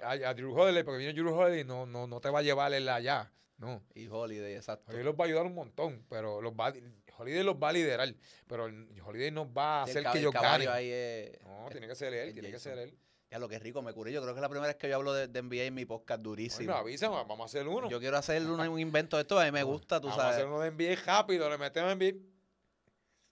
[0.00, 2.72] a, a Drew Holiday, porque vino Drew Holiday, no, no, no te va a llevar
[2.74, 3.30] él allá.
[3.58, 3.82] No.
[3.94, 4.86] Y Holiday, exacto.
[4.88, 6.72] Holiday los va a ayudar un montón, pero los va,
[7.18, 8.14] Holiday los va a liderar.
[8.46, 8.64] Pero
[9.04, 10.68] Holiday nos va a hacer que el ellos ganen.
[10.68, 12.98] es- No, tiene que ser él, es tiene que ser él.
[13.30, 14.12] Ya lo que rico me curé.
[14.12, 15.84] Yo creo que es la primera vez que yo hablo de, de NBA en mi
[15.84, 16.72] podcast durísimo.
[16.72, 17.88] me avisan, vamos a hacer uno.
[17.90, 19.38] Yo quiero hacer un, un invento de esto.
[19.40, 20.36] A mí me gusta, tú vamos a sabes.
[20.36, 22.12] hacer uno de NBA rápido, le metemos en NBA.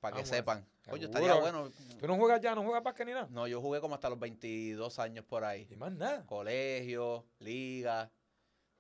[0.00, 0.66] Para que vamos sepan.
[0.90, 1.70] Oye, estaría bueno.
[1.98, 2.54] ¿Tú no juegas ya?
[2.54, 3.28] ¿No juegas básquet ni nada?
[3.30, 5.66] No, yo jugué como hasta los 22 años por ahí.
[5.70, 6.26] Y más nada.
[6.26, 8.10] Colegio, liga.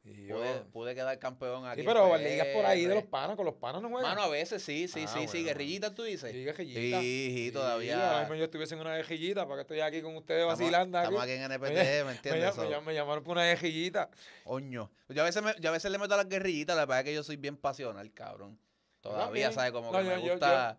[0.06, 1.80] Y yo- Pude, pude quedar campeón aquí.
[1.80, 4.10] sí, pero ligas por ahí de los panas, con los panas no juegan.
[4.10, 5.42] Mano, a veces sí, sí, Ah, sí, sí.
[5.44, 6.30] Guerrillitas, tú dices.
[6.30, 7.00] Sí, guerrillita.
[7.00, 8.18] Sí, sí, todavía.
[8.20, 10.98] mismo yo estuviese en una guerrillita, porque estoy aquí con ustedes Estamos- vacilando.
[10.98, 11.04] aquí.
[11.06, 12.56] Estamos aquí en NPT, ¿me Me, entiendes?
[12.58, 14.10] me me llamaron por una guerrillita.
[14.44, 14.90] Coño.
[15.08, 17.04] Yo a, veces me- yo a veces le meto a las guerrillitas, la verdad es
[17.06, 18.58] que yo soy bien pasional, cabrón.
[19.00, 19.52] Todavía.
[19.52, 19.72] ¿sabes?
[19.72, 20.78] Como No, que yo- me gusta.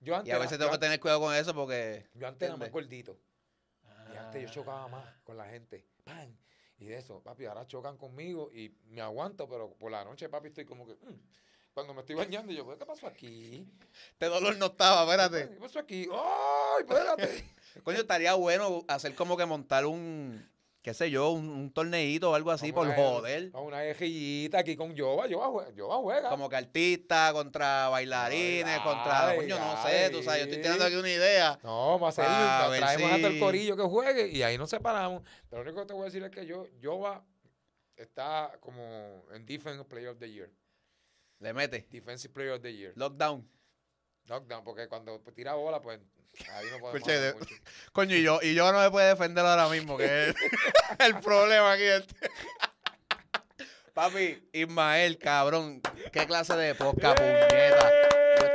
[0.00, 2.06] Yo antes, y a veces tengo que tener cuidado con eso porque.
[2.12, 2.72] yo antes era más ¿entiendes?
[2.72, 3.18] gordito.
[4.12, 4.52] Y antes yo Ah.
[4.52, 5.86] chocaba más con la gente.
[6.04, 6.36] ¡Pam!
[6.78, 10.48] Y de eso, papi, ahora chocan conmigo y me aguanto, pero por la noche, papi,
[10.48, 10.94] estoy como que.
[10.94, 11.20] mm.
[11.72, 13.66] Cuando me estoy bañando, yo, ¿qué pasó aquí?
[14.12, 15.50] Este dolor no estaba, espérate.
[15.54, 16.08] ¿Qué pasó aquí?
[16.10, 17.44] ¡Ay, espérate!
[17.84, 20.48] Coño, estaría bueno hacer como que montar un.
[20.86, 23.50] Qué sé yo, un, un torneito o algo así por Vamos a- joder.
[23.54, 24.96] Una ejillita aquí con.
[24.96, 25.72] Jova juega.
[25.76, 26.30] Jova juega.
[26.30, 29.28] Como que artista contra bailarines, Ay, contra.
[29.30, 29.92] ay, Coño, no ay.
[29.92, 31.58] sé, tú sabes, yo estoy tirando aquí una idea.
[31.64, 35.24] No, vamos a ver traemos hasta el corillo que juegue y ahí nos separamos.
[35.50, 37.24] Pero lo único que te voy a decir es que yo, Jova
[37.96, 40.50] está como en Defensive Player of the Year.
[41.40, 41.88] Le mete.
[41.90, 42.92] Defensive Player of the Year.
[42.94, 43.44] Lockdown.
[44.26, 46.00] Knockdown, porque cuando tira bola, pues
[46.52, 47.54] ahí no podemos Escuche, hacer de- mucho.
[47.92, 50.34] Coño, y yo, y yo no me puedo defender ahora mismo, que es
[50.98, 51.84] el problema aquí.
[51.84, 52.30] este.
[53.94, 55.80] Papi, Ismael, cabrón,
[56.12, 57.90] qué clase de posca, puñeta.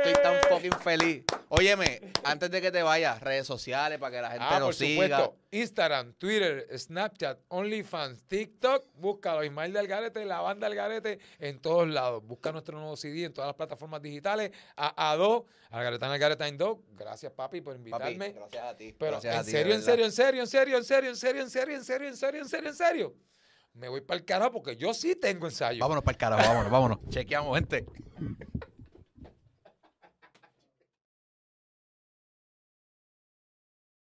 [0.04, 1.24] Estoy tan fucking feliz.
[1.48, 4.74] Óyeme, antes de que te vayas, redes sociales para que la gente Ah, nos por
[4.74, 5.18] siga.
[5.18, 5.36] supuesto.
[5.50, 8.86] Instagram, Twitter, Snapchat, OnlyFans, TikTok.
[8.94, 12.22] Búscalo, Ismael de Algarete, la banda Algarete, en todos lados.
[12.24, 14.50] Busca nuestro nuevo CD en todas las plataformas digitales.
[14.76, 16.78] A A2, Algaretán Algaretán 2.
[16.96, 17.78] Gracias, papi, por Papi,
[18.12, 18.32] invitarme.
[18.32, 18.94] gracias a ti.
[18.98, 21.74] Pero en serio, en serio, en serio, en serio, en serio, en serio, en serio,
[21.76, 23.14] en serio, en serio, en serio, en serio.
[23.74, 25.80] Me voy para el carajo porque yo sí tengo ensayo.
[25.80, 26.98] Vámonos para el carajo, vámonos, vámonos.
[27.08, 27.86] Chequeamos, gente.